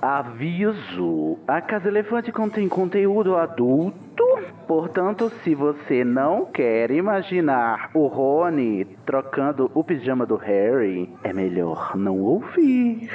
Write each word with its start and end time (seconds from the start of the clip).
Aviso: 0.00 1.38
a 1.46 1.60
Casa 1.60 1.88
Elefante 1.88 2.30
contém 2.30 2.68
conteúdo 2.68 3.36
adulto. 3.36 4.24
Portanto, 4.66 5.30
se 5.42 5.54
você 5.54 6.04
não 6.04 6.44
quer 6.44 6.90
imaginar 6.90 7.90
o 7.94 8.06
Rony 8.06 8.84
trocando 9.04 9.70
o 9.74 9.82
pijama 9.82 10.24
do 10.24 10.36
Harry, 10.36 11.12
é 11.24 11.32
melhor 11.32 11.96
não 11.96 12.20
ouvir. 12.20 13.10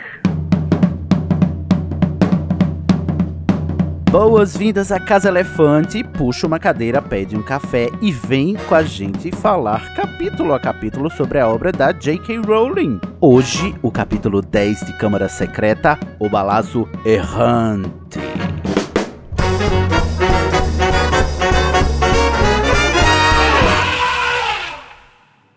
Boas-vindas 4.14 4.92
à 4.92 5.00
Casa 5.00 5.28
Elefante. 5.28 6.04
Puxa 6.04 6.46
uma 6.46 6.60
cadeira, 6.60 7.02
pede 7.02 7.36
um 7.36 7.42
café 7.42 7.90
e 8.00 8.12
vem 8.12 8.56
com 8.70 8.76
a 8.76 8.84
gente 8.84 9.32
falar 9.32 9.92
capítulo 9.96 10.54
a 10.54 10.60
capítulo 10.60 11.10
sobre 11.10 11.40
a 11.40 11.48
obra 11.48 11.72
da 11.72 11.92
J.K. 11.92 12.38
Rowling. 12.46 13.02
Hoje, 13.20 13.74
o 13.82 13.90
capítulo 13.90 14.40
10 14.40 14.82
de 14.82 14.98
Câmara 15.00 15.28
Secreta, 15.28 15.98
O 16.20 16.30
Balazo 16.30 16.88
Errante. 17.04 18.20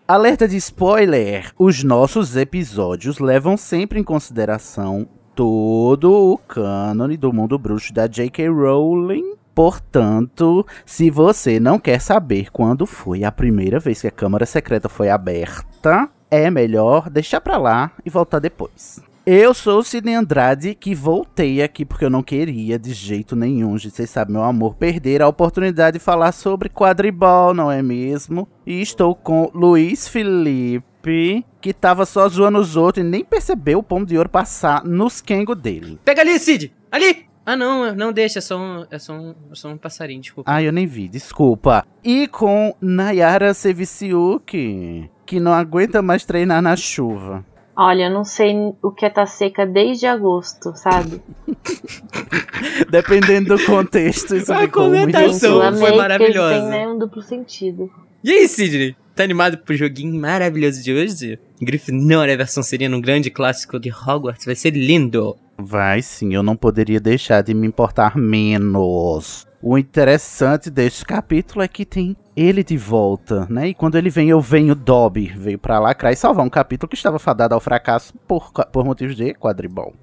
Alerta 0.07 0.47
de 0.47 0.57
spoiler: 0.57 1.51
os 1.59 1.83
nossos 1.83 2.35
episódios 2.35 3.19
levam 3.19 3.55
sempre 3.55 3.99
em 3.99 4.03
consideração 4.03 5.07
todo 5.37 6.11
o 6.11 6.35
cânone 6.35 7.15
do 7.15 7.31
mundo 7.31 7.59
bruxo 7.59 7.93
da 7.93 8.07
J.K. 8.07 8.49
Rowling. 8.49 9.35
Portanto, 9.53 10.65
se 10.83 11.11
você 11.11 11.59
não 11.59 11.77
quer 11.77 12.01
saber 12.01 12.49
quando 12.51 12.87
foi 12.87 13.23
a 13.23 13.31
primeira 13.31 13.79
vez 13.79 14.01
que 14.01 14.07
a 14.07 14.11
Câmara 14.11 14.47
Secreta 14.47 14.89
foi 14.89 15.11
aberta, 15.11 16.09
é 16.31 16.49
melhor 16.49 17.07
deixar 17.07 17.39
pra 17.39 17.55
lá 17.57 17.91
e 18.03 18.09
voltar 18.09 18.39
depois. 18.39 18.99
Eu 19.27 19.53
sou 19.53 19.79
o 19.79 19.83
Sidney 19.83 20.15
Andrade, 20.15 20.73
que 20.73 20.95
voltei 20.95 21.61
aqui 21.61 21.85
porque 21.85 22.05
eu 22.05 22.09
não 22.09 22.23
queria 22.23 22.79
de 22.79 22.91
jeito 22.91 23.35
nenhum, 23.35 23.77
vocês 23.77 24.09
sabem, 24.09 24.33
meu 24.33 24.43
amor, 24.43 24.73
perder 24.73 25.21
a 25.21 25.27
oportunidade 25.27 25.99
de 25.99 26.03
falar 26.03 26.31
sobre 26.31 26.67
quadribol, 26.67 27.53
não 27.53 27.71
é 27.71 27.83
mesmo? 27.83 28.47
E 28.65 28.81
estou 28.81 29.13
com 29.13 29.51
Luiz 29.53 30.07
Felipe, 30.07 31.45
que 31.67 31.73
tava 31.73 32.05
só 32.05 32.29
zoando 32.29 32.59
os 32.59 32.77
outros 32.77 33.05
e 33.05 33.09
nem 33.09 33.25
percebeu 33.25 33.79
o 33.79 33.83
pomo 33.83 34.05
de 34.05 34.17
ouro 34.17 34.29
passar 34.29 34.85
nos 34.85 35.19
Kengo 35.19 35.53
dele. 35.53 35.99
Pega 36.05 36.21
ali, 36.21 36.39
Cid! 36.39 36.73
Ali! 36.89 37.25
Ah, 37.45 37.57
não, 37.57 37.93
não 37.93 38.13
deixa, 38.13 38.39
é 38.39 38.41
só 38.41 38.57
um, 38.57 38.85
é 38.89 38.97
só 38.97 39.13
um, 39.13 39.35
é 39.51 39.55
só 39.55 39.67
um 39.67 39.77
passarinho, 39.77 40.21
desculpa. 40.21 40.49
Ah, 40.49 40.63
eu 40.63 40.71
nem 40.71 40.87
vi, 40.87 41.09
desculpa. 41.09 41.85
E 42.01 42.25
com 42.27 42.73
Nayara 42.79 43.53
Seviciuk, 43.53 45.09
que 45.25 45.39
não 45.41 45.51
aguenta 45.51 46.01
mais 46.01 46.23
treinar 46.23 46.61
na 46.61 46.77
chuva. 46.77 47.45
Olha, 47.75 48.03
eu 48.05 48.11
não 48.11 48.23
sei 48.23 48.73
o 48.81 48.89
que 48.89 49.05
é 49.05 49.09
tá 49.09 49.25
seca 49.25 49.65
desde 49.65 50.07
agosto, 50.07 50.71
sabe? 50.73 51.21
Dependendo 52.89 53.57
do 53.57 53.65
contexto, 53.65 54.37
isso 54.37 54.53
A 54.53 54.59
ficou 54.61 54.87
muito 54.87 55.11
comentação. 55.11 55.61
eu 55.61 55.73
foi 55.73 55.97
maravilhosa. 55.97 56.61
Tem 56.61 56.69
né, 56.69 56.87
um 56.87 56.97
duplo 56.97 57.21
sentido. 57.21 57.91
E 58.23 58.31
aí, 58.31 58.47
Sidney? 58.47 58.95
Tá 59.15 59.23
animado 59.23 59.57
pro 59.59 59.75
joguinho 59.75 60.19
maravilhoso 60.19 60.83
de 60.83 60.93
hoje? 60.93 61.39
Grifinória, 61.61 62.33
a 62.33 62.37
versão 62.37 62.61
seria 62.61 62.89
um 62.89 63.01
grande 63.01 63.29
clássico 63.29 63.79
de 63.79 63.91
Hogwarts. 63.91 64.45
Vai 64.45 64.55
ser 64.55 64.71
lindo. 64.71 65.35
Vai 65.57 66.01
sim, 66.01 66.33
eu 66.33 66.43
não 66.43 66.55
poderia 66.55 66.99
deixar 66.99 67.41
de 67.41 67.53
me 67.53 67.65
importar 67.65 68.15
menos. 68.15 69.47
O 69.61 69.77
interessante 69.77 70.69
deste 70.69 71.03
capítulo 71.03 71.63
é 71.63 71.67
que 71.67 71.83
tem 71.83 72.15
ele 72.35 72.63
de 72.63 72.77
volta, 72.77 73.47
né? 73.49 73.69
E 73.69 73.73
quando 73.73 73.97
ele 73.97 74.09
vem, 74.09 74.29
eu 74.29 74.39
venho 74.39 74.75
Dobby, 74.75 75.33
veio 75.35 75.57
pra 75.57 75.79
lacrar 75.79 76.13
e 76.13 76.15
salvar 76.15 76.45
um 76.45 76.49
capítulo 76.49 76.89
que 76.89 76.95
estava 76.95 77.17
fadado 77.17 77.55
ao 77.55 77.59
fracasso 77.59 78.13
por, 78.27 78.51
por 78.51 78.85
motivos 78.85 79.15
de 79.15 79.33
quadribol. 79.33 79.95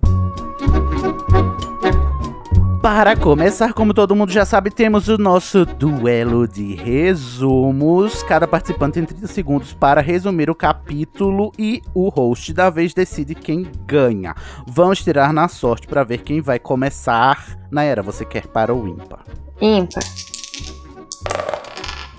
Para 2.84 3.16
começar, 3.16 3.72
como 3.72 3.94
todo 3.94 4.14
mundo 4.14 4.30
já 4.30 4.44
sabe, 4.44 4.68
temos 4.68 5.08
o 5.08 5.16
nosso 5.16 5.64
duelo 5.64 6.46
de 6.46 6.74
resumos. 6.74 8.22
Cada 8.24 8.46
participante 8.46 8.92
tem 8.92 9.06
30 9.06 9.26
segundos 9.26 9.72
para 9.72 10.02
resumir 10.02 10.50
o 10.50 10.54
capítulo 10.54 11.50
e 11.58 11.80
o 11.94 12.10
host 12.10 12.52
da 12.52 12.68
vez 12.68 12.92
decide 12.92 13.34
quem 13.34 13.66
ganha. 13.86 14.34
Vamos 14.66 15.02
tirar 15.02 15.32
na 15.32 15.48
sorte 15.48 15.86
para 15.86 16.04
ver 16.04 16.18
quem 16.18 16.42
vai 16.42 16.58
começar. 16.58 17.58
Naera, 17.70 18.02
você 18.02 18.22
quer 18.22 18.48
para 18.48 18.74
ou 18.74 18.86
ímpar? 18.86 19.24
Ímpar. 19.62 20.04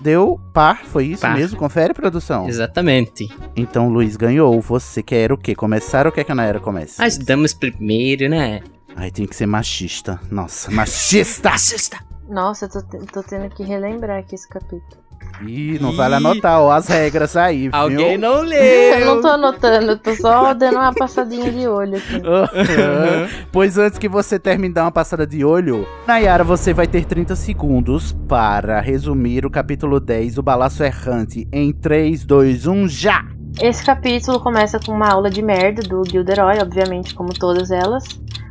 Deu 0.01 0.39
par, 0.51 0.83
foi 0.83 1.05
isso 1.05 1.21
Par. 1.21 1.35
mesmo? 1.37 1.59
Confere, 1.59 1.93
produção. 1.93 2.47
Exatamente. 2.49 3.29
Então, 3.55 3.87
Luiz 3.87 4.15
ganhou. 4.15 4.59
Você 4.61 5.03
quer 5.03 5.31
o 5.31 5.37
quê? 5.37 5.53
Começar 5.53 6.07
ou 6.07 6.11
quer 6.11 6.23
que 6.23 6.31
a 6.31 6.35
Naera 6.35 6.59
comece? 6.59 7.03
As 7.03 7.19
damas 7.19 7.53
primeiro, 7.53 8.27
né? 8.27 8.61
Ai, 8.95 9.11
tem 9.11 9.25
que 9.25 9.35
ser 9.35 9.45
machista. 9.45 10.19
Nossa, 10.31 10.71
machista! 10.71 11.49
Assista! 11.49 11.97
Nossa, 12.29 12.65
eu 12.65 12.69
tô, 12.69 12.81
te- 12.81 13.05
tô 13.11 13.21
tendo 13.23 13.49
que 13.49 13.63
relembrar 13.63 14.19
aqui 14.19 14.35
esse 14.35 14.47
capítulo. 14.47 15.03
Ih, 15.45 15.77
não 15.81 15.93
vale 15.93 16.15
anotar, 16.15 16.61
ó, 16.61 16.71
as 16.71 16.87
regras 16.87 17.35
aí, 17.35 17.63
viu? 17.67 17.71
Alguém 17.77 18.17
não 18.17 18.37
Eu 18.37 18.43
leu. 18.43 19.05
não 19.05 19.21
tô 19.21 19.27
anotando, 19.27 19.91
eu 19.91 19.97
tô 19.99 20.15
só 20.15 20.53
dando 20.53 20.75
uma 20.77 20.93
passadinha 20.93 21.51
de 21.51 21.67
olho 21.67 21.97
aqui. 21.97 22.15
Aham. 22.25 23.27
pois 23.51 23.77
antes 23.77 23.99
que 23.99 24.07
você 24.07 24.39
termine 24.39 24.69
de 24.69 24.75
dar 24.75 24.83
uma 24.85 24.91
passada 24.91 25.27
de 25.27 25.43
olho, 25.43 25.85
Nayara, 26.07 26.43
você 26.43 26.73
vai 26.73 26.87
ter 26.87 27.03
30 27.05 27.35
segundos 27.35 28.13
para 28.29 28.79
resumir 28.79 29.45
o 29.45 29.49
capítulo 29.49 29.99
10, 29.99 30.37
o 30.37 30.43
Balaço 30.43 30.83
Errante, 30.83 31.45
em 31.51 31.73
3, 31.73 32.23
2, 32.25 32.65
1, 32.67 32.87
já! 32.87 33.25
Esse 33.61 33.83
capítulo 33.85 34.39
começa 34.39 34.79
com 34.79 34.91
uma 34.93 35.09
aula 35.09 35.29
de 35.29 35.41
merda 35.41 35.81
do 35.81 36.01
Gilderoy, 36.09 36.59
obviamente, 36.61 37.13
como 37.13 37.33
todas 37.33 37.71
elas. 37.71 38.03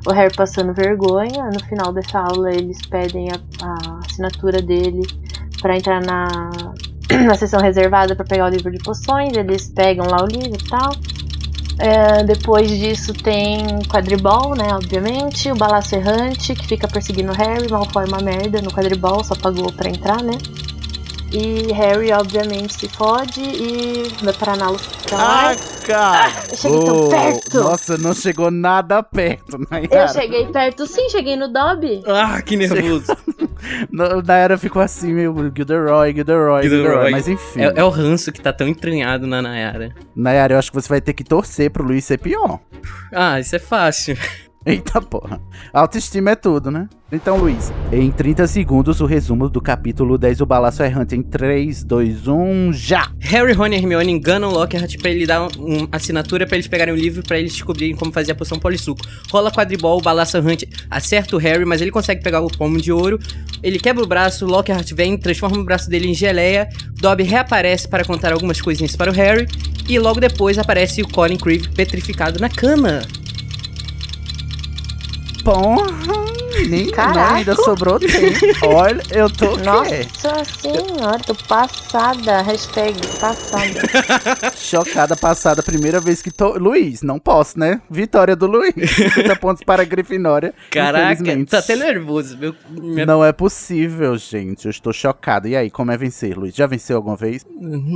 O 0.06 0.12
Harry 0.12 0.34
passando 0.34 0.72
vergonha. 0.74 1.50
No 1.52 1.60
final 1.64 1.92
dessa 1.92 2.20
aula, 2.20 2.50
eles 2.50 2.78
pedem 2.86 3.28
a, 3.30 3.66
a 3.66 4.00
assinatura 4.04 4.60
dele 4.60 5.02
pra 5.60 5.76
entrar 5.76 6.00
na, 6.02 6.50
na 7.26 7.34
sessão 7.34 7.60
reservada 7.60 8.14
pra 8.14 8.24
pegar 8.24 8.46
o 8.46 8.48
livro 8.50 8.70
de 8.70 8.78
poções. 8.78 9.36
Eles 9.36 9.70
pegam 9.70 10.06
lá 10.06 10.22
o 10.22 10.26
livro 10.26 10.58
e 10.60 10.68
tal. 10.68 10.92
É, 11.78 12.22
depois 12.22 12.70
disso 12.70 13.12
tem 13.12 13.80
quadribol, 13.88 14.54
né? 14.54 14.68
Obviamente. 14.74 15.50
O 15.50 15.56
balaço 15.56 15.94
errante 15.94 16.54
que 16.54 16.66
fica 16.66 16.86
perseguindo 16.86 17.32
o 17.32 17.34
Harry. 17.34 17.70
Malfoy 17.70 18.04
é 18.04 18.08
uma 18.08 18.22
merda 18.22 18.60
no 18.62 18.70
quadribol, 18.70 19.24
só 19.24 19.34
pagou 19.34 19.72
pra 19.72 19.88
entrar, 19.88 20.22
né? 20.22 20.34
E 21.36 21.72
Harry, 21.72 22.12
obviamente, 22.12 22.74
se 22.78 22.88
fode 22.88 23.40
e 23.42 24.04
vai 24.22 24.32
parar 24.32 24.56
na 24.56 24.70
hospitalar. 24.70 25.56
cara! 25.84 26.32
eu 26.48 26.56
cheguei 26.56 26.84
tão 26.84 27.08
perto. 27.08 27.60
Nossa, 27.60 27.98
não 27.98 28.14
chegou 28.14 28.50
nada 28.52 29.02
perto, 29.02 29.56
Eu 29.56 29.66
Nayara. 29.68 30.08
cheguei 30.12 30.46
perto 30.46 30.86
sim, 30.86 31.08
cheguei 31.10 31.34
no 31.34 31.52
Dobby. 31.52 32.02
Ah, 32.06 32.40
que 32.40 32.56
nervoso. 32.56 33.06
Nayara 34.24 34.56
ficou 34.56 34.80
assim, 34.80 35.12
meio 35.12 35.32
Gilderoy, 35.54 36.14
Gilderoy, 36.14 36.62
Gilderoy, 36.62 36.62
Gilderoy. 36.68 37.10
mas 37.10 37.26
enfim. 37.26 37.62
É, 37.62 37.72
é 37.80 37.84
o 37.84 37.88
ranço 37.88 38.30
que 38.30 38.40
tá 38.40 38.52
tão 38.52 38.68
entranhado 38.68 39.26
na 39.26 39.42
Nayara. 39.42 39.92
Nayara, 40.14 40.54
eu 40.54 40.58
acho 40.58 40.70
que 40.70 40.80
você 40.80 40.88
vai 40.88 41.00
ter 41.00 41.14
que 41.14 41.24
torcer 41.24 41.70
pro 41.70 41.82
Luiz 41.84 42.04
ser 42.04 42.18
pior. 42.18 42.60
Ah, 43.12 43.40
isso 43.40 43.56
é 43.56 43.58
fácil. 43.58 44.16
Eita 44.66 44.98
porra. 45.00 45.40
Autoestima 45.74 46.30
é 46.30 46.34
tudo, 46.34 46.70
né? 46.70 46.88
Então, 47.12 47.36
Luiz, 47.36 47.70
em 47.92 48.10
30 48.10 48.46
segundos, 48.46 48.98
o 49.00 49.04
resumo 49.06 49.48
do 49.48 49.60
capítulo 49.60 50.16
10, 50.16 50.40
o 50.40 50.46
Balaço 50.46 50.82
Errante, 50.82 51.14
em 51.14 51.22
3, 51.22 51.84
2, 51.84 52.26
1, 52.26 52.72
já! 52.72 53.10
Harry, 53.20 53.52
Ron 53.52 53.66
e 53.68 53.74
Hermione 53.76 54.10
enganam 54.10 54.50
Lockhart 54.50 54.96
pra 54.98 55.10
ele 55.10 55.26
dar 55.26 55.42
um- 55.42 55.48
uma 55.80 55.88
assinatura 55.92 56.46
pra 56.46 56.56
eles 56.56 56.66
pegarem 56.66 56.94
o 56.94 56.96
livro 56.96 57.22
pra 57.22 57.38
eles 57.38 57.52
descobrirem 57.52 57.94
como 57.94 58.10
fazer 58.10 58.32
a 58.32 58.34
poção 58.34 58.58
polissuco. 58.58 59.02
Rola 59.30 59.52
quadribol, 59.52 59.98
o 59.98 60.02
balaço 60.02 60.36
errante 60.38 60.66
acerta 60.90 61.36
o 61.36 61.38
Harry, 61.38 61.64
mas 61.66 61.82
ele 61.82 61.90
consegue 61.90 62.22
pegar 62.22 62.40
o 62.40 62.48
pomo 62.48 62.80
de 62.80 62.90
ouro. 62.90 63.18
Ele 63.62 63.78
quebra 63.78 64.02
o 64.02 64.06
braço, 64.06 64.46
Lockhart 64.46 64.90
vem, 64.94 65.16
transforma 65.18 65.58
o 65.58 65.64
braço 65.64 65.90
dele 65.90 66.08
em 66.08 66.14
geleia. 66.14 66.68
Dobby 66.98 67.22
reaparece 67.22 67.86
para 67.86 68.02
contar 68.04 68.32
algumas 68.32 68.60
coisinhas 68.62 68.96
para 68.96 69.10
o 69.10 69.14
Harry. 69.14 69.46
E 69.88 69.98
logo 69.98 70.18
depois 70.20 70.58
aparece 70.58 71.02
o 71.02 71.08
Colin 71.08 71.36
Creevy 71.36 71.68
petrificado 71.68 72.40
na 72.40 72.48
cama. 72.48 73.02
Porra! 75.44 76.24
Nem, 76.68 76.88
Caraca. 76.90 77.18
não, 77.18 77.34
ainda 77.36 77.54
sobrou 77.56 77.98
tempo. 77.98 78.14
Olha, 78.68 79.02
eu 79.10 79.28
tô? 79.28 79.56
Nossa 79.58 80.44
senhora, 80.60 81.18
tô 81.18 81.34
passada. 81.34 82.42
Hashtag 82.42 82.94
passada. 83.20 83.80
Chocada, 84.56 85.16
passada, 85.16 85.62
primeira 85.64 86.00
vez 86.00 86.22
que 86.22 86.30
tô... 86.30 86.56
Luiz, 86.56 87.02
não 87.02 87.18
posso, 87.18 87.58
né? 87.58 87.82
Vitória 87.90 88.36
do 88.36 88.46
Luiz. 88.46 88.72
50 88.90 89.36
pontos 89.36 89.62
para 89.64 89.82
a 89.82 89.84
Grifinória. 89.84 90.54
Caraca, 90.70 91.22
tá 91.46 91.58
até 91.58 91.74
nervoso. 91.76 92.38
Meu, 92.38 92.54
minha- 92.70 93.04
Não 93.04 93.24
é 93.24 93.32
possível, 93.32 94.16
gente. 94.16 94.64
Eu 94.66 94.70
estou 94.70 94.92
chocado. 94.92 95.48
E 95.48 95.56
aí, 95.56 95.70
como 95.70 95.90
é 95.90 95.96
vencer, 95.96 96.38
Luiz? 96.38 96.54
Já 96.54 96.66
venceu 96.66 96.96
alguma 96.96 97.16
vez? 97.16 97.44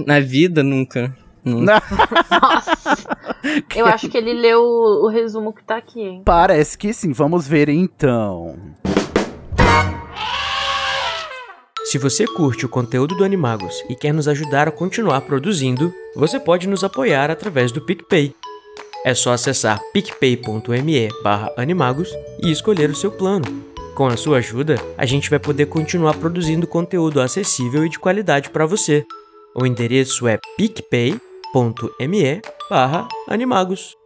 Na 0.04 0.18
vida, 0.20 0.62
nunca. 0.64 1.16
Nunca. 1.44 1.82
Nossa. 2.30 3.16
Eu 3.74 3.86
acho 3.86 4.08
que 4.08 4.16
ele 4.16 4.32
leu 4.32 4.62
o, 4.62 5.06
o 5.06 5.08
resumo 5.08 5.52
que 5.52 5.62
tá 5.64 5.76
aqui, 5.76 6.00
hein? 6.00 6.22
Parece 6.24 6.76
que 6.76 6.92
sim. 6.92 7.12
Vamos 7.12 7.46
ver 7.46 7.68
então. 7.68 8.56
Se 11.84 11.96
você 11.96 12.26
curte 12.26 12.66
o 12.66 12.68
conteúdo 12.68 13.14
do 13.14 13.24
Animagos 13.24 13.82
e 13.88 13.94
quer 13.94 14.12
nos 14.12 14.28
ajudar 14.28 14.68
a 14.68 14.70
continuar 14.70 15.22
produzindo, 15.22 15.90
você 16.14 16.38
pode 16.38 16.68
nos 16.68 16.84
apoiar 16.84 17.30
através 17.30 17.72
do 17.72 17.80
PicPay. 17.80 18.34
É 19.06 19.14
só 19.14 19.32
acessar 19.32 19.80
picpay.me 19.92 21.08
barra 21.22 21.50
animagos 21.56 22.10
e 22.42 22.50
escolher 22.50 22.90
o 22.90 22.94
seu 22.94 23.10
plano. 23.10 23.64
Com 23.94 24.06
a 24.06 24.18
sua 24.18 24.36
ajuda, 24.36 24.74
a 24.98 25.06
gente 25.06 25.30
vai 25.30 25.38
poder 25.38 25.64
continuar 25.66 26.14
produzindo 26.14 26.66
conteúdo 26.66 27.22
acessível 27.22 27.86
e 27.86 27.88
de 27.88 27.98
qualidade 27.98 28.50
para 28.50 28.66
você. 28.66 29.06
O 29.56 29.64
endereço 29.64 30.28
é 30.28 30.38
picpay.me 30.58 31.27
barra 32.70 33.08
animagos. 33.28 33.96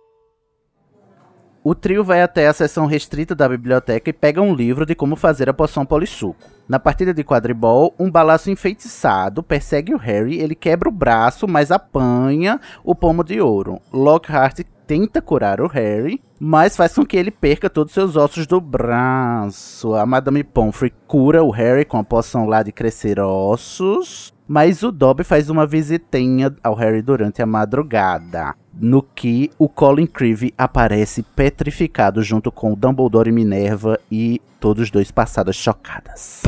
O 1.65 1.77
trio 1.77 2.03
vai 2.03 2.23
até 2.23 2.49
a 2.49 2.53
seção 2.53 2.87
restrita 2.87 3.35
da 3.35 3.49
biblioteca 3.49 4.11
e 4.11 4.13
pega 4.13 4.43
um 4.43 4.53
livro 4.53 4.85
de 4.85 4.97
como 4.97 5.15
fazer 5.15 5.49
a 5.49 5.55
poção 5.55 5.87
polissuco. 5.87 6.37
Na 6.69 6.81
partida 6.81 7.15
de 7.15 7.23
quadribol, 7.23 7.95
um 7.99 8.11
balaço 8.11 8.51
enfeitiçado 8.51 9.43
persegue 9.43 9.95
o 9.95 9.99
Harry, 9.99 10.41
ele 10.41 10.57
quebra 10.57 10.89
o 10.89 10.93
braço, 10.93 11.47
mas 11.47 11.71
apanha 11.71 12.61
o 12.83 12.95
pomo 12.95 13.23
de 13.23 13.41
ouro. 13.41 13.81
Lockhart 13.93 14.61
tenta 14.87 15.23
curar 15.23 15.61
o 15.61 15.69
Harry, 15.69 16.21
mas 16.41 16.77
faz 16.77 16.95
com 16.95 17.07
que 17.07 17.17
ele 17.17 17.31
perca 17.31 17.71
todos 17.71 17.93
os 17.93 17.95
seus 17.95 18.17
ossos 18.17 18.47
do 18.47 18.61
braço. 18.61 19.95
A 19.95 20.05
Madame 20.05 20.43
Pomfrey 20.43 20.93
cura 21.07 21.45
o 21.45 21.51
Harry 21.51 21.85
com 21.85 21.99
a 21.99 22.05
poção 22.05 22.47
lá 22.47 22.63
de 22.63 22.73
crescer 22.73 23.21
ossos, 23.21 24.35
mas 24.55 24.83
o 24.83 24.93
Dobby 24.93 25.25
faz 25.25 25.49
uma 25.49 25.67
visitinha 25.67 26.55
ao 26.63 26.75
Harry 26.75 27.01
durante 27.01 27.41
a 27.41 27.47
madrugada 27.47 28.55
no 28.73 29.03
que 29.03 29.51
o 29.59 29.69
Colin 29.69 30.07
Creevy 30.07 30.55
aparece 30.57 31.23
petrificado 31.23 32.23
junto 32.23 32.51
com 32.51 32.75
Dumbledore 32.75 33.29
e 33.29 33.33
Minerva 33.33 33.99
e 34.11 34.41
todos 34.63 34.93
dois 34.93 35.11
passadas 35.11 35.57
chocadas. 35.57 36.39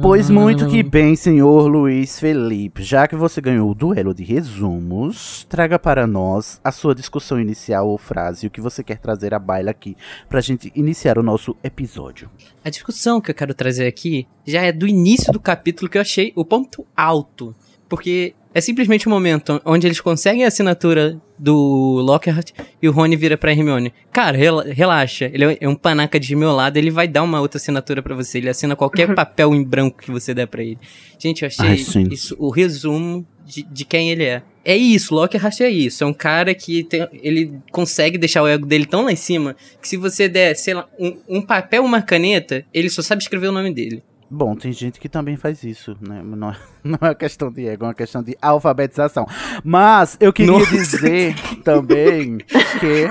Pois 0.00 0.30
muito 0.30 0.68
que 0.68 0.80
bem, 0.80 1.16
senhor 1.16 1.66
Luiz 1.66 2.20
Felipe, 2.20 2.84
já 2.84 3.08
que 3.08 3.16
você 3.16 3.40
ganhou 3.40 3.68
o 3.68 3.74
duelo 3.74 4.14
de 4.14 4.22
resumos, 4.22 5.44
traga 5.48 5.76
para 5.76 6.06
nós 6.06 6.60
a 6.62 6.70
sua 6.70 6.94
discussão 6.94 7.40
inicial 7.40 7.88
ou 7.88 7.98
frase, 7.98 8.46
o 8.46 8.50
que 8.50 8.60
você 8.60 8.84
quer 8.84 8.98
trazer 8.98 9.34
à 9.34 9.40
baila 9.40 9.72
aqui 9.72 9.96
pra 10.28 10.40
gente 10.40 10.70
iniciar 10.76 11.18
o 11.18 11.22
nosso 11.22 11.56
episódio. 11.64 12.30
A 12.64 12.70
discussão 12.70 13.20
que 13.20 13.32
eu 13.32 13.34
quero 13.34 13.52
trazer 13.52 13.88
aqui 13.88 14.28
já 14.46 14.62
é 14.62 14.70
do 14.70 14.86
início 14.86 15.32
do 15.32 15.40
capítulo 15.40 15.90
que 15.90 15.98
eu 15.98 16.02
achei 16.02 16.32
o 16.36 16.44
ponto 16.44 16.86
alto. 16.96 17.52
Porque 17.90 18.34
é 18.54 18.60
simplesmente 18.60 19.08
um 19.08 19.10
momento 19.10 19.60
onde 19.64 19.84
eles 19.84 20.00
conseguem 20.00 20.44
a 20.44 20.48
assinatura 20.48 21.20
do 21.36 22.00
Lockhart 22.00 22.52
e 22.80 22.88
o 22.88 22.92
Rony 22.92 23.16
vira 23.16 23.36
pra 23.36 23.50
Hermione. 23.50 23.92
Cara, 24.12 24.38
relaxa, 24.72 25.28
ele 25.32 25.58
é 25.60 25.68
um 25.68 25.74
panaca 25.74 26.18
de 26.18 26.36
meu 26.36 26.52
lado, 26.52 26.76
ele 26.76 26.90
vai 26.90 27.08
dar 27.08 27.24
uma 27.24 27.40
outra 27.40 27.58
assinatura 27.58 28.00
para 28.00 28.14
você. 28.14 28.38
Ele 28.38 28.48
assina 28.48 28.76
qualquer 28.76 29.12
papel 29.12 29.52
em 29.54 29.64
branco 29.64 30.02
que 30.02 30.10
você 30.10 30.32
der 30.32 30.46
para 30.46 30.62
ele. 30.62 30.78
Gente, 31.18 31.42
eu 31.42 31.48
achei 31.48 31.66
Ai, 31.66 32.06
isso 32.10 32.36
o 32.38 32.48
resumo 32.48 33.26
de, 33.44 33.64
de, 33.64 33.84
quem 33.84 34.10
ele 34.10 34.22
é. 34.22 34.42
É 34.64 34.76
isso, 34.76 35.12
Lockhart 35.12 35.60
é 35.60 35.68
isso. 35.68 36.04
É 36.04 36.06
um 36.06 36.12
cara 36.12 36.54
que 36.54 36.84
tem, 36.84 37.08
ele 37.12 37.58
consegue 37.72 38.16
deixar 38.16 38.44
o 38.44 38.46
ego 38.46 38.66
dele 38.66 38.86
tão 38.86 39.02
lá 39.02 39.10
em 39.10 39.16
cima 39.16 39.56
que 39.82 39.88
se 39.88 39.96
você 39.96 40.28
der, 40.28 40.54
sei 40.54 40.74
lá, 40.74 40.88
um, 40.96 41.16
um 41.28 41.42
papel, 41.42 41.84
uma 41.84 42.00
caneta, 42.00 42.64
ele 42.72 42.88
só 42.88 43.02
sabe 43.02 43.20
escrever 43.20 43.48
o 43.48 43.52
nome 43.52 43.74
dele. 43.74 44.00
Bom, 44.30 44.54
tem 44.54 44.72
gente 44.72 45.00
que 45.00 45.08
também 45.08 45.36
faz 45.36 45.64
isso, 45.64 45.96
né? 46.00 46.22
Não, 46.22 46.50
é, 46.50 46.56
não 46.84 46.98
é 47.00 47.06
uma 47.06 47.14
questão 47.16 47.50
de 47.50 47.66
ego, 47.66 47.84
é 47.84 47.88
uma 47.88 47.94
questão 47.94 48.22
de 48.22 48.36
alfabetização. 48.40 49.26
Mas 49.64 50.16
eu 50.20 50.32
queria 50.32 50.52
Nossa. 50.52 50.70
dizer 50.70 51.34
também 51.64 52.38
que 52.38 53.10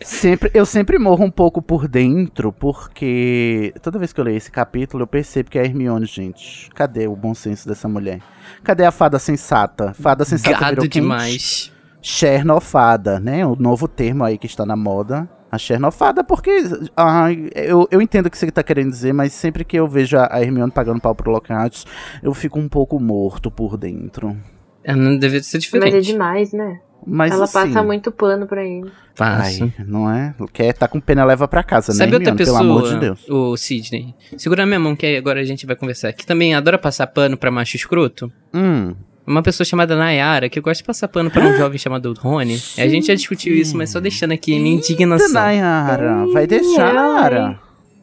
sempre, 0.00 0.50
eu 0.52 0.66
sempre 0.66 0.98
morro 0.98 1.24
um 1.24 1.30
pouco 1.30 1.62
por 1.62 1.86
dentro, 1.86 2.52
porque 2.52 3.72
toda 3.80 3.98
vez 3.98 4.12
que 4.12 4.18
eu 4.18 4.24
leio 4.24 4.38
esse 4.38 4.50
capítulo, 4.50 5.04
eu 5.04 5.06
percebo 5.06 5.50
que 5.50 5.58
é 5.58 5.62
a 5.62 5.64
Hermione, 5.64 6.06
gente. 6.06 6.68
Cadê 6.74 7.06
o 7.06 7.14
bom 7.14 7.32
senso 7.32 7.68
dessa 7.68 7.86
mulher? 7.86 8.20
Cadê 8.64 8.84
a 8.84 8.90
fada 8.90 9.20
sensata? 9.20 9.94
Fada 9.94 10.24
sensata 10.24 10.58
Gado 10.58 10.82
virou 10.82 10.88
demais. 10.88 11.72
Chernofada, 12.02 13.20
né? 13.20 13.46
O 13.46 13.54
novo 13.54 13.86
termo 13.86 14.24
aí 14.24 14.36
que 14.36 14.46
está 14.46 14.66
na 14.66 14.76
moda 14.76 15.28
a 15.50 15.58
Chernofada, 15.58 16.22
porque 16.22 16.62
ah, 16.96 17.28
eu, 17.54 17.88
eu 17.90 18.02
entendo 18.02 18.26
o 18.26 18.30
que 18.30 18.38
você 18.38 18.46
está 18.46 18.62
querendo 18.62 18.90
dizer, 18.90 19.12
mas 19.12 19.32
sempre 19.32 19.64
que 19.64 19.78
eu 19.78 19.88
vejo 19.88 20.16
a 20.18 20.40
Hermione 20.40 20.70
pagando 20.70 21.00
pau 21.00 21.14
pro 21.14 21.30
Lockhart, 21.30 21.84
eu 22.22 22.34
fico 22.34 22.58
um 22.58 22.68
pouco 22.68 23.00
morto 23.00 23.50
por 23.50 23.76
dentro. 23.76 24.36
É, 24.84 24.94
não 24.94 25.16
deve 25.16 25.42
ser 25.42 25.58
diferente. 25.58 25.92
Mas 25.92 26.06
é 26.06 26.12
demais, 26.12 26.52
né? 26.52 26.80
Mas, 27.06 27.32
Ela 27.32 27.44
assim, 27.44 27.52
passa 27.52 27.82
muito 27.82 28.10
pano 28.10 28.46
pra 28.46 28.64
ele. 28.64 28.90
Passa. 29.16 29.64
Ai, 29.64 29.72
não 29.86 30.10
é? 30.10 30.34
Quer 30.52 30.72
tá 30.74 30.88
com 30.88 31.00
pena 31.00 31.24
leva 31.24 31.46
pra 31.46 31.62
casa, 31.62 31.92
Sabe 31.92 32.10
né, 32.10 32.18
outra 32.18 32.34
pessoa, 32.34 32.58
pelo 32.58 32.70
amor 32.70 32.88
de 32.88 33.00
Deus. 33.00 33.28
O 33.28 33.56
Sidney. 33.56 34.14
Segura 34.36 34.66
minha 34.66 34.80
mão 34.80 34.94
que 34.94 35.16
agora 35.16 35.40
a 35.40 35.44
gente 35.44 35.64
vai 35.64 35.76
conversar. 35.76 36.12
Que 36.12 36.26
também 36.26 36.54
adora 36.54 36.78
passar 36.78 37.06
pano 37.06 37.36
pra 37.36 37.50
macho 37.50 37.76
escroto. 37.76 38.30
Hum. 38.52 38.94
Uma 39.28 39.42
pessoa 39.42 39.64
chamada 39.66 39.94
Nayara, 39.94 40.48
que 40.48 40.58
eu 40.58 40.62
gosto 40.62 40.78
de 40.78 40.84
passar 40.84 41.06
pano 41.06 41.30
pra 41.30 41.46
um 41.46 41.52
jovem 41.58 41.78
chamado 41.78 42.14
Rony. 42.18 42.54
A 42.78 42.88
gente 42.88 43.08
já 43.08 43.14
discutiu 43.14 43.54
isso, 43.54 43.76
mas 43.76 43.90
só 43.90 44.00
deixando 44.00 44.32
aqui 44.32 44.58
minha 44.58 44.76
indignação. 44.76 45.30
Nayara, 45.32 46.26
vai 46.32 46.46
deixar, 46.46 46.94
Nayara. 46.94 47.60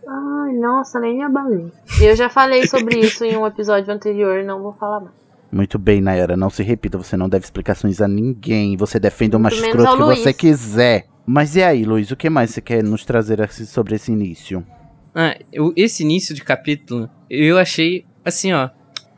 Ai, 0.08 0.54
nossa, 0.54 1.00
nem 1.00 1.18
me 1.18 1.24
abalei. 1.24 1.66
Eu 2.00 2.16
já 2.16 2.30
falei 2.30 2.68
sobre 2.68 3.00
isso 3.00 3.26
em 3.26 3.36
um 3.36 3.48
episódio 3.48 3.92
anterior, 3.92 4.44
não 4.44 4.62
vou 4.62 4.74
falar 4.74 5.00
mais. 5.00 5.14
Muito 5.52 5.80
bem, 5.80 6.00
Nayara, 6.00 6.38
não 6.38 6.52
se 6.52 6.62
repita, 6.62 6.98
você 6.98 7.18
não 7.18 7.28
deve 7.28 7.46
explicações 7.46 8.02
a 8.02 8.08
ninguém. 8.08 8.78
Você 8.78 9.00
defende 9.00 9.36
o 9.36 9.40
macho 9.40 9.66
escroto 9.66 9.98
que 9.98 10.04
Luiz. 10.04 10.20
você 10.20 10.34
quiser. 10.34 11.08
Mas 11.26 11.56
e 11.56 11.64
aí, 11.64 11.86
Luiz, 11.86 12.12
o 12.12 12.16
que 12.16 12.30
mais 12.30 12.52
você 12.52 12.62
quer 12.62 12.84
nos 12.84 13.04
trazer 13.04 13.50
sobre 13.50 13.96
esse 13.96 14.12
início? 14.12 14.64
Ah, 15.16 15.36
eu, 15.52 15.74
esse 15.76 16.04
início 16.04 16.36
de 16.36 16.44
capítulo, 16.44 17.10
eu 17.30 17.58
achei, 17.58 18.06
assim, 18.24 18.54
ó, 18.54 18.70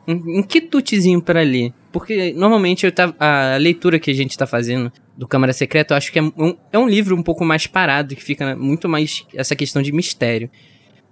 um, 0.08 0.40
um 0.40 0.44
quitutezinho 0.44 1.22
para 1.22 1.42
ler. 1.42 1.74
Porque 1.92 2.34
normalmente 2.34 2.90
tava, 2.92 3.16
a 3.20 3.58
leitura 3.58 4.00
que 4.00 4.12
a 4.12 4.14
gente 4.14 4.38
tá 4.38 4.46
fazendo 4.46 4.92
do 5.16 5.28
Câmara 5.28 5.54
Secreta, 5.54 5.94
eu 5.94 5.98
acho 5.98 6.12
que 6.12 6.20
é 6.20 6.22
um, 6.22 6.56
é 6.72 6.78
um 6.78 6.88
livro 6.88 7.16
um 7.16 7.24
pouco 7.24 7.44
mais 7.44 7.66
parado, 7.66 8.16
que 8.16 8.24
fica 8.24 8.56
muito 8.56 8.88
mais 8.88 9.26
essa 9.34 9.56
questão 9.56 9.82
de 9.82 9.92
mistério. 9.92 10.50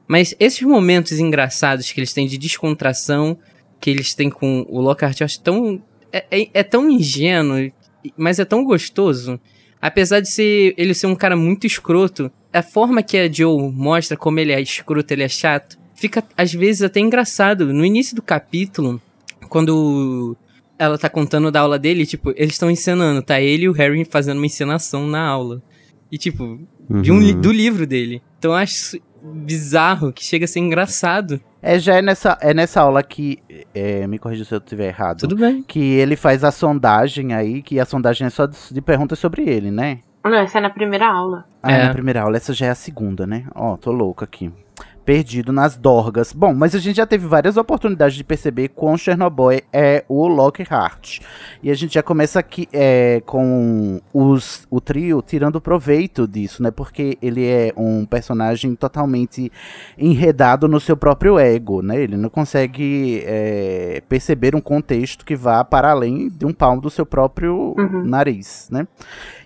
Mas 0.07 0.36
esses 0.39 0.62
momentos 0.62 1.19
engraçados 1.19 1.92
que 1.92 2.00
eles 2.00 2.13
têm 2.13 2.27
de 2.27 2.38
descontração, 2.38 3.38
que 3.80 3.89
eles 3.89 4.13
têm 4.13 4.30
com 4.30 4.66
o 4.69 4.80
Lockhart, 4.80 5.19
eu 5.19 5.25
acho 5.25 5.39
tão. 5.42 5.81
É, 6.12 6.25
é, 6.30 6.50
é 6.54 6.63
tão 6.63 6.89
ingênuo, 6.89 7.72
mas 8.16 8.39
é 8.39 8.45
tão 8.45 8.63
gostoso. 8.63 9.39
Apesar 9.81 10.19
de 10.19 10.30
ser 10.30 10.74
ele 10.77 10.94
ser 10.94 11.07
um 11.07 11.16
cara 11.16 11.36
muito 11.36 11.68
escroto, 11.68 12.31
a 12.54 12.62
forma 12.62 13.04
que 13.04 13.18
a 13.18 13.31
Joe 13.31 13.72
mostra 13.72 14.16
como 14.16 14.39
ele 14.39 14.51
é 14.51 14.62
escroto, 14.62 15.13
ele 15.13 15.24
é 15.24 15.30
chato, 15.30 15.77
fica 15.95 16.24
às 16.38 16.54
vezes 16.54 16.83
até 16.83 17.00
engraçado. 17.00 17.74
No 17.74 17.86
início 17.86 18.16
do 18.16 18.22
capítulo, 18.22 19.01
quando 19.50 20.38
ela 20.77 20.98
tá 20.98 21.10
contando 21.10 21.51
da 21.51 21.62
aula 21.62 21.80
dele, 21.80 22.06
tipo, 22.06 22.31
eles 22.36 22.54
estão 22.54 22.69
encenando, 22.69 23.22
tá 23.22 23.39
ele 23.39 23.63
e 23.63 23.69
o 23.69 23.74
Harry 23.74 24.06
fazendo 24.06 24.38
uma 24.38 24.45
encenação 24.45 25.07
na 25.07 25.25
aula. 25.25 25.62
E, 26.12 26.18
tipo, 26.18 26.60
uhum. 26.89 27.01
de 27.01 27.12
um 27.12 27.19
li 27.19 27.33
uhum. 27.33 27.42
do 27.42 27.51
livro 27.51 27.88
dele. 27.88 28.22
Então 28.38 28.51
eu 28.51 28.58
acho 28.58 29.00
bizarro, 29.24 30.13
que 30.13 30.24
chega 30.24 30.46
a 30.46 30.48
ser 30.48 30.60
engraçado. 30.60 31.39
É, 31.62 31.79
já 31.79 31.96
é 31.96 32.01
nessa, 32.01 32.38
é 32.41 32.53
nessa 32.53 32.82
aula 32.82 33.01
que. 33.01 33.39
É, 33.74 34.05
me 34.05 34.20
corrija 34.20 34.46
se 34.46 34.53
eu 34.53 34.60
estiver 34.60 34.88
errado. 34.88 35.20
Tudo 35.20 35.36
bem. 35.36 35.63
Que 35.63 35.79
ele 35.79 36.15
faz 36.15 36.44
a 36.44 36.51
sondagem 36.51 37.34
aí, 37.34 37.62
que 37.62 37.79
a 37.79 37.86
sondagem 37.86 38.27
é 38.27 38.29
só 38.29 38.46
de, 38.46 38.58
de 38.72 38.82
perguntas 38.82 39.17
sobre 39.17 39.50
ele, 39.50 39.72
né? 39.72 40.00
Não, 40.24 40.36
essa 40.36 40.58
é 40.58 40.62
na 40.62 40.70
primeira 40.70 41.08
aula. 41.08 41.46
Ah, 41.62 41.72
é. 41.72 41.86
na 41.86 41.94
primeira 41.94 42.22
aula. 42.22 42.38
Essa 42.38 42.53
já 42.53 42.67
é 42.67 42.70
a 42.70 42.75
segunda, 42.75 43.25
né? 43.25 43.46
Ó, 43.55 43.74
oh, 43.74 43.77
tô 43.77 43.91
louca 43.91 44.25
aqui 44.25 44.51
perdido 45.06 45.54
nas 45.54 45.78
dorgas. 45.78 46.34
Bom, 46.34 46.54
mas 46.54 46.74
a 46.74 46.80
gente 46.80 46.98
já 46.98 47.06
teve 47.06 47.28
várias 47.28 47.56
oportunidades 47.56 48.18
de 48.18 48.24
perceber 48.24 48.70
quão 48.70 48.98
Chernobyl 48.98 49.62
é 49.72 50.04
o 50.10 50.28
Lockhart. 50.28 51.20
E 51.62 51.70
a 51.70 51.76
gente 51.76 51.94
já 51.94 52.04
começa 52.04 52.40
aqui 52.40 52.68
é, 52.74 53.22
com 53.26 54.02
os, 54.12 54.68
o 54.70 54.82
trio 54.82 55.22
tirando 55.22 55.62
proveito 55.62 56.28
disso, 56.28 56.64
né? 56.64 56.72
Porque 56.72 57.18
ele 57.22 57.46
é 57.46 57.72
um 57.78 58.06
personagem 58.06 58.74
totalmente 58.76 59.52
enredado 59.98 60.68
no 60.68 60.80
seu 60.80 60.98
próprio 60.98 61.38
ego, 61.38 61.82
né? 61.82 62.02
Ele 62.02 62.18
não 62.18 62.30
consegue 62.30 63.24
é, 63.26 64.02
perceber 64.10 64.56
um 64.56 64.62
contexto 64.62 65.24
que 65.24 65.36
vá 65.36 65.64
para 65.64 65.92
além 65.92 66.30
de 66.30 66.46
um 66.46 66.54
palmo 66.54 66.82
do 66.82 66.90
seu 66.90 67.06
próprio 67.06 67.76
uhum. 67.78 68.04
nariz, 68.04 68.68
né? 68.72 68.88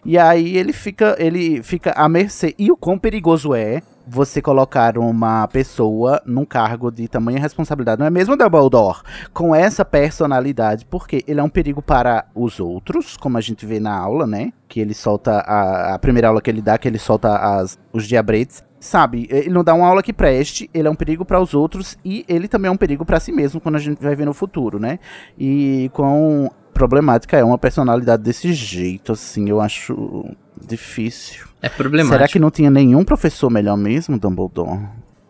E 0.05 0.17
aí 0.17 0.57
ele 0.57 0.71
fica, 0.71 1.17
ele 1.19 1.61
fica 1.61 1.91
à 1.91 2.07
mercê. 2.07 2.55
E 2.57 2.71
o 2.71 2.77
quão 2.77 2.97
perigoso 2.97 3.53
é 3.53 3.81
você 4.09 4.41
colocar 4.41 4.97
uma 4.97 5.47
pessoa 5.47 6.21
num 6.25 6.43
cargo 6.43 6.89
de 6.89 7.07
tamanha 7.07 7.39
responsabilidade, 7.39 7.99
não 7.99 8.07
é 8.07 8.09
mesmo, 8.09 8.35
Dumbledore? 8.35 9.01
Com 9.33 9.53
essa 9.53 9.85
personalidade, 9.85 10.85
porque 10.85 11.23
ele 11.27 11.39
é 11.39 11.43
um 11.43 11.49
perigo 11.49 11.81
para 11.81 12.25
os 12.33 12.59
outros, 12.59 13.15
como 13.15 13.37
a 13.37 13.41
gente 13.41 13.65
vê 13.65 13.79
na 13.79 13.95
aula, 13.95 14.25
né? 14.25 14.51
Que 14.67 14.79
ele 14.79 14.95
solta 14.95 15.39
a, 15.39 15.93
a 15.93 15.99
primeira 15.99 16.29
aula 16.29 16.41
que 16.41 16.49
ele 16.49 16.61
dá, 16.61 16.77
que 16.77 16.87
ele 16.87 16.97
solta 16.97 17.35
as, 17.37 17.77
os 17.93 18.07
diabretes. 18.07 18.63
Sabe, 18.79 19.27
ele 19.29 19.49
não 19.49 19.61
dá 19.61 19.73
uma 19.73 19.85
aula 19.85 20.01
que 20.01 20.13
preste, 20.13 20.69
ele 20.73 20.87
é 20.87 20.91
um 20.91 20.95
perigo 20.95 21.25
para 21.25 21.39
os 21.39 21.53
outros 21.53 21.97
e 22.03 22.23
ele 22.29 22.47
também 22.47 22.69
é 22.69 22.71
um 22.71 22.77
perigo 22.77 23.03
para 23.03 23.19
si 23.19 23.29
mesmo 23.29 23.59
quando 23.59 23.75
a 23.75 23.79
gente 23.79 24.01
vai 24.01 24.15
ver 24.15 24.25
no 24.25 24.33
futuro, 24.33 24.79
né? 24.79 24.99
E 25.37 25.91
com 25.93 26.49
problemática 26.73 27.37
é 27.37 27.43
uma 27.43 27.57
personalidade 27.57 28.23
desse 28.23 28.53
jeito, 28.53 29.11
assim, 29.11 29.49
eu 29.49 29.59
acho 29.59 30.33
difícil. 30.67 31.45
É 31.61 31.69
problemático. 31.69 32.15
Será 32.17 32.27
que 32.27 32.39
não 32.39 32.49
tinha 32.51 32.69
nenhum 32.69 33.03
professor 33.03 33.49
melhor 33.49 33.77
mesmo, 33.77 34.17
Dumbledore? 34.19 34.79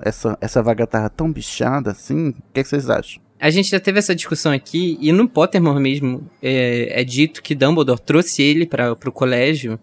Essa, 0.02 0.38
essa 0.40 0.62
vaga 0.64 0.86
tava 0.88 1.10
tão 1.10 1.32
bichada 1.32 1.92
assim? 1.92 2.30
O 2.30 2.34
que, 2.54 2.60
é 2.60 2.64
que 2.64 2.70
vocês 2.70 2.90
acham? 2.90 3.22
A 3.40 3.50
gente 3.50 3.70
já 3.70 3.80
teve 3.80 4.00
essa 4.00 4.14
discussão 4.14 4.52
aqui, 4.52 4.98
e 5.02 5.12
no 5.12 5.28
Pottermore 5.28 5.82
mesmo 5.82 6.30
é, 6.42 7.02
é 7.02 7.04
dito 7.04 7.42
que 7.42 7.56
Dumbledore 7.56 8.00
trouxe 8.02 8.42
ele 8.42 8.66
para 8.66 8.96
pro 8.96 9.12
colégio 9.12 9.80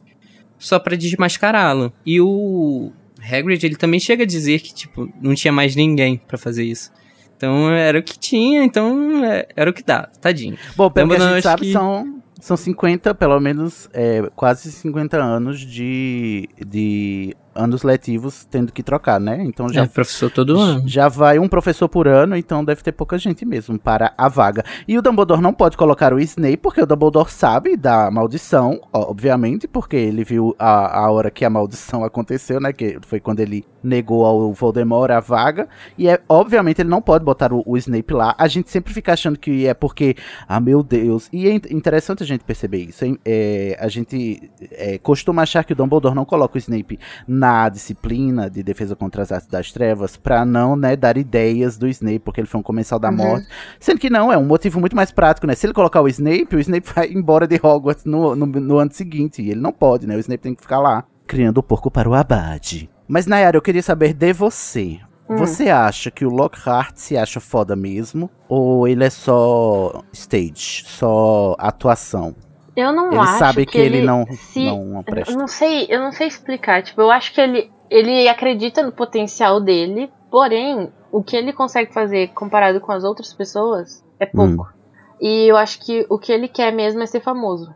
só 0.59 0.79
para 0.79 0.97
desmascará-lo. 0.97 1.93
E 2.05 2.21
o 2.21 2.93
Hagrid, 3.21 3.65
ele 3.65 3.77
também 3.77 3.99
chega 3.99 4.23
a 4.25 4.27
dizer 4.27 4.61
que, 4.61 4.75
tipo, 4.75 5.11
não 5.21 5.35
tinha 5.35 5.53
mais 5.53 5.75
ninguém 5.75 6.17
para 6.29 6.37
fazer 6.39 6.65
isso. 6.65 6.91
Então 7.37 7.71
era 7.71 7.99
o 7.99 8.03
que 8.03 8.19
tinha, 8.19 8.63
então 8.63 9.23
é, 9.25 9.47
era 9.55 9.69
o 9.71 9.73
que 9.73 9.83
dá, 9.83 10.09
tadinho. 10.21 10.57
Bom, 10.75 10.91
pelo 10.91 11.11
que 11.11 11.17
a 11.17 11.35
gente 11.35 11.43
sabe, 11.43 11.63
que- 11.67 11.73
são, 11.73 12.16
são 12.41 12.57
50, 12.57 13.15
pelo 13.15 13.41
menos, 13.41 13.89
é, 13.93 14.23
quase 14.35 14.71
50 14.71 15.17
anos 15.17 15.61
de, 15.61 16.49
de 16.65 17.37
anos 17.57 17.83
letivos 17.83 18.45
tendo 18.51 18.73
que 18.73 18.83
trocar, 18.83 19.19
né? 19.21 19.43
Então 19.45 19.69
já 19.69 19.83
É, 19.83 19.87
professor 19.87 20.31
todo 20.31 20.59
ano. 20.59 20.83
Já 20.87 21.09
vai 21.09 21.39
um 21.39 21.49
professor 21.49 21.89
por 21.89 22.07
ano, 22.09 22.37
então 22.37 22.65
deve 22.65 22.83
ter 22.83 22.93
pouca 22.93 23.19
gente 23.19 23.45
mesmo 23.45 23.79
para 23.79 24.13
a 24.17 24.29
vaga. 24.29 24.65
E 24.87 24.97
o 24.99 25.03
Dumbledore 25.03 25.41
não 25.41 25.53
pode 25.53 25.77
colocar 25.77 26.13
o 26.13 26.21
Snape, 26.21 26.57
porque 26.59 26.81
o 26.83 26.87
Dumbledore 26.87 27.31
sabe 27.31 27.77
da 27.77 28.11
maldição, 28.11 28.81
obviamente, 28.93 29.67
porque 29.69 29.97
ele 29.97 30.25
viu 30.25 30.55
a, 30.59 31.01
a 31.05 31.11
hora 31.11 31.31
que 31.31 31.45
a 31.45 31.51
maldição 31.51 32.05
aconteceu, 32.05 32.61
né? 32.61 32.73
Que 32.73 32.99
foi 33.07 33.21
quando 33.21 33.41
ele 33.41 33.65
negou 33.83 34.25
ao 34.27 34.53
Voldemort 34.53 35.11
a 35.11 35.21
vaga. 35.21 35.69
E 35.97 36.09
é, 36.09 36.21
obviamente, 36.29 36.81
ele 36.81 36.89
não 36.89 37.01
pode 37.01 37.25
botar 37.25 37.53
o, 37.53 37.63
o 37.65 37.77
Snape 37.77 38.13
lá. 38.13 38.35
A 38.37 38.49
gente 38.49 38.71
sempre 38.71 38.93
fica 38.93 39.13
achando 39.13 39.39
que 39.39 39.67
é 39.67 39.75
porque, 39.75 40.17
ah, 40.49 40.59
meu 40.61 40.83
Deus. 40.83 41.29
E 41.33 41.47
é 41.49 41.53
in- 41.55 41.61
interessante 41.71 42.23
a 42.23 42.27
gente 42.27 42.43
perceber 42.45 42.79
isso. 42.79 43.05
hein? 43.05 43.17
É, 43.25 43.77
a 43.81 43.89
gente 43.89 44.51
é, 44.73 44.99
costuma 44.99 45.43
achar 45.43 45.63
que 45.65 45.73
o 45.73 45.77
Dumbledore 45.77 46.15
não 46.15 46.25
coloca 46.25 46.57
o 46.57 46.59
Snape 46.59 46.99
na 47.29 47.46
disciplina 47.71 48.49
de 48.51 48.63
defesa 48.63 48.95
contra 48.97 49.23
as 49.23 49.31
artes 49.33 49.49
das 49.49 49.73
trevas 49.73 50.17
pra 50.17 50.45
não, 50.45 50.75
né, 50.77 50.97
dar 50.97 51.17
ideias 51.17 51.77
do 51.79 51.87
Snape, 51.89 52.19
porque 52.21 52.41
ele 52.41 52.49
foi 52.49 52.61
um 52.61 52.63
comensal 52.63 52.99
da 52.99 53.09
Uhum. 53.11 53.17
morte. 53.17 53.47
Sendo 53.81 53.99
que 53.99 54.11
não, 54.11 54.33
é 54.33 54.37
um 54.39 54.45
motivo 54.45 54.81
muito 54.81 54.97
mais 54.97 55.11
prático, 55.11 55.47
né? 55.47 55.55
Se 55.55 55.67
ele 55.67 55.73
colocar 55.75 56.01
o 56.01 56.09
Snape, 56.09 56.57
o 56.57 56.61
Snape 56.61 56.87
vai 56.95 57.09
embora 57.13 57.47
de 57.47 57.57
Hogwarts 57.63 58.05
no, 58.05 58.35
no, 58.35 58.47
no 58.47 58.79
ano 58.79 58.93
seguinte. 58.93 59.43
E 59.43 59.51
ele 59.51 59.61
não 59.61 59.73
pode, 59.73 60.07
né? 60.07 60.17
O 60.17 60.21
Snape 60.21 60.43
tem 60.43 60.55
que 60.55 60.63
ficar 60.63 60.79
lá, 60.79 61.05
criando 61.27 61.59
o 61.59 61.63
porco 61.63 61.91
para 61.91 62.09
o 62.09 62.15
abade. 62.15 62.89
Mas, 63.09 63.27
Nayara, 63.27 63.57
eu 63.57 63.63
queria 63.63 63.83
saber 63.83 64.13
de 64.13 64.33
você. 64.33 64.99
Hum. 65.29 65.37
Você 65.37 65.69
acha 65.69 66.11
que 66.11 66.25
o 66.25 66.31
Lockhart 66.31 66.93
se 66.97 67.17
acha 67.17 67.41
foda 67.41 67.75
mesmo? 67.75 68.31
Ou 68.49 68.87
ele 68.87 69.03
é 69.05 69.11
só 69.11 70.03
stage, 70.13 70.85
só 70.87 71.57
atuação? 71.59 72.35
Eu 72.77 72.93
não 72.93 73.09
Ele 73.11 73.19
acho 73.19 73.39
sabe 73.39 73.65
que, 73.65 73.79
ele, 73.79 74.03
não, 74.03 74.27
se- 74.27 74.65
não 74.67 75.03
presta. 75.03 75.33
Eu 75.33 75.39
não 75.39 75.49
sei, 75.49 75.87
eu 75.89 75.99
não 75.99 76.13
sei 76.13 76.27
explicar. 76.29 76.83
Tipo, 76.83 77.01
eu 77.01 77.11
acho 77.11 77.33
que 77.33 77.41
ele, 77.41 77.71
ele 77.91 78.29
acredita 78.29 78.83
no 78.83 78.93
potencial 78.93 79.61
dele, 79.61 80.11
porém, 80.31 80.93
o 81.11 81.23
que 81.23 81.35
ele 81.37 81.53
consegue 81.55 81.93
fazer 81.95 82.29
comparado 82.35 82.79
com 82.81 82.93
as 82.93 83.03
outras 83.03 83.33
pessoas 83.33 84.05
é 84.21 84.27
pouco. 84.27 84.65
Hum. 84.65 84.77
E 85.21 85.51
eu 85.51 85.57
acho 85.57 85.81
que 85.81 86.05
o 86.11 86.19
que 86.19 86.31
ele 86.31 86.49
quer 86.49 86.71
mesmo 86.73 87.03
é 87.03 87.07
ser 87.07 87.21
famoso. 87.21 87.75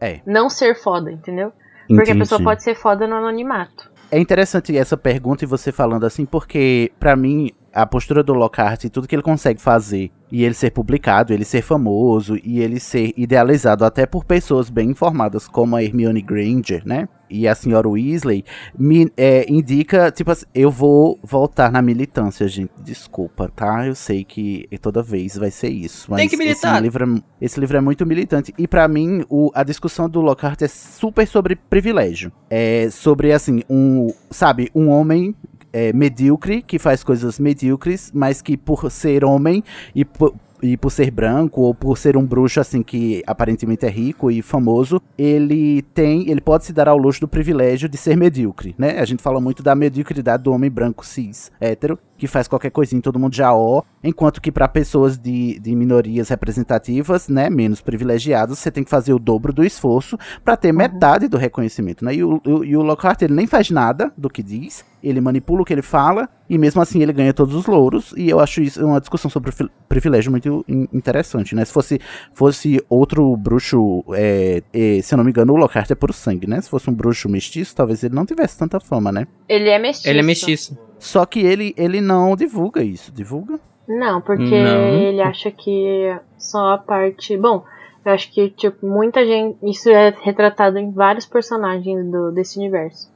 É. 0.00 0.20
Não 0.26 0.50
ser 0.50 0.74
foda, 0.74 1.12
entendeu? 1.12 1.52
Porque 1.86 2.10
a 2.10 2.16
pessoa 2.16 2.36
Entendi. 2.38 2.44
pode 2.44 2.62
ser 2.64 2.74
foda 2.74 3.06
no 3.06 3.14
anonimato. 3.14 3.92
É 4.10 4.18
interessante 4.18 4.76
essa 4.76 4.96
pergunta 4.96 5.44
e 5.44 5.46
você 5.46 5.70
falando 5.70 6.04
assim, 6.04 6.24
porque 6.26 6.90
pra 6.98 7.14
mim 7.14 7.50
a 7.72 7.86
postura 7.86 8.22
do 8.22 8.34
Lockhart 8.34 8.84
e 8.84 8.90
tudo 8.90 9.08
que 9.08 9.14
ele 9.14 9.22
consegue 9.22 9.60
fazer 9.60 10.10
e 10.32 10.44
ele 10.44 10.54
ser 10.54 10.70
publicado, 10.70 11.34
ele 11.34 11.44
ser 11.44 11.60
famoso 11.60 12.38
e 12.42 12.60
ele 12.60 12.80
ser 12.80 13.12
idealizado 13.18 13.84
até 13.84 14.06
por 14.06 14.24
pessoas 14.24 14.70
bem 14.70 14.90
informadas 14.90 15.46
como 15.46 15.76
a 15.76 15.82
Hermione 15.82 16.22
Granger, 16.22 16.82
né? 16.86 17.06
E 17.28 17.48
a 17.48 17.54
senhora 17.54 17.88
Weasley 17.88 18.44
me 18.78 19.10
é, 19.16 19.50
indica, 19.50 20.10
tipo 20.10 20.30
assim, 20.30 20.44
eu 20.54 20.70
vou 20.70 21.18
voltar 21.22 21.72
na 21.72 21.80
militância, 21.80 22.46
gente. 22.46 22.70
Desculpa, 22.82 23.50
tá? 23.54 23.86
Eu 23.86 23.94
sei 23.94 24.22
que 24.22 24.68
toda 24.82 25.02
vez 25.02 25.36
vai 25.36 25.50
ser 25.50 25.70
isso. 25.70 26.10
Mas 26.10 26.20
Tem 26.20 26.28
que 26.28 26.36
militar. 26.36 26.74
Esse 26.74 26.82
livro, 26.82 27.04
é, 27.04 27.22
esse 27.40 27.60
livro 27.60 27.76
é 27.78 27.80
muito 27.80 28.04
militante. 28.04 28.52
E 28.58 28.68
pra 28.68 28.86
mim, 28.86 29.24
o, 29.30 29.50
a 29.54 29.62
discussão 29.62 30.10
do 30.10 30.20
Lockhart 30.20 30.60
é 30.60 30.68
super 30.68 31.26
sobre 31.26 31.56
privilégio. 31.56 32.30
É 32.50 32.90
sobre, 32.90 33.32
assim, 33.32 33.62
um, 33.68 34.08
sabe, 34.30 34.70
um 34.74 34.90
homem 34.90 35.34
é, 35.72 35.92
medíocre, 35.92 36.62
que 36.62 36.78
faz 36.78 37.02
coisas 37.02 37.38
medíocres, 37.38 38.10
mas 38.14 38.42
que 38.42 38.56
por 38.56 38.90
ser 38.90 39.24
homem 39.24 39.64
e 39.94 40.04
por, 40.04 40.34
e 40.62 40.76
por 40.76 40.90
ser 40.90 41.10
branco, 41.10 41.62
ou 41.62 41.74
por 41.74 41.98
ser 41.98 42.16
um 42.16 42.24
bruxo, 42.24 42.60
assim, 42.60 42.82
que 42.82 43.22
aparentemente 43.26 43.84
é 43.84 43.90
rico 43.90 44.30
e 44.30 44.40
famoso, 44.40 45.02
ele 45.18 45.82
tem, 45.94 46.30
ele 46.30 46.40
pode 46.40 46.64
se 46.64 46.72
dar 46.72 46.88
ao 46.88 46.96
luxo 46.96 47.20
do 47.20 47.28
privilégio 47.28 47.88
de 47.88 47.96
ser 47.96 48.16
medíocre, 48.16 48.74
né? 48.78 49.00
A 49.00 49.04
gente 49.04 49.22
fala 49.22 49.40
muito 49.40 49.62
da 49.62 49.74
mediocridade 49.74 50.44
do 50.44 50.52
homem 50.52 50.70
branco 50.70 51.04
cis, 51.04 51.50
hétero, 51.60 51.98
que 52.22 52.28
faz 52.28 52.46
qualquer 52.46 52.70
coisinha, 52.70 53.02
todo 53.02 53.18
mundo 53.18 53.34
já 53.34 53.52
ó, 53.52 53.82
enquanto 54.00 54.40
que 54.40 54.52
para 54.52 54.68
pessoas 54.68 55.18
de, 55.18 55.58
de 55.58 55.74
minorias 55.74 56.28
representativas, 56.28 57.28
né, 57.28 57.50
menos 57.50 57.80
privilegiadas, 57.80 58.60
você 58.60 58.70
tem 58.70 58.84
que 58.84 58.90
fazer 58.90 59.12
o 59.12 59.18
dobro 59.18 59.52
do 59.52 59.64
esforço 59.64 60.16
para 60.44 60.56
ter 60.56 60.70
metade 60.70 61.26
do 61.26 61.36
reconhecimento, 61.36 62.04
né? 62.04 62.14
E 62.14 62.22
o, 62.22 62.40
o, 62.46 62.64
e 62.64 62.76
o 62.76 62.82
Lockhart, 62.82 63.22
ele 63.22 63.34
nem 63.34 63.48
faz 63.48 63.70
nada 63.70 64.12
do 64.16 64.30
que 64.30 64.40
diz, 64.40 64.84
ele 65.02 65.20
manipula 65.20 65.62
o 65.62 65.64
que 65.64 65.72
ele 65.72 65.82
fala, 65.82 66.28
e 66.48 66.56
mesmo 66.56 66.80
assim 66.80 67.02
ele 67.02 67.12
ganha 67.12 67.34
todos 67.34 67.56
os 67.56 67.66
louros, 67.66 68.14
e 68.16 68.30
eu 68.30 68.38
acho 68.38 68.62
isso 68.62 68.86
uma 68.86 69.00
discussão 69.00 69.28
sobre 69.28 69.52
privilégio 69.88 70.30
muito 70.30 70.64
in- 70.68 70.86
interessante, 70.92 71.56
né? 71.56 71.64
Se 71.64 71.72
fosse, 71.72 72.00
fosse 72.32 72.80
outro 72.88 73.36
bruxo, 73.36 74.04
é, 74.12 74.62
é, 74.72 75.02
se 75.02 75.12
eu 75.12 75.16
não 75.16 75.24
me 75.24 75.30
engano, 75.32 75.54
o 75.54 75.56
Lockhart 75.56 75.90
é 75.90 75.96
puro 75.96 76.12
sangue, 76.12 76.46
né? 76.46 76.60
Se 76.60 76.70
fosse 76.70 76.88
um 76.88 76.94
bruxo 76.94 77.28
mestiço, 77.28 77.74
talvez 77.74 78.04
ele 78.04 78.14
não 78.14 78.24
tivesse 78.24 78.56
tanta 78.56 78.78
fama, 78.78 79.10
né? 79.10 79.26
Ele 79.48 79.68
é 79.68 79.78
mestiço. 79.80 80.08
Ele 80.08 80.20
é 80.20 80.22
mestiço. 80.22 80.78
Só 81.02 81.26
que 81.26 81.40
ele, 81.40 81.74
ele 81.76 82.00
não 82.00 82.36
divulga 82.36 82.80
isso, 82.80 83.10
divulga? 83.10 83.58
Não, 83.88 84.20
porque 84.20 84.62
Não. 84.62 84.88
ele 84.94 85.20
acha 85.20 85.50
que 85.50 86.16
só 86.38 86.74
a 86.74 86.78
parte. 86.78 87.36
Bom, 87.36 87.64
eu 88.04 88.12
acho 88.12 88.30
que, 88.32 88.48
tipo, 88.50 88.86
muita 88.86 89.26
gente. 89.26 89.58
Isso 89.64 89.90
é 89.90 90.14
retratado 90.22 90.78
em 90.78 90.92
vários 90.92 91.26
personagens 91.26 92.08
do, 92.08 92.30
desse 92.30 92.56
universo. 92.56 93.10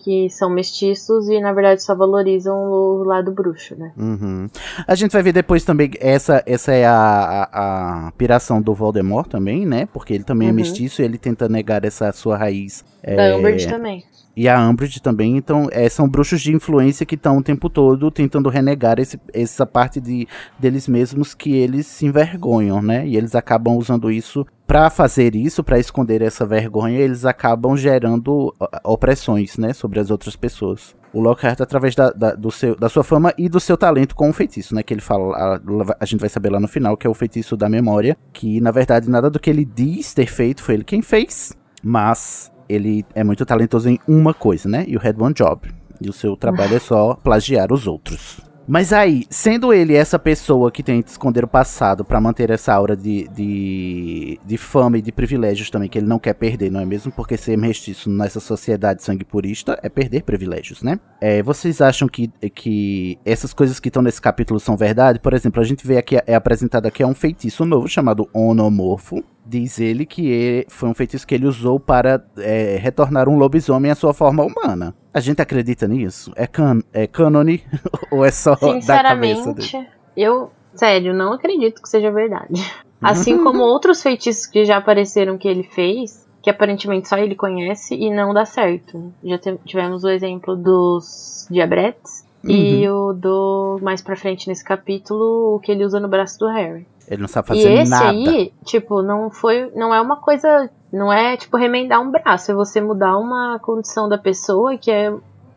Que 0.00 0.28
são 0.30 0.50
mestiços 0.50 1.28
e, 1.28 1.40
na 1.40 1.52
verdade, 1.52 1.82
só 1.82 1.94
valorizam 1.94 2.56
o 2.56 3.04
lado 3.04 3.30
bruxo, 3.30 3.76
né? 3.76 3.92
Uhum. 3.96 4.48
A 4.86 4.94
gente 4.96 5.12
vai 5.12 5.22
ver 5.22 5.32
depois 5.32 5.64
também, 5.64 5.90
essa, 6.00 6.42
essa 6.46 6.72
é 6.72 6.84
a, 6.86 7.48
a, 7.52 8.08
a 8.08 8.12
piração 8.12 8.60
do 8.60 8.74
Voldemort 8.74 9.28
também, 9.28 9.64
né? 9.64 9.86
Porque 9.92 10.12
ele 10.14 10.24
também 10.24 10.48
é 10.48 10.50
Uhum. 10.50 10.56
mestiço 10.56 11.02
e 11.02 11.04
ele 11.04 11.18
tenta 11.18 11.48
negar 11.48 11.84
essa 11.84 12.10
sua 12.12 12.36
raiz. 12.36 12.84
Da 13.04 13.10
é, 13.24 13.36
Umbridge 13.36 13.68
também. 13.68 14.04
E 14.38 14.48
a 14.48 14.56
Umbridge 14.60 15.02
também, 15.02 15.36
então 15.36 15.66
é, 15.72 15.88
são 15.88 16.08
bruxos 16.08 16.40
de 16.40 16.54
influência 16.54 17.04
que 17.04 17.16
estão 17.16 17.38
o 17.38 17.42
tempo 17.42 17.68
todo 17.68 18.08
tentando 18.08 18.48
renegar 18.48 19.00
esse, 19.00 19.20
essa 19.34 19.66
parte 19.66 20.00
de, 20.00 20.28
deles 20.56 20.86
mesmos 20.86 21.34
que 21.34 21.56
eles 21.56 21.88
se 21.88 22.06
envergonham, 22.06 22.80
né? 22.80 23.04
E 23.04 23.16
eles 23.16 23.34
acabam 23.34 23.76
usando 23.76 24.12
isso 24.12 24.46
Pra 24.64 24.90
fazer 24.90 25.34
isso, 25.34 25.64
pra 25.64 25.78
esconder 25.78 26.20
essa 26.20 26.44
vergonha, 26.44 26.98
eles 26.98 27.24
acabam 27.24 27.74
gerando 27.74 28.54
opressões, 28.84 29.56
né, 29.56 29.72
sobre 29.72 29.98
as 29.98 30.10
outras 30.10 30.36
pessoas. 30.36 30.94
O 31.10 31.22
Lockhart, 31.22 31.58
através 31.62 31.94
da, 31.94 32.10
da, 32.10 32.34
do 32.34 32.50
seu, 32.50 32.76
da 32.76 32.90
sua 32.90 33.02
fama 33.02 33.32
e 33.38 33.48
do 33.48 33.58
seu 33.58 33.78
talento 33.78 34.14
com 34.14 34.28
o 34.28 34.32
feitiço, 34.32 34.74
né? 34.74 34.82
Que 34.82 34.92
ele 34.92 35.00
fala, 35.00 35.34
a, 35.34 35.60
a 35.98 36.04
gente 36.04 36.20
vai 36.20 36.28
saber 36.28 36.50
lá 36.50 36.60
no 36.60 36.68
final, 36.68 36.98
que 36.98 37.06
é 37.06 37.10
o 37.10 37.14
feitiço 37.14 37.56
da 37.56 37.66
memória. 37.66 38.14
Que, 38.30 38.60
na 38.60 38.70
verdade, 38.70 39.08
nada 39.08 39.30
do 39.30 39.40
que 39.40 39.48
ele 39.48 39.64
diz 39.64 40.12
ter 40.12 40.26
feito 40.26 40.62
foi 40.62 40.74
ele 40.74 40.84
quem 40.84 41.00
fez. 41.00 41.56
Mas 41.82 42.52
ele 42.68 43.04
é 43.14 43.24
muito 43.24 43.44
talentoso 43.46 43.88
em 43.88 43.98
uma 44.06 44.34
coisa, 44.34 44.68
né? 44.68 44.84
You 44.86 45.00
had 45.02 45.20
one 45.20 45.34
job. 45.34 45.68
E 46.00 46.08
o 46.08 46.12
seu 46.12 46.36
trabalho 46.36 46.76
é 46.76 46.78
só 46.78 47.14
plagiar 47.14 47.72
os 47.72 47.86
outros. 47.86 48.48
Mas 48.68 48.92
aí, 48.92 49.24
sendo 49.30 49.72
ele 49.72 49.94
essa 49.94 50.18
pessoa 50.18 50.70
que 50.70 50.82
tenta 50.82 51.10
esconder 51.10 51.42
o 51.42 51.48
passado 51.48 52.04
pra 52.04 52.20
manter 52.20 52.50
essa 52.50 52.74
aura 52.74 52.94
de, 52.94 53.26
de, 53.28 54.38
de 54.44 54.58
fama 54.58 54.98
e 54.98 55.02
de 55.02 55.10
privilégios 55.10 55.70
também, 55.70 55.88
que 55.88 55.96
ele 55.96 56.06
não 56.06 56.18
quer 56.18 56.34
perder, 56.34 56.70
não 56.70 56.78
é 56.78 56.84
mesmo? 56.84 57.10
Porque 57.10 57.38
ser 57.38 57.56
mestiço 57.56 58.10
nessa 58.10 58.40
sociedade 58.40 59.02
sangue 59.02 59.24
purista 59.24 59.78
é 59.82 59.88
perder 59.88 60.22
privilégios, 60.22 60.82
né? 60.82 61.00
É, 61.18 61.42
vocês 61.42 61.80
acham 61.80 62.06
que, 62.06 62.28
que 62.54 63.18
essas 63.24 63.54
coisas 63.54 63.80
que 63.80 63.88
estão 63.88 64.02
nesse 64.02 64.20
capítulo 64.20 64.60
são 64.60 64.76
verdade? 64.76 65.18
Por 65.18 65.32
exemplo, 65.32 65.62
a 65.62 65.64
gente 65.64 65.86
vê 65.86 65.96
aqui, 65.96 66.18
é 66.26 66.34
apresentado 66.34 66.84
aqui 66.84 67.02
é 67.02 67.06
um 67.06 67.14
feitiço 67.14 67.64
novo 67.64 67.88
chamado 67.88 68.28
Onomorfo. 68.34 69.24
Diz 69.48 69.80
ele 69.80 70.04
que 70.04 70.26
ele, 70.28 70.66
foi 70.68 70.90
um 70.90 70.94
feitiço 70.94 71.26
que 71.26 71.34
ele 71.34 71.46
usou 71.46 71.80
para 71.80 72.22
é, 72.36 72.76
retornar 72.76 73.30
um 73.30 73.38
lobisomem 73.38 73.90
à 73.90 73.94
sua 73.94 74.12
forma 74.12 74.44
humana. 74.44 74.94
A 75.12 75.20
gente 75.20 75.40
acredita 75.40 75.88
nisso? 75.88 76.30
É, 76.36 76.46
can 76.46 76.80
é 76.92 77.06
cânone 77.06 77.64
ou 78.12 78.24
é 78.24 78.30
só 78.30 78.54
da 78.54 79.02
cabeça 79.02 79.54
dele? 79.54 79.62
Sinceramente, 79.62 79.88
eu, 80.14 80.50
sério, 80.74 81.14
não 81.14 81.32
acredito 81.32 81.80
que 81.80 81.88
seja 81.88 82.10
verdade. 82.10 82.62
Assim 83.00 83.42
como 83.42 83.62
outros 83.62 84.02
feitiços 84.02 84.44
que 84.44 84.66
já 84.66 84.76
apareceram 84.76 85.38
que 85.38 85.48
ele 85.48 85.62
fez, 85.62 86.28
que 86.42 86.50
aparentemente 86.50 87.08
só 87.08 87.16
ele 87.16 87.34
conhece 87.34 87.94
e 87.94 88.10
não 88.14 88.34
dá 88.34 88.44
certo. 88.44 89.12
Já 89.24 89.38
tivemos 89.64 90.04
o 90.04 90.10
exemplo 90.10 90.56
dos 90.56 91.46
diabretes 91.50 92.26
e 92.44 92.88
Uhum. 92.88 93.10
o 93.10 93.12
do 93.14 93.78
mais 93.82 94.02
pra 94.02 94.14
frente 94.14 94.46
nesse 94.48 94.64
capítulo, 94.64 95.56
o 95.56 95.58
que 95.58 95.72
ele 95.72 95.84
usa 95.84 95.98
no 95.98 96.08
braço 96.08 96.38
do 96.38 96.46
Harry. 96.48 96.86
Ele 97.10 97.22
não 97.22 97.28
sabe 97.28 97.46
E 97.46 97.48
fazer 97.48 97.72
esse 97.72 97.90
nada. 97.90 98.08
aí, 98.08 98.52
tipo, 98.64 99.02
não 99.02 99.30
foi, 99.30 99.70
não 99.74 99.94
é 99.94 100.00
uma 100.00 100.16
coisa, 100.16 100.70
não 100.92 101.12
é 101.12 101.36
tipo 101.36 101.56
remendar 101.56 102.00
um 102.00 102.10
braço, 102.10 102.50
é 102.50 102.54
você 102.54 102.80
mudar 102.80 103.16
uma 103.18 103.58
condição 103.60 104.08
da 104.08 104.18
pessoa 104.18 104.76
que 104.76 104.90
é 104.90 105.12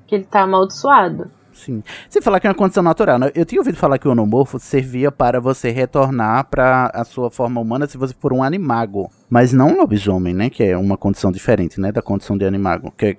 que 0.08 0.15
ele 0.15 0.24
tá 0.25 0.41
amaldiçoado. 0.41 1.29
Sim. 1.53 1.84
Sem 2.10 2.22
falar 2.22 2.39
que 2.39 2.48
é 2.48 2.50
uma 2.50 2.55
condição 2.55 2.81
natural. 2.81 3.20
Né? 3.20 3.31
Eu 3.36 3.46
tinha 3.46 3.60
ouvido 3.60 3.77
falar 3.77 3.98
que 3.98 4.08
o 4.08 4.12
onomorfo 4.12 4.58
servia 4.60 5.12
para 5.12 5.39
você 5.39 5.70
retornar 5.70 6.46
para 6.50 6.89
a 6.93 7.03
sua 7.03 7.29
forma 7.29 7.60
humana 7.62 7.88
se 7.88 7.98
você 7.98 8.13
for 8.17 8.34
um 8.34 8.41
animago. 8.41 9.10
Mas 9.29 9.53
não 9.53 9.70
um 9.70 9.77
lobisomem, 9.77 10.34
né? 10.34 10.50
Que 10.50 10.63
é 10.63 10.77
uma 10.77 10.98
condição 10.98 11.31
diferente, 11.31 11.79
né? 11.79 11.91
Da 11.91 12.01
condição 12.01 12.38
de 12.38 12.46
animago. 12.46 12.91
Que 12.98 13.05
é 13.05 13.15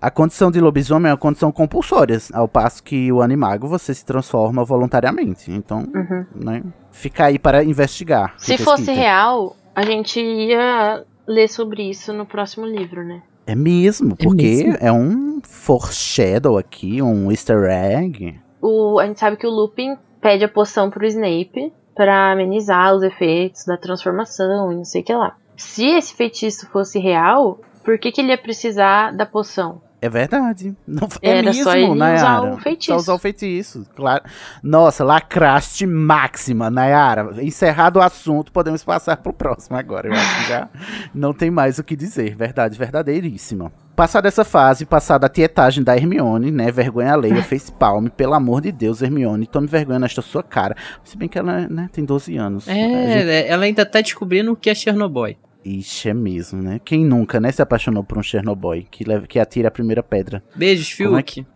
a 0.00 0.10
condição 0.10 0.50
de 0.50 0.60
lobisomem 0.60 1.10
é 1.10 1.12
uma 1.12 1.18
condição 1.18 1.50
compulsória, 1.52 2.18
ao 2.32 2.48
passo 2.48 2.82
que 2.82 3.12
o 3.12 3.20
animago 3.22 3.68
você 3.68 3.92
se 3.94 4.04
transforma 4.04 4.64
voluntariamente. 4.64 5.50
Então, 5.52 5.80
Uhum. 5.94 6.24
né, 6.34 6.62
fica 6.90 7.26
aí 7.26 7.38
para 7.38 7.62
investigar. 7.64 8.34
Se 8.38 8.56
fosse 8.58 8.90
real, 8.92 9.56
a 9.74 9.82
gente 9.82 10.20
ia 10.20 11.04
ler 11.26 11.48
sobre 11.48 11.88
isso 11.88 12.12
no 12.12 12.24
próximo 12.26 12.66
livro, 12.66 13.04
né? 13.04 13.22
É 13.46 13.54
mesmo, 13.54 14.14
É 14.18 14.24
porque 14.24 14.64
mesmo. 14.64 14.76
é 14.80 14.92
um 14.92 15.40
foreshadow 15.42 16.56
aqui, 16.58 17.00
um 17.02 17.30
easter 17.30 17.64
egg. 17.70 18.38
O, 18.60 18.98
a 18.98 19.06
gente 19.06 19.18
sabe 19.20 19.36
que 19.36 19.46
o 19.46 19.50
Lupin 19.50 19.96
pede 20.20 20.44
a 20.44 20.48
poção 20.48 20.90
pro 20.90 21.06
Snape 21.06 21.72
pra 21.94 22.32
amenizar 22.32 22.94
os 22.94 23.02
efeitos 23.02 23.64
da 23.64 23.76
transformação 23.76 24.72
e 24.72 24.76
não 24.76 24.84
sei 24.84 25.02
o 25.02 25.04
que 25.04 25.12
lá. 25.14 25.36
Se 25.56 25.86
esse 25.86 26.14
feitiço 26.14 26.66
fosse 26.68 26.98
real, 26.98 27.60
por 27.84 27.98
que, 27.98 28.12
que 28.12 28.20
ele 28.20 28.30
ia 28.30 28.38
precisar 28.38 29.12
da 29.14 29.26
poção? 29.26 29.80
É 30.02 30.08
verdade. 30.08 30.74
Não, 30.86 31.06
é 31.20 31.30
Era 31.30 31.42
mesmo, 31.42 31.62
só 31.64 31.74
ele 31.76 31.84
usar 31.86 31.94
Nayara. 31.96 32.54
o 32.54 32.58
feitiço. 32.58 32.92
Só 32.92 32.96
usar 32.96 33.14
o 33.14 33.18
feitiço, 33.18 33.86
claro. 33.94 34.22
Nossa, 34.62 35.04
lacraste 35.04 35.84
máxima, 35.86 36.70
Nayara. 36.70 37.30
Encerrado 37.42 37.98
o 37.98 38.02
assunto, 38.02 38.50
podemos 38.50 38.82
passar 38.82 39.18
pro 39.18 39.32
próximo 39.32 39.76
agora. 39.76 40.08
Eu 40.08 40.12
acho 40.14 40.42
que 40.42 40.48
já 40.48 40.68
não 41.14 41.32
tem 41.34 41.50
mais 41.50 41.78
o 41.78 41.84
que 41.84 41.94
dizer. 41.94 42.34
Verdade, 42.34 42.78
verdadeiríssima. 42.78 43.70
Passada 43.94 44.28
essa 44.28 44.44
fase, 44.44 44.86
passada 44.86 45.26
a 45.26 45.28
tietagem 45.28 45.84
da 45.84 45.94
Hermione, 45.94 46.50
né? 46.50 46.72
Vergonha 46.72 47.12
alheia, 47.12 47.42
fez 47.42 47.68
palme. 47.78 48.08
Pelo 48.08 48.32
amor 48.32 48.62
de 48.62 48.72
Deus, 48.72 49.02
Hermione, 49.02 49.46
tome 49.46 49.66
vergonha 49.66 49.98
nesta 49.98 50.22
sua 50.22 50.42
cara. 50.42 50.74
Se 51.04 51.18
bem 51.18 51.28
que 51.28 51.38
ela, 51.38 51.68
né, 51.68 51.90
tem 51.92 52.04
12 52.06 52.34
anos. 52.38 52.66
A 52.66 52.72
gente- 52.72 52.82
É, 53.28 53.48
ela 53.48 53.64
ainda 53.64 53.84
tá 53.84 54.00
descobrindo 54.00 54.52
o 54.52 54.56
que 54.56 54.70
é 54.70 54.74
Chernobyl. 54.74 55.36
Ixi, 55.64 56.08
é 56.10 56.14
mesmo, 56.14 56.62
né? 56.62 56.80
Quem 56.84 57.04
nunca, 57.04 57.38
né, 57.38 57.52
se 57.52 57.60
apaixonou 57.60 58.02
por 58.02 58.18
um 58.18 58.22
Chernobyl 58.22 58.86
que, 58.90 59.04
leva, 59.04 59.26
que 59.26 59.38
atira 59.38 59.68
a 59.68 59.70
primeira 59.70 60.02
pedra? 60.02 60.42
Beijos, 60.54 60.90
é 60.92 60.94
Fiuk. 60.94 61.46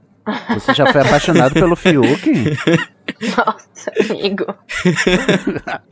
Você 0.54 0.72
já 0.72 0.90
foi 0.90 1.02
apaixonado 1.02 1.52
pelo 1.52 1.76
Fiuk? 1.76 2.32
Nossa, 3.36 3.92
amigo. 4.10 4.46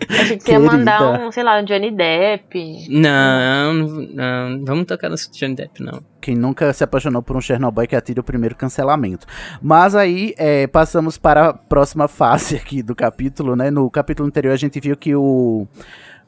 Achei 0.09 0.39
que 0.39 0.45
você 0.45 0.53
ia 0.53 0.61
mandar 0.61 1.21
um, 1.21 1.31
sei 1.31 1.43
lá, 1.43 1.61
um 1.61 1.65
Johnny 1.65 1.91
Depp. 1.91 2.89
Não, 2.89 3.75
não, 3.75 4.65
vamos 4.65 4.87
tocar 4.87 5.11
no 5.11 5.17
Johnny 5.17 5.55
Depp, 5.55 5.83
não. 5.83 6.03
Quem 6.21 6.35
nunca 6.35 6.73
se 6.73 6.83
apaixonou 6.83 7.23
por 7.23 7.37
um 7.37 7.41
Chernobyl 7.41 7.87
que 7.87 7.97
atira 7.97 8.21
o 8.21 8.25
primeiro 8.25 8.57
cancelamento. 8.57 9.27
Mas 9.61 9.95
aí, 9.95 10.35
é, 10.39 10.67
passamos 10.67 11.19
para 11.19 11.49
a 11.49 11.53
próxima 11.53 12.09
fase 12.09 12.57
aqui 12.57 12.83
do 12.83 12.95
capítulo, 12.95 13.55
né? 13.55 13.71
No 13.71 13.91
capítulo 13.91 14.27
anterior 14.27 14.53
a 14.53 14.57
gente 14.57 14.81
viu 14.81 14.97
que 14.97 15.15
o... 15.15 15.67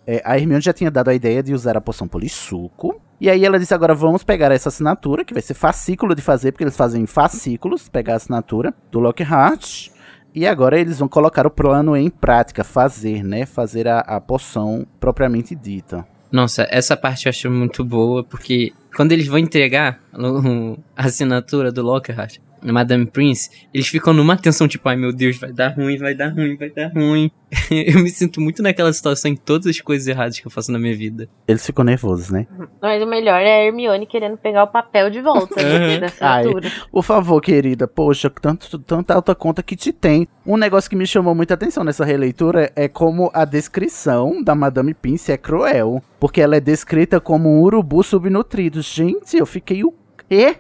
é, 0.07 0.23
a 0.25 0.37
Hermione 0.37 0.61
já 0.61 0.73
tinha 0.73 0.91
dado 0.91 1.09
a 1.09 1.15
ideia 1.15 1.43
de 1.43 1.55
usar 1.55 1.77
a 1.77 1.81
poção 1.81 2.07
polissuco. 2.07 3.01
E 3.21 3.31
aí 3.31 3.45
ela 3.45 3.59
disse, 3.59 3.73
agora 3.73 3.95
vamos 3.95 4.23
pegar 4.23 4.53
essa 4.53 4.69
assinatura, 4.69 5.25
que 5.25 5.33
vai 5.33 5.43
ser 5.43 5.55
fascículo 5.55 6.15
de 6.15 6.21
fazer, 6.21 6.53
porque 6.53 6.65
eles 6.65 6.77
fazem 6.77 7.03
em 7.03 7.07
fascículos, 7.07 7.89
pegar 7.89 8.15
a 8.15 8.17
assinatura 8.17 8.75
do 8.91 9.01
Lockhart. 9.01 9.89
E 10.35 10.47
agora 10.47 10.79
eles 10.79 10.99
vão 10.99 11.09
colocar 11.09 11.47
o 11.47 11.51
plano 11.51 11.97
em 11.97 12.11
prática, 12.11 12.65
fazer, 12.65 13.23
né? 13.23 13.47
Fazer 13.47 13.87
a, 13.87 14.01
a 14.01 14.21
poção 14.21 14.85
propriamente 14.99 15.55
dita. 15.55 16.05
Nossa, 16.31 16.67
essa 16.69 16.97
parte 16.97 17.27
eu 17.27 17.31
acho 17.31 17.49
muito 17.49 17.85
boa, 17.85 18.25
porque 18.25 18.73
quando 18.97 19.13
eles 19.13 19.29
vão 19.29 19.39
entregar 19.39 20.01
a 20.97 21.07
assinatura 21.07 21.71
do 21.71 21.83
Lockhart, 21.83 22.39
Madame 22.73 23.07
Prince, 23.07 23.51
eles 23.73 23.87
ficam 23.89 24.13
numa 24.13 24.37
tensão, 24.37 24.67
tipo, 24.67 24.89
ai 24.89 24.97
meu 24.97 25.13
Deus, 25.13 25.37
vai 25.39 25.53
dar 25.53 25.69
ruim, 25.75 25.97
vai 25.99 26.15
dar 26.15 26.29
ruim, 26.29 26.57
vai 26.57 26.71
dar 26.71 26.89
ruim. 26.93 27.31
eu 27.71 28.01
me 28.03 28.11
sinto 28.11 28.41
muito 28.41 28.63
naquela 28.63 28.93
situação 28.93 29.31
em 29.31 29.37
todas 29.37 29.67
as 29.69 29.81
coisas 29.81 30.09
erradas 30.09 30.41
que 30.41 30.47
eu 30.47 30.51
faço 30.51 30.73
na 30.73 30.79
minha 30.79 30.97
vida. 30.97 31.29
Eles 31.47 31.65
ficam 31.65 31.85
nervosos, 31.85 32.31
né? 32.31 32.47
Mas 32.83 33.03
o 33.03 33.07
melhor 33.07 33.41
é 33.41 33.61
a 33.61 33.65
Hermione 33.67 34.07
querendo 34.07 34.37
pegar 34.37 34.65
o 34.65 34.67
papel 34.69 35.09
de 35.11 35.21
volta 35.21 35.63
né, 35.63 35.95
Uhum. 35.95 36.01
da 36.01 36.07
assinatura. 36.07 36.73
Por 36.91 37.03
favor, 37.05 37.41
querida, 37.41 37.87
poxa, 37.87 38.29
tanto, 38.29 38.79
tanta 38.81 39.15
alta 39.15 39.35
conta 39.35 39.63
que 39.63 39.77
te 39.77 39.93
tem. 39.93 40.27
Um 40.45 40.57
negócio 40.57 40.91
que 40.91 40.97
me 40.97 41.07
chamou 41.07 41.35
muita 41.35 41.55
atenção 41.55 41.85
nessa 41.85 42.05
releitura 42.05 42.73
é 42.75 42.89
como 42.89 43.31
a 43.33 43.45
descrição 43.45 44.43
da 44.43 44.55
Madame 44.55 44.95
Pince 44.95 45.31
é 45.31 45.37
cruel. 45.37 46.03
Porque 46.19 46.41
ela 46.41 46.57
é 46.57 46.61
descrita 46.61 47.21
como 47.21 47.49
um 47.49 47.61
urubu 47.63 48.03
subnutrido. 48.03 48.81
Gente, 48.83 49.37
eu 49.37 49.47
fiquei 49.47 49.85
o 49.85 49.93
quê? 50.29 50.57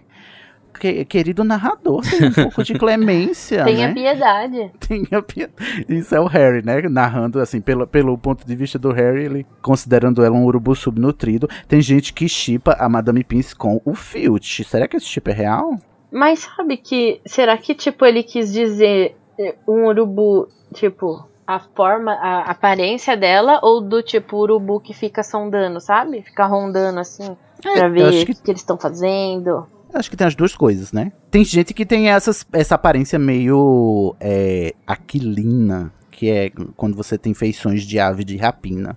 Que- 0.79 1.05
querido 1.05 1.45
narrador, 1.45 2.03
tem 2.03 2.29
um 2.29 2.33
pouco 2.33 2.63
de 2.65 2.75
clemência, 2.75 3.65
Tenha 3.65 3.89
né? 3.89 3.95
piedade. 3.95 4.71
Tenha 4.81 5.23
pi- 5.23 5.49
Isso 5.89 6.15
é 6.15 6.21
o 6.21 6.27
Harry, 6.27 6.65
né? 6.65 6.83
Narrando, 6.83 7.41
assim, 7.41 7.61
pelo, 7.61 7.87
pelo 7.87 8.17
ponto 8.19 8.47
de 8.47 8.55
vista 8.57 8.79
do 8.79 8.91
Harry, 8.93 9.25
ele 9.25 9.47
considerando 9.63 10.25
ela 10.25 10.35
um 10.37 10.45
urubu 10.45 10.75
subnutrido. 10.75 11.49
Tem 11.69 11.81
gente 11.81 12.13
que 12.13 12.29
chipa 12.29 12.77
a 12.79 12.89
Madame 12.89 13.23
Pince 13.25 13.55
com 13.55 13.81
o 13.85 13.95
Filch. 13.95 14.65
Será 14.65 14.87
que 14.89 14.97
esse 14.97 15.07
chip 15.07 15.31
é 15.31 15.35
real? 15.35 15.77
Mas 16.11 16.41
sabe 16.41 16.77
que. 16.77 17.21
Será 17.27 17.57
que, 17.57 17.75
tipo, 17.75 18.05
ele 18.05 18.23
quis 18.23 18.53
dizer 18.53 19.17
eh, 19.39 19.55
um 19.67 19.87
urubu, 19.87 20.49
tipo, 20.73 21.27
a 21.47 21.59
forma, 21.59 22.13
a 22.13 22.51
aparência 22.51 23.17
dela, 23.17 23.61
ou 23.63 23.81
do 23.81 24.03
tipo 24.03 24.37
urubu 24.39 24.81
que 24.81 24.95
fica 24.95 25.23
sondando, 25.23 25.81
sabe? 25.81 26.23
Fica 26.23 26.47
rondando 26.47 27.01
assim, 27.01 27.37
pra 27.61 27.89
ver 27.89 28.07
o 28.09 28.27
que... 28.27 28.35
que- 28.35 28.51
eles 28.51 28.61
estão 28.61 28.79
fazendo. 28.79 29.67
Acho 29.95 30.11
que 30.11 30.17
tem 30.17 30.27
as 30.27 30.35
duas 30.35 30.55
coisas, 30.57 30.93
né? 30.93 31.13
Tem 31.31 31.45
gente 31.45 31.73
que 31.73 31.87
tem 31.87 32.11
essas, 32.11 32.45
essa 32.53 32.75
aparência 32.75 33.19
meio 33.19 34.17
é, 34.21 34.75
aquilina, 34.87 35.93
que 36.11 36.31
é 36.31 36.51
quando 36.77 36.97
você 36.97 37.17
tem 37.17 37.33
feições 37.33 37.83
de 37.83 37.99
ave 37.99 38.25
de 38.25 38.37
rapina. 38.37 38.97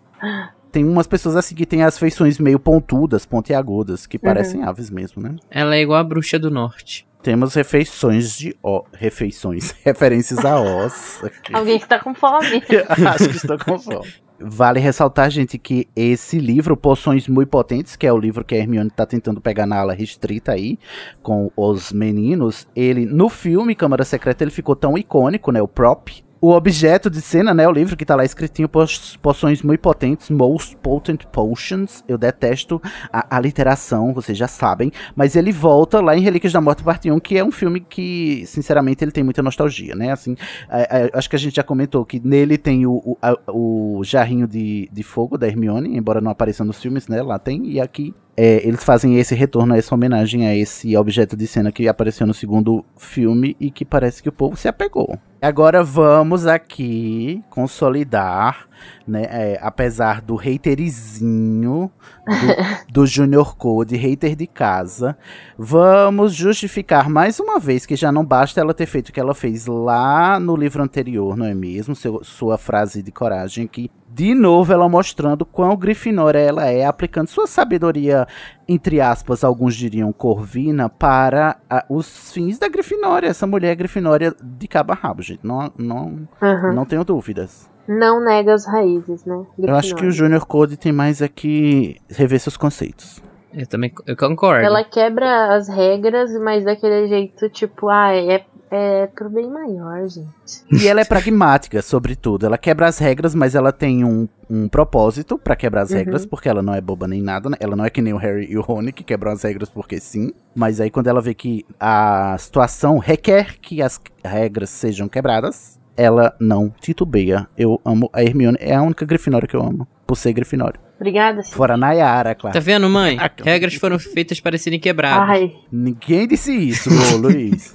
Tem 0.71 0.83
umas 0.83 1.07
pessoas 1.07 1.35
assim 1.35 1.55
que 1.55 1.65
tem 1.65 1.83
as 1.83 1.97
feições 1.97 2.39
meio 2.39 2.59
pontudas, 2.59 3.25
pontiagudas, 3.25 4.05
que 4.05 4.19
parecem 4.19 4.63
aves 4.63 4.89
mesmo, 4.89 5.21
né? 5.21 5.35
Ela 5.49 5.75
é 5.75 5.81
igual 5.81 5.99
a 5.99 6.03
bruxa 6.03 6.37
do 6.37 6.51
norte. 6.51 7.07
Temos 7.21 7.53
refeições 7.55 8.37
de 8.37 8.55
ó, 8.61 8.83
refeições, 8.93 9.75
referências 9.83 10.45
a 10.45 10.59
os. 10.59 11.21
Alguém 11.51 11.79
que 11.79 11.87
tá 11.87 11.99
com 11.99 12.13
fome. 12.13 12.63
Acho 13.07 13.29
que 13.29 13.35
estou 13.37 13.57
com 13.57 13.79
fome. 13.79 14.13
Vale 14.39 14.79
ressaltar, 14.79 15.31
gente, 15.31 15.57
que 15.57 15.87
esse 15.95 16.37
livro, 16.37 16.77
Poções 16.77 17.27
Muito 17.27 17.49
Potentes, 17.49 17.95
que 17.95 18.05
é 18.05 18.13
o 18.13 18.17
livro 18.17 18.45
que 18.45 18.53
a 18.53 18.57
Hermione 18.59 18.91
tá 18.91 19.03
tentando 19.03 19.41
pegar 19.41 19.65
na 19.65 19.79
ala 19.79 19.93
restrita 19.93 20.51
aí, 20.51 20.77
com 21.23 21.51
os 21.57 21.91
meninos, 21.91 22.67
ele, 22.75 23.05
no 23.05 23.29
filme 23.29 23.73
Câmara 23.73 24.05
Secreta, 24.05 24.43
ele 24.43 24.51
ficou 24.51 24.75
tão 24.75 24.95
icônico, 24.95 25.51
né, 25.51 25.59
o 25.59 25.67
prop. 25.67 26.23
O 26.39 26.51
objeto 26.51 27.09
de 27.09 27.19
cena, 27.19 27.51
né, 27.51 27.67
o 27.67 27.71
livro 27.71 27.97
que 27.97 28.05
tá 28.05 28.15
lá 28.15 28.23
escritinho, 28.23 28.69
po- 28.69 28.85
Poções 29.23 29.63
Muito 29.63 29.79
Potentes, 29.81 30.29
Most 30.29 30.77
Potent 30.77 31.25
Potions. 31.31 32.03
Eu 32.07 32.15
detesto 32.15 32.79
a 33.11 33.35
aliteração, 33.35 34.13
vocês 34.13 34.37
já 34.37 34.47
sabem. 34.47 34.91
Mas 35.15 35.35
ele 35.35 35.51
volta 35.51 35.99
lá 35.99 36.15
em 36.15 36.21
Relíquias 36.21 36.53
da 36.53 36.61
Morte, 36.61 36.83
parte 36.83 37.09
1, 37.09 37.19
que 37.19 37.37
é 37.37 37.43
um 37.43 37.51
filme 37.51 37.79
que, 37.79 38.43
sinceramente, 38.45 39.03
ele 39.03 39.11
tem 39.11 39.23
muita 39.23 39.41
nostalgia, 39.41 39.95
né, 39.95 40.11
assim... 40.11 40.35
É, 40.69 41.05
é, 41.05 41.11
acho 41.13 41.27
que 41.27 41.35
a 41.35 41.39
gente 41.39 41.55
já 41.55 41.63
comentou 41.63 42.05
que 42.05 42.19
nele 42.23 42.57
tem 42.57 42.85
o, 42.85 42.93
o, 43.03 43.17
a- 43.19 43.37
o 43.51 44.01
jarrinho 44.03 44.47
de, 44.47 44.87
de 44.93 45.01
fogo 45.03 45.37
da 45.39 45.47
Hermione, 45.47 45.97
embora 45.97 46.21
não 46.21 46.29
apareça 46.29 46.63
nos 46.63 46.79
filmes, 46.79 47.07
né? 47.07 47.21
Lá 47.23 47.39
tem. 47.39 47.65
E 47.67 47.81
aqui 47.81 48.13
é, 48.39 48.65
eles 48.67 48.83
fazem 48.83 49.17
esse 49.17 49.33
retorno, 49.33 49.75
essa 49.75 49.95
homenagem 49.95 50.47
a 50.47 50.55
esse 50.55 50.95
objeto 50.95 51.35
de 51.35 51.47
cena 51.47 51.71
que 51.71 51.87
apareceu 51.87 52.27
no 52.27 52.33
segundo 52.35 52.85
filme 52.95 53.57
e 53.59 53.71
que 53.71 53.83
parece 53.83 54.21
que 54.21 54.29
o 54.29 54.31
povo 54.31 54.55
se 54.55 54.67
apegou. 54.67 55.17
Agora 55.41 55.83
vamos 55.83 56.45
aqui 56.45 57.43
consolidar, 57.49 58.67
né? 59.07 59.23
é, 59.29 59.59
apesar 59.61 60.21
do 60.21 60.37
haterizinho 60.39 61.91
do, 62.25 62.93
do 63.01 63.07
Junior 63.07 63.55
Code, 63.55 63.95
hater 63.95 64.35
de 64.35 64.47
casa, 64.47 65.17
Vamos 65.57 66.33
justificar 66.35 67.09
mais 67.09 67.39
uma 67.39 67.59
vez 67.59 67.85
que 67.85 67.95
já 67.95 68.11
não 68.11 68.23
basta 68.23 68.61
ela 68.61 68.73
ter 68.73 68.85
feito 68.85 69.09
o 69.09 69.13
que 69.13 69.19
ela 69.19 69.33
fez 69.33 69.65
lá 69.65 70.39
no 70.39 70.55
livro 70.55 70.83
anterior, 70.83 71.35
não 71.35 71.45
é 71.45 71.53
mesmo? 71.55 71.95
Seu- 71.95 72.23
sua 72.23 72.57
frase 72.57 73.01
de 73.01 73.11
coragem 73.11 73.65
aqui. 73.65 73.89
De 74.17 74.33
novo, 74.33 74.73
ela 74.73 74.89
mostrando 74.89 75.45
quão 75.45 75.77
grifinória 75.77 76.39
ela 76.39 76.65
é, 76.65 76.83
aplicando 76.83 77.27
sua 77.27 77.45
sabedoria, 77.45 78.27
entre 78.67 78.99
aspas, 78.99 79.43
alguns 79.43 79.75
diriam 79.75 80.11
corvina, 80.11 80.89
para 80.89 81.57
ah, 81.69 81.85
os 81.87 82.31
fins 82.31 82.57
da 82.57 82.67
grifinória. 82.67 83.27
Essa 83.27 83.45
mulher 83.45 83.73
é 83.73 83.75
grifinória 83.75 84.33
de 84.41 84.67
cabo 84.67 84.91
a 84.91 84.95
rabo, 84.95 85.21
gente. 85.21 85.45
Não, 85.45 85.71
não, 85.77 86.27
Uhum. 86.41 86.73
não 86.73 86.83
tenho 86.83 87.03
dúvidas. 87.03 87.69
Não 87.87 88.19
nega 88.19 88.55
as 88.55 88.65
raízes, 88.65 89.23
né? 89.23 89.45
Eu 89.55 89.75
acho 89.75 89.93
que 89.93 90.07
o 90.07 90.11
Junior 90.11 90.47
Code 90.47 90.77
tem 90.77 90.91
mais 90.91 91.21
aqui 91.21 91.97
rever 92.09 92.39
seus 92.39 92.57
conceitos. 92.57 93.21
Eu 93.53 93.65
também 93.67 93.91
eu 94.05 94.15
concordo. 94.15 94.65
Ela 94.65 94.83
quebra 94.83 95.55
as 95.55 95.67
regras, 95.67 96.31
mas 96.39 96.63
daquele 96.63 97.07
jeito, 97.07 97.49
tipo, 97.49 97.89
ah, 97.89 98.13
é, 98.13 98.45
É 98.69 99.07
pro 99.07 99.29
bem 99.29 99.49
maior, 99.49 100.05
gente. 100.09 100.27
E 100.69 100.89
ela 100.89 100.99
é 100.99 101.05
pragmática, 101.05 101.81
sobretudo. 101.81 102.45
Ela 102.45 102.57
quebra 102.57 102.85
as 102.85 102.97
regras, 102.99 103.33
mas 103.33 103.55
ela 103.55 103.71
tem 103.71 104.03
um, 104.03 104.27
um 104.49 104.67
propósito 104.67 105.37
pra 105.37 105.55
quebrar 105.55 105.83
as 105.83 105.91
Uhum. 105.91 105.95
regras, 105.97 106.25
porque 106.25 106.49
ela 106.49 106.61
não 106.61 106.73
é 106.73 106.81
boba 106.81 107.07
nem 107.07 107.21
nada, 107.21 107.49
né? 107.49 107.55
Ela 107.61 107.77
não 107.77 107.85
é 107.85 107.89
que 107.89 108.01
nem 108.01 108.13
o 108.13 108.17
Harry 108.17 108.45
e 108.51 108.57
o 108.57 108.61
Rony, 108.61 108.91
que 108.91 109.05
quebram 109.05 109.31
as 109.31 109.41
regras 109.41 109.69
porque 109.69 110.01
sim. 110.01 110.33
Mas 110.53 110.81
aí 110.81 110.91
quando 110.91 111.07
ela 111.07 111.21
vê 111.21 111.33
que 111.33 111.65
a 111.79 112.35
situação 112.37 112.97
requer 112.97 113.57
que 113.61 113.81
as 113.81 114.01
regras 114.21 114.69
sejam 114.69 115.07
quebradas, 115.07 115.79
ela 115.95 116.35
não 116.37 116.69
titubeia. 116.69 117.47
Eu 117.57 117.79
amo 117.85 118.09
a 118.11 118.21
Hermione, 118.21 118.57
é 118.59 118.75
a 118.75 118.81
única 118.81 119.05
Grifinória 119.05 119.47
que 119.47 119.55
eu 119.55 119.61
amo, 119.61 119.87
por 120.05 120.17
ser 120.17 120.33
Grifinória. 120.33 120.86
Obrigada, 120.97 121.43
sim. 121.43 121.53
Fora 121.53 121.75
a 121.75 121.77
Nayara, 121.77 122.33
claro. 122.35 122.53
Tá 122.53 122.59
vendo, 122.59 122.89
mãe? 122.89 123.17
Ah, 123.19 123.29
Regras 123.43 123.75
foram 123.75 123.99
feitas 123.99 124.39
para 124.39 124.57
serem 124.57 124.79
quebradas. 124.79 125.29
Ai, 125.29 125.53
Ninguém 125.71 126.27
disse 126.27 126.51
isso, 126.53 126.89
ô 127.13 127.17
Luiz. 127.17 127.71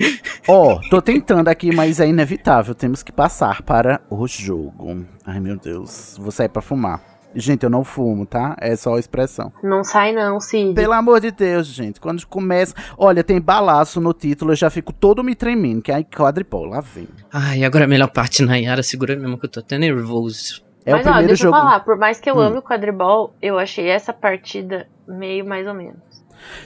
Ó, 0.48 0.80
tô 0.90 1.00
tentando 1.00 1.48
aqui, 1.48 1.74
mas 1.74 2.00
é 2.00 2.08
inevitável. 2.08 2.74
Temos 2.74 3.02
que 3.02 3.12
passar 3.12 3.62
para 3.62 4.00
o 4.10 4.26
jogo. 4.26 5.06
Ai, 5.24 5.38
meu 5.38 5.56
Deus. 5.56 6.16
Vou 6.20 6.32
sair 6.32 6.48
pra 6.48 6.60
fumar. 6.60 7.00
Gente, 7.34 7.62
eu 7.64 7.70
não 7.70 7.82
fumo, 7.82 8.26
tá? 8.26 8.54
É 8.60 8.76
só 8.76 8.98
expressão. 8.98 9.50
não 9.62 9.82
sai 9.82 10.12
não, 10.12 10.38
Cid. 10.38 10.74
Pelo 10.74 10.92
amor 10.92 11.18
de 11.20 11.30
Deus, 11.30 11.66
gente. 11.68 11.98
Quando 12.00 12.26
começa. 12.26 12.74
Olha, 12.98 13.24
tem 13.24 13.40
balaço 13.40 14.00
no 14.00 14.12
título, 14.12 14.52
eu 14.52 14.56
já 14.56 14.68
fico 14.68 14.92
todo 14.92 15.24
me 15.24 15.34
tremendo. 15.34 15.80
Que 15.80 15.90
aí 15.92 16.04
quadripol, 16.04 16.66
lá 16.66 16.80
vem. 16.80 17.08
Ai, 17.32 17.64
agora 17.64 17.84
a 17.84 17.88
melhor 17.88 18.10
parte, 18.10 18.42
Nayara, 18.42 18.82
segura 18.82 19.16
mesmo 19.16 19.38
que 19.38 19.46
eu 19.46 19.50
tô 19.50 19.60
até 19.60 19.78
nervoso. 19.78 20.62
É 20.84 20.92
Mas 20.92 21.00
o 21.06 21.08
ó, 21.08 21.12
primeiro 21.12 21.26
deixa 21.28 21.42
jogo. 21.44 21.56
eu 21.56 21.60
falar, 21.60 21.80
por 21.80 21.96
mais 21.96 22.18
que 22.20 22.28
eu 22.30 22.36
Hum. 22.36 22.40
ame 22.40 22.58
o 22.58 22.62
quadribol, 22.62 23.34
eu 23.40 23.58
achei 23.58 23.88
essa 23.88 24.12
partida 24.12 24.88
meio 25.06 25.44
mais 25.46 25.66
ou 25.66 25.74
menos. 25.74 26.00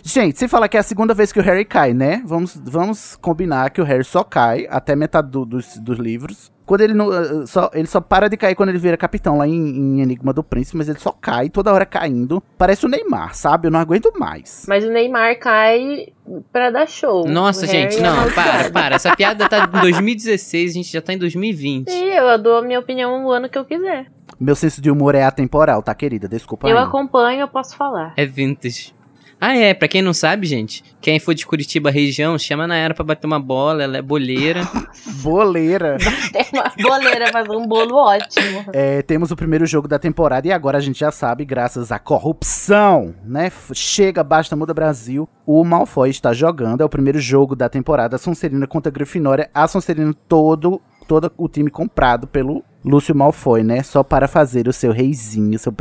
Gente, 0.02 0.38
sem 0.38 0.48
falar 0.48 0.68
que 0.68 0.76
é 0.76 0.80
a 0.80 0.82
segunda 0.82 1.12
vez 1.12 1.30
que 1.32 1.38
o 1.38 1.42
Harry 1.42 1.64
cai, 1.64 1.92
né? 1.92 2.22
Vamos, 2.24 2.56
vamos 2.64 3.14
combinar 3.16 3.68
que 3.70 3.80
o 3.80 3.84
Harry 3.84 4.04
só 4.04 4.24
cai 4.24 4.66
até 4.70 4.96
metade 4.96 5.28
do- 5.30 5.44
dos, 5.44 5.76
dos 5.78 5.98
livros. 5.98 6.50
Quando 6.66 6.80
ele 6.80 6.92
não. 6.94 7.12
eh, 7.14 7.46
Só, 7.46 7.70
ele 7.72 7.86
só 7.86 8.00
para 8.00 8.28
de 8.28 8.36
cair 8.36 8.54
quando 8.56 8.70
ele 8.70 8.78
vira 8.78 8.96
capitão 8.96 9.38
lá 9.38 9.46
em, 9.46 9.52
em 9.54 10.00
Enigma 10.02 10.32
do 10.32 10.42
Príncipe, 10.42 10.76
mas 10.76 10.88
ele 10.88 10.98
só 10.98 11.12
cai 11.12 11.48
toda 11.48 11.72
hora 11.72 11.86
caindo. 11.86 12.42
Parece 12.58 12.84
o 12.84 12.88
Neymar, 12.88 13.34
sabe? 13.36 13.68
Eu 13.68 13.70
não 13.70 13.78
aguento 13.78 14.12
mais. 14.18 14.64
Mas 14.68 14.84
o 14.84 14.90
Neymar 14.90 15.38
cai 15.38 16.08
pra 16.52 16.70
dar 16.70 16.88
show. 16.88 17.26
Nossa, 17.28 17.64
O 17.64 17.68
gente, 17.68 17.98
é 17.98 18.00
não, 18.02 18.10
amaldiçoado. 18.14 18.50
para, 18.50 18.70
para. 18.70 18.94
Essa 18.96 19.14
piada 19.14 19.48
tá 19.48 19.64
em 19.64 19.68
2016, 19.80 20.70
a 20.70 20.74
gente 20.74 20.92
já 20.92 21.00
tá 21.00 21.12
em 21.12 21.18
2020. 21.18 21.88
Sim, 21.88 22.04
eu 22.06 22.36
dou 22.42 22.56
a 22.58 22.62
minha 22.62 22.80
opinião 22.80 23.22
no 23.22 23.30
ano 23.30 23.48
que 23.48 23.56
eu 23.56 23.64
quiser. 23.64 24.06
Meu 24.40 24.56
senso 24.56 24.82
de 24.82 24.90
humor 24.90 25.14
é 25.14 25.22
atemporal, 25.22 25.80
tá, 25.82 25.94
querida? 25.94 26.28
Desculpa 26.28 26.68
eu 26.68 26.76
aí. 26.76 26.84
acompanho, 26.84 27.40
eu 27.42 27.48
posso 27.48 27.76
falar. 27.76 28.12
É 28.16 28.26
vintage. 28.26 28.92
Ah, 29.40 29.54
é, 29.54 29.74
pra 29.74 29.86
quem 29.86 30.00
não 30.00 30.14
sabe, 30.14 30.46
gente, 30.46 30.82
quem 31.00 31.20
for 31.20 31.34
de 31.34 31.46
Curitiba 31.46 31.90
região, 31.90 32.38
chama 32.38 32.64
a 32.64 32.66
Nayara 32.66 32.94
pra 32.94 33.04
bater 33.04 33.26
uma 33.26 33.38
bola, 33.38 33.82
ela 33.82 33.98
é 33.98 34.02
boleira. 34.02 34.62
Boleira. 35.22 35.98
Tem 36.32 36.46
uma 36.52 36.72
boleira 36.80 37.30
fazer 37.32 37.56
um 37.56 37.66
bolo 37.66 37.96
ótimo. 37.96 38.64
É, 38.72 39.02
temos 39.02 39.30
o 39.30 39.36
primeiro 39.36 39.66
jogo 39.66 39.86
da 39.86 39.98
temporada 39.98 40.46
e 40.46 40.52
agora 40.52 40.78
a 40.78 40.80
gente 40.80 41.00
já 41.00 41.10
sabe, 41.10 41.44
graças 41.44 41.92
à 41.92 41.98
corrupção, 41.98 43.14
né? 43.24 43.50
Chega, 43.72 44.22
basta, 44.24 44.56
muda 44.56 44.74
Brasil. 44.74 45.28
O 45.44 45.64
Malfoy 45.64 46.10
está 46.10 46.32
jogando, 46.32 46.80
é 46.80 46.84
o 46.84 46.88
primeiro 46.88 47.18
jogo 47.18 47.54
da 47.54 47.68
temporada. 47.68 48.16
A 48.16 48.18
Sonserina 48.18 48.66
contra 48.66 48.90
a 48.90 48.92
Grifinória. 48.92 49.50
A 49.54 49.66
Sonserina 49.68 50.14
todo, 50.28 50.80
todo 51.06 51.32
o 51.36 51.48
time 51.48 51.70
comprado 51.70 52.26
pelo 52.26 52.64
Lúcio 52.84 53.14
Malfoy, 53.14 53.62
né? 53.62 53.82
Só 53.82 54.02
para 54.02 54.28
fazer 54.28 54.68
o 54.68 54.72
seu 54.72 54.92
reizinho, 54.92 55.58
seu 55.58 55.72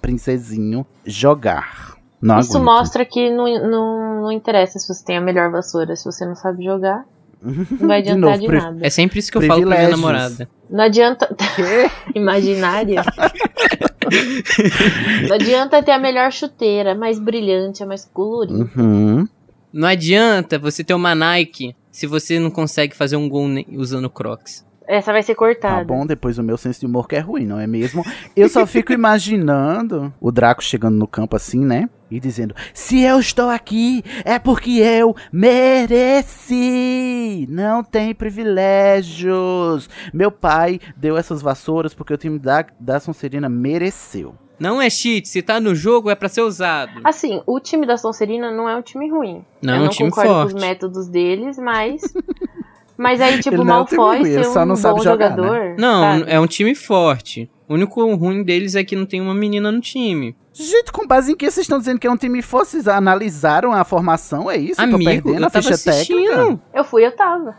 princesinho 0.00 0.86
jogar. 1.04 1.97
Não 2.20 2.38
Isso 2.38 2.56
aguento. 2.56 2.64
mostra 2.64 3.04
que 3.04 3.30
não, 3.30 3.46
não, 3.70 4.22
não 4.22 4.32
interessa 4.32 4.78
se 4.78 4.92
você 4.92 5.04
tem 5.04 5.16
a 5.16 5.20
melhor 5.20 5.50
vassoura, 5.50 5.94
se 5.94 6.04
você 6.04 6.26
não 6.26 6.34
sabe 6.34 6.64
jogar. 6.64 7.04
Não 7.40 7.86
vai 7.86 8.02
De 8.02 8.10
adiantar 8.10 8.38
novo, 8.38 8.52
de, 8.52 8.58
nada. 8.58 8.78
É 8.86 8.90
sempre 8.90 9.20
isso 9.20 9.30
que 9.30 9.38
eu 9.38 9.42
falo 9.42 9.66
pra 9.66 9.76
minha 9.76 9.90
namorada. 9.90 10.48
Não 10.68 10.84
adianta. 10.84 11.28
Imaginária. 12.14 13.02
não 15.28 15.34
adianta 15.36 15.82
ter 15.82 15.92
a 15.92 15.98
melhor 15.98 16.32
chuteira, 16.32 16.94
mais 16.94 17.18
brilhante, 17.18 17.82
a 17.82 17.86
mais 17.86 18.04
colorida. 18.04 18.68
Uhum. 18.76 19.28
Não 19.72 19.86
adianta 19.86 20.58
você 20.58 20.82
ter 20.82 20.94
uma 20.94 21.14
Nike 21.14 21.76
se 21.92 22.06
você 22.06 22.38
não 22.38 22.50
consegue 22.50 22.96
fazer 22.96 23.16
um 23.16 23.28
gol 23.28 23.46
usando 23.72 24.10
Crocs. 24.10 24.66
Essa 24.88 25.12
vai 25.12 25.22
ser 25.22 25.34
Tá 25.34 25.38
cortada. 25.38 25.84
bom, 25.84 26.06
depois 26.06 26.38
o 26.38 26.42
meu 26.42 26.56
senso 26.56 26.80
de 26.80 26.86
humor 26.86 27.06
que 27.06 27.14
é 27.14 27.20
ruim, 27.20 27.44
não 27.46 27.60
é 27.60 27.66
mesmo? 27.66 28.02
Eu 28.34 28.48
só 28.48 28.66
fico 28.66 28.90
imaginando 28.94 30.10
o 30.18 30.32
Draco 30.32 30.64
chegando 30.64 30.96
no 30.96 31.06
campo 31.06 31.36
assim, 31.36 31.62
né? 31.64 31.90
E 32.10 32.18
dizendo: 32.18 32.54
Se 32.72 33.02
eu 33.02 33.20
estou 33.20 33.50
aqui, 33.50 34.02
é 34.24 34.38
porque 34.38 34.70
eu 34.80 35.14
mereci! 36.32 37.46
Não 37.50 37.84
tem 37.84 38.14
privilégios! 38.14 39.88
Meu 40.12 40.30
pai 40.30 40.80
deu 40.96 41.16
essas 41.18 41.42
vassouras 41.42 41.92
porque 41.94 42.14
o 42.14 42.16
time 42.18 42.38
da, 42.38 42.64
da 42.80 42.98
Sonserina 42.98 43.48
mereceu. 43.48 44.34
Não 44.58 44.80
é 44.82 44.90
cheat, 44.90 45.28
se 45.28 45.40
tá 45.42 45.60
no 45.60 45.72
jogo 45.74 46.10
é 46.10 46.14
pra 46.16 46.28
ser 46.28 46.40
usado. 46.40 47.00
Assim, 47.04 47.40
o 47.46 47.60
time 47.60 47.86
da 47.86 47.96
Sonserina 47.96 48.50
não 48.50 48.68
é 48.68 48.74
um 48.74 48.82
time 48.82 49.08
ruim. 49.08 49.44
Não, 49.62 49.74
eu 49.74 49.76
é 49.76 49.80
um 49.80 49.84
não 49.84 49.90
time 49.90 50.08
concordo 50.10 50.32
forte. 50.32 50.50
com 50.52 50.56
os 50.56 50.62
métodos 50.62 51.08
deles, 51.08 51.58
mas. 51.58 52.02
Mas 52.98 53.20
aí, 53.20 53.38
tipo, 53.40 53.56
o 53.56 53.60
é 53.60 53.62
um 53.62 53.84
time 53.84 53.96
Malfoy 54.00 54.18
ruim, 54.18 54.32
ser 54.34 54.44
só 54.44 54.62
um 54.62 54.66
não 54.66 54.74
bom 54.74 54.80
sabe 54.80 55.02
jogar, 55.04 55.30
né? 55.30 55.36
jogador. 55.36 55.74
Não, 55.78 56.00
sabe? 56.18 56.24
é 56.32 56.40
um 56.40 56.46
time 56.48 56.74
forte. 56.74 57.48
O 57.68 57.74
único 57.74 58.14
ruim 58.16 58.42
deles 58.42 58.74
é 58.74 58.82
que 58.82 58.96
não 58.96 59.06
tem 59.06 59.20
uma 59.20 59.34
menina 59.34 59.70
no 59.70 59.80
time. 59.80 60.34
Gente, 60.54 60.90
com 60.90 61.06
base 61.06 61.30
em 61.30 61.36
que 61.36 61.44
vocês 61.48 61.64
estão 61.64 61.78
dizendo 61.78 62.00
que 62.00 62.06
é 62.06 62.10
um 62.10 62.16
time 62.16 62.42
forte? 62.42 62.70
Vocês 62.70 62.88
analisaram 62.88 63.72
a 63.72 63.84
formação? 63.84 64.50
É 64.50 64.56
isso? 64.56 64.80
eu 64.80 64.88
tô 64.88 64.96
Amigo, 64.96 65.10
perdendo 65.10 65.40
eu 65.42 65.46
a 65.46 65.50
tava 65.50 65.62
ficha 65.62 65.74
assistindo. 65.74 66.16
técnica? 66.28 66.60
Eu 66.74 66.82
fui, 66.82 67.06
eu 67.06 67.14
tava. 67.14 67.54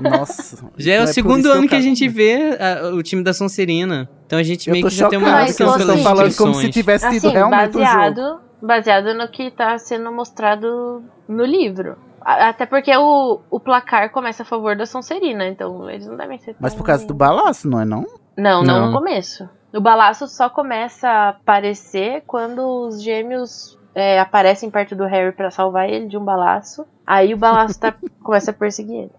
Nossa. 0.00 0.70
Já 0.78 0.92
é 0.92 0.94
então 0.96 1.04
o 1.04 1.08
por 1.08 1.12
segundo 1.14 1.50
ano 1.52 1.68
que, 1.68 1.74
a 1.74 1.78
eu 1.78 1.82
gente 1.82 2.08
vê 2.08 2.56
a- 2.58 2.94
o 2.94 3.02
time 3.02 3.22
da 3.22 3.34
Sonserina. 3.34 4.08
Então 4.26 4.38
a 4.38 4.42
gente 4.42 4.68
Eu 4.68 4.72
meio 4.72 4.86
que 4.86 4.94
já 4.94 5.08
tem 5.08 5.18
uma 5.18 5.26
que 5.26 5.32
noção 5.32 5.46
assim, 5.70 5.80
estão 5.80 5.86
pelas 5.96 6.02
falando 6.02 6.36
como 6.36 6.54
se 6.54 6.68
tivesse 6.70 7.10
tido 7.10 7.26
Assim, 7.26 7.36
realmente 7.36 7.70
um 7.76 7.80
jogo. 7.80 7.84
baseado, 7.84 8.40
baseado 8.62 9.14
no 9.14 9.28
que 9.28 9.50
tá 9.50 9.76
sendo 9.76 10.10
mostrado 10.12 11.02
no 11.28 11.44
livro. 11.44 11.96
Até 12.30 12.66
porque 12.66 12.94
o, 12.96 13.40
o 13.50 13.58
placar 13.58 14.10
começa 14.10 14.42
a 14.42 14.46
favor 14.46 14.76
da 14.76 14.84
Sonserina, 14.84 15.46
então 15.46 15.88
eles 15.88 16.06
não 16.06 16.16
devem 16.16 16.38
ser 16.38 16.54
Mas 16.60 16.72
tão 16.72 16.80
por 16.80 16.86
causa 16.86 17.06
do 17.06 17.14
balaço, 17.14 17.68
não 17.68 17.80
é 17.80 17.84
não? 17.86 18.04
Não, 18.36 18.62
não, 18.62 18.80
Não. 18.80 18.86
no 18.88 18.98
começo. 18.98 19.48
O 19.74 19.80
balaço 19.80 20.26
só 20.28 20.48
começa 20.50 21.08
a 21.08 21.28
aparecer 21.30 22.22
quando 22.26 22.60
os 22.86 23.02
gêmeos 23.02 23.78
é, 23.94 24.20
aparecem 24.20 24.70
perto 24.70 24.94
do 24.94 25.04
Harry 25.06 25.32
pra 25.32 25.50
salvar 25.50 25.88
ele 25.88 26.06
de 26.06 26.16
um 26.18 26.24
balaço. 26.24 26.86
Aí 27.06 27.32
o 27.32 27.38
balaço 27.38 27.80
tá- 27.80 27.94
começa 28.22 28.50
a 28.50 28.54
perseguir 28.54 28.94
ele. 29.04 29.12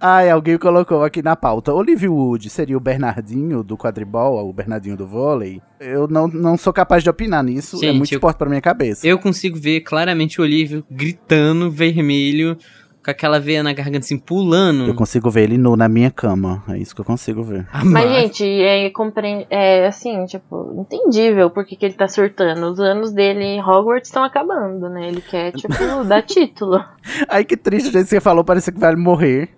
Ai, 0.00 0.28
alguém 0.30 0.58
colocou 0.58 1.02
aqui 1.02 1.22
na 1.22 1.34
pauta. 1.36 1.72
Olivia 1.72 2.10
Wood 2.10 2.50
seria 2.50 2.76
o 2.76 2.80
Bernardinho 2.80 3.62
do 3.62 3.76
quadribol, 3.76 4.48
o 4.48 4.52
Bernardinho 4.52 4.96
do 4.96 5.06
vôlei? 5.06 5.62
Eu 5.80 6.06
não, 6.08 6.26
não 6.28 6.56
sou 6.56 6.72
capaz 6.72 7.02
de 7.02 7.10
opinar 7.10 7.42
nisso, 7.42 7.76
é 7.76 7.80
Gente, 7.80 7.96
muito 7.96 8.12
eu- 8.14 8.20
forte 8.20 8.36
pra 8.36 8.48
minha 8.48 8.60
cabeça. 8.60 9.06
Eu 9.06 9.18
consigo 9.18 9.56
ver 9.58 9.80
claramente 9.80 10.40
o 10.40 10.44
Olívio 10.44 10.84
gritando, 10.90 11.70
vermelho, 11.70 12.56
com 13.04 13.10
aquela 13.10 13.38
veia 13.38 13.62
na 13.62 13.72
garganta 13.72 13.98
assim, 14.04 14.18
pulando. 14.18 14.86
Eu 14.86 14.94
consigo 14.94 15.30
ver 15.30 15.42
ele 15.42 15.58
nu 15.58 15.76
na 15.76 15.88
minha 15.88 16.10
cama, 16.10 16.64
é 16.68 16.78
isso 16.78 16.94
que 16.94 17.00
eu 17.00 17.04
consigo 17.04 17.42
ver. 17.42 17.66
Ah, 17.70 17.84
Mas, 17.84 18.10
gente, 18.10 18.44
é, 18.44 18.88
compre... 18.90 19.46
é 19.50 19.86
assim, 19.86 20.24
tipo, 20.24 20.74
entendível 20.80 21.50
por 21.50 21.66
que 21.66 21.76
ele 21.84 21.94
tá 21.94 22.08
surtando. 22.08 22.70
Os 22.70 22.80
anos 22.80 23.12
dele 23.12 23.44
em 23.44 23.60
Hogwarts 23.60 24.08
estão 24.08 24.24
acabando, 24.24 24.88
né? 24.88 25.08
Ele 25.08 25.20
quer, 25.20 25.52
tipo, 25.52 25.74
dar 26.08 26.22
título. 26.22 26.82
Ai, 27.28 27.44
que 27.44 27.56
triste, 27.56 27.90
que 27.90 28.04
você 28.04 28.20
falou, 28.20 28.42
parece 28.42 28.72
que 28.72 28.80
vai 28.80 28.96
morrer 28.96 29.50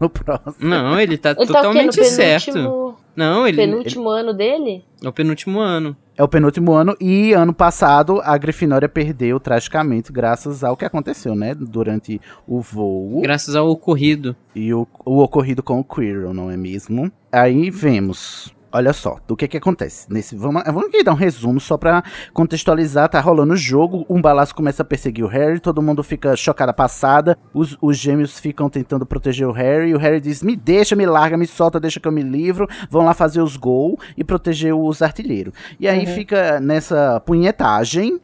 no 0.00 0.08
próximo. 0.10 0.68
Não, 0.68 1.00
ele 1.00 1.16
tá 1.18 1.30
Ele 1.30 1.38
tá 1.38 1.44
totalmente 1.46 2.04
certo. 2.04 2.52
penúltimo, 2.52 2.96
Não, 3.16 3.46
ele, 3.46 3.56
penúltimo 3.56 4.08
ano 4.10 4.32
dele? 4.32 4.70
ele- 4.70 4.84
é 5.04 5.08
o 5.08 5.12
penúltimo 5.12 5.60
ano. 5.60 5.96
É 6.16 6.22
o 6.22 6.28
penúltimo 6.28 6.72
ano 6.72 6.96
e 7.00 7.32
ano 7.32 7.52
passado 7.54 8.20
a 8.24 8.36
Grifinória 8.36 8.88
perdeu 8.88 9.38
tragicamente 9.38 10.12
graças 10.12 10.64
ao 10.64 10.76
que 10.76 10.84
aconteceu, 10.84 11.34
né? 11.36 11.54
Durante 11.54 12.20
o 12.46 12.60
voo 12.60 13.20
Graças 13.20 13.54
ao 13.54 13.68
ocorrido. 13.68 14.34
e 14.54 14.74
o, 14.74 14.86
o 15.04 15.22
ocorrido 15.22 15.62
com 15.62 15.78
o 15.78 15.84
Quirrell, 15.84 16.34
não 16.34 16.50
é 16.50 16.56
mesmo? 16.56 17.10
Aí 17.30 17.70
vemos. 17.70 18.52
Olha 18.70 18.92
só, 18.92 19.16
do 19.26 19.34
que 19.34 19.48
que 19.48 19.56
acontece. 19.56 20.06
Nesse, 20.10 20.36
vamos, 20.36 20.62
vamos 20.64 20.84
aqui 20.88 21.02
dar 21.02 21.12
um 21.12 21.16
resumo 21.16 21.58
só 21.58 21.78
pra 21.78 22.02
contextualizar. 22.34 23.08
Tá 23.08 23.18
rolando 23.18 23.54
o 23.54 23.56
jogo, 23.56 24.04
um 24.10 24.20
balaço 24.20 24.54
começa 24.54 24.82
a 24.82 24.84
perseguir 24.84 25.24
o 25.24 25.28
Harry, 25.28 25.58
todo 25.58 25.80
mundo 25.80 26.02
fica 26.02 26.36
chocada 26.36 26.72
passada. 26.72 27.38
Os, 27.54 27.78
os 27.80 27.96
gêmeos 27.96 28.38
ficam 28.38 28.68
tentando 28.68 29.06
proteger 29.06 29.46
o 29.48 29.52
Harry. 29.52 29.90
E 29.90 29.94
o 29.94 29.98
Harry 29.98 30.20
diz: 30.20 30.42
Me 30.42 30.54
deixa, 30.54 30.94
me 30.94 31.06
larga, 31.06 31.36
me 31.36 31.46
solta, 31.46 31.80
deixa 31.80 31.98
que 31.98 32.06
eu 32.06 32.12
me 32.12 32.22
livro. 32.22 32.68
Vão 32.90 33.04
lá 33.04 33.14
fazer 33.14 33.40
os 33.40 33.56
gols 33.56 33.96
e 34.16 34.22
proteger 34.22 34.74
os 34.74 35.00
artilheiros. 35.02 35.54
E 35.80 35.88
aí 35.88 36.00
Uhum. 36.06 36.14
fica 36.14 36.60
nessa 36.60 37.20
punhetagem. 37.20 38.20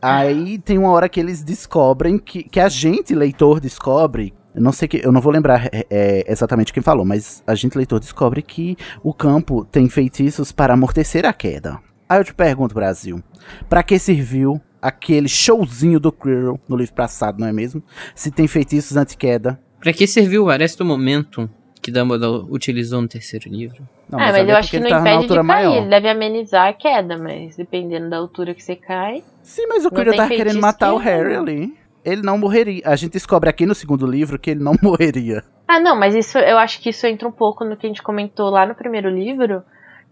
Aí 0.00 0.58
tem 0.58 0.78
uma 0.78 0.90
hora 0.90 1.08
que 1.08 1.18
eles 1.18 1.42
descobrem 1.42 2.18
que, 2.18 2.42
que 2.44 2.60
a 2.60 2.68
gente, 2.68 3.14
leitor, 3.14 3.60
descobre. 3.60 4.32
Eu 4.56 4.62
não 4.62 4.72
sei 4.72 4.88
que, 4.88 5.00
eu 5.04 5.12
não 5.12 5.20
vou 5.20 5.30
lembrar 5.30 5.66
é, 5.70 5.86
é, 5.90 6.32
exatamente 6.32 6.72
quem 6.72 6.82
falou, 6.82 7.04
mas 7.04 7.44
a 7.46 7.54
gente, 7.54 7.76
leitor, 7.76 8.00
descobre 8.00 8.40
que 8.40 8.74
o 9.02 9.12
campo 9.12 9.66
tem 9.66 9.86
feitiços 9.86 10.50
para 10.50 10.72
amortecer 10.72 11.26
a 11.26 11.32
queda. 11.34 11.78
Aí 12.08 12.18
eu 12.18 12.24
te 12.24 12.32
pergunto, 12.32 12.74
Brasil, 12.74 13.22
pra 13.68 13.82
que 13.82 13.98
serviu 13.98 14.58
aquele 14.80 15.28
showzinho 15.28 16.00
do 16.00 16.10
Quirrell 16.10 16.58
no 16.66 16.74
livro 16.74 16.94
passado, 16.94 17.38
não 17.38 17.46
é 17.46 17.52
mesmo? 17.52 17.82
Se 18.14 18.30
tem 18.30 18.48
feitiços 18.48 18.96
anti-queda. 18.96 19.60
Pra 19.78 19.92
que 19.92 20.06
serviu 20.06 20.44
o 20.44 20.50
Arresto 20.50 20.84
Momento 20.86 21.50
que 21.82 21.90
Dumbledore 21.92 22.46
utilizou 22.50 23.02
no 23.02 23.08
terceiro 23.08 23.50
livro? 23.50 23.86
Não, 24.08 24.18
é, 24.18 24.26
mas 24.26 24.34
ali 24.36 24.50
eu 24.50 24.56
é 24.56 24.58
acho 24.58 24.70
que 24.70 24.80
não 24.80 24.88
na 24.88 25.00
impede 25.00 25.22
de 25.22 25.28
cair. 25.34 25.42
maior. 25.42 25.76
Ele 25.76 25.90
deve 25.90 26.08
amenizar 26.08 26.68
a 26.68 26.72
queda, 26.72 27.18
mas 27.18 27.56
dependendo 27.56 28.08
da 28.08 28.16
altura 28.16 28.54
que 28.54 28.62
você 28.62 28.74
cai. 28.74 29.22
Sim, 29.42 29.66
mas 29.68 29.84
o 29.84 29.90
Quirrell 29.90 30.16
tava 30.16 30.28
querendo 30.28 30.44
feitiço 30.44 30.60
matar 30.62 30.94
o 30.94 30.98
que- 30.98 31.04
Harry 31.04 31.34
ali. 31.34 31.74
Ele 32.06 32.22
não 32.22 32.38
morreria. 32.38 32.82
A 32.84 32.94
gente 32.96 33.12
descobre 33.12 33.50
aqui 33.50 33.66
no 33.66 33.74
segundo 33.74 34.06
livro 34.06 34.38
que 34.38 34.50
ele 34.50 34.62
não 34.62 34.74
morreria. 34.82 35.42
Ah, 35.66 35.80
não, 35.80 35.98
mas 35.98 36.14
isso 36.14 36.38
eu 36.38 36.56
acho 36.58 36.80
que 36.80 36.90
isso 36.90 37.06
entra 37.06 37.26
um 37.28 37.32
pouco 37.32 37.64
no 37.64 37.76
que 37.76 37.86
a 37.86 37.88
gente 37.88 38.02
comentou 38.02 38.48
lá 38.48 38.64
no 38.64 38.74
primeiro 38.76 39.10
livro, 39.10 39.62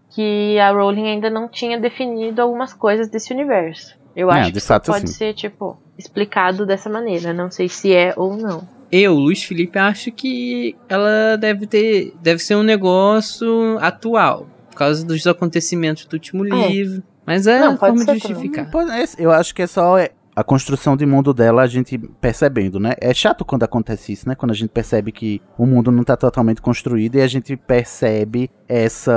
que 0.09 0.59
a 0.59 0.71
Rowling 0.71 1.07
ainda 1.07 1.29
não 1.29 1.47
tinha 1.47 1.79
definido 1.79 2.41
algumas 2.41 2.73
coisas 2.73 3.07
desse 3.09 3.33
universo. 3.33 3.95
Eu 4.15 4.29
É, 4.31 4.35
acho 4.35 4.45
de 4.47 4.51
que 4.53 4.57
isso 4.59 4.67
fato, 4.67 4.91
pode 4.91 5.09
sim. 5.09 5.15
ser, 5.15 5.33
tipo, 5.33 5.77
explicado 5.97 6.65
dessa 6.65 6.89
maneira. 6.89 7.33
Não 7.33 7.49
sei 7.49 7.67
se 7.69 7.93
é 7.93 8.13
ou 8.15 8.35
não. 8.37 8.67
Eu, 8.91 9.13
Luiz 9.15 9.43
Felipe, 9.43 9.77
acho 9.79 10.11
que 10.11 10.75
ela 10.87 11.35
deve 11.37 11.65
ter. 11.67 12.13
Deve 12.21 12.39
ser 12.41 12.55
um 12.55 12.63
negócio 12.63 13.77
atual. 13.81 14.47
Por 14.69 14.77
causa 14.77 15.05
dos 15.05 15.25
acontecimentos 15.27 16.05
do 16.05 16.13
último 16.13 16.45
É. 16.45 16.67
livro. 16.69 17.03
Mas 17.25 17.47
é 17.47 17.59
Não, 17.59 17.73
a 17.73 17.77
pode 17.77 17.79
forma 17.79 17.99
de 17.99 18.05
também. 18.05 18.19
justificar. 18.21 18.69
É- 18.99 19.05
Eu 19.23 19.31
acho 19.31 19.53
que 19.55 19.61
é 19.63 19.67
só 19.67 19.97
é, 19.97 20.11
a 20.35 20.43
construção 20.43 20.97
de 20.97 21.05
mundo 21.05 21.33
dela 21.33 21.61
a 21.61 21.67
gente 21.67 21.97
percebendo, 21.97 22.79
né? 22.79 22.93
É 22.99 23.13
chato 23.13 23.45
quando 23.45 23.63
acontece 23.63 24.11
isso, 24.11 24.27
né? 24.27 24.35
Quando 24.35 24.51
a 24.51 24.55
gente 24.55 24.69
percebe 24.69 25.11
que 25.11 25.41
o 25.57 25.65
mundo 25.65 25.91
não 25.91 26.03
tá 26.03 26.17
totalmente 26.17 26.61
construído 26.61 27.15
e 27.15 27.21
a 27.21 27.27
gente 27.27 27.55
percebe 27.55 28.49
essa. 28.67 29.13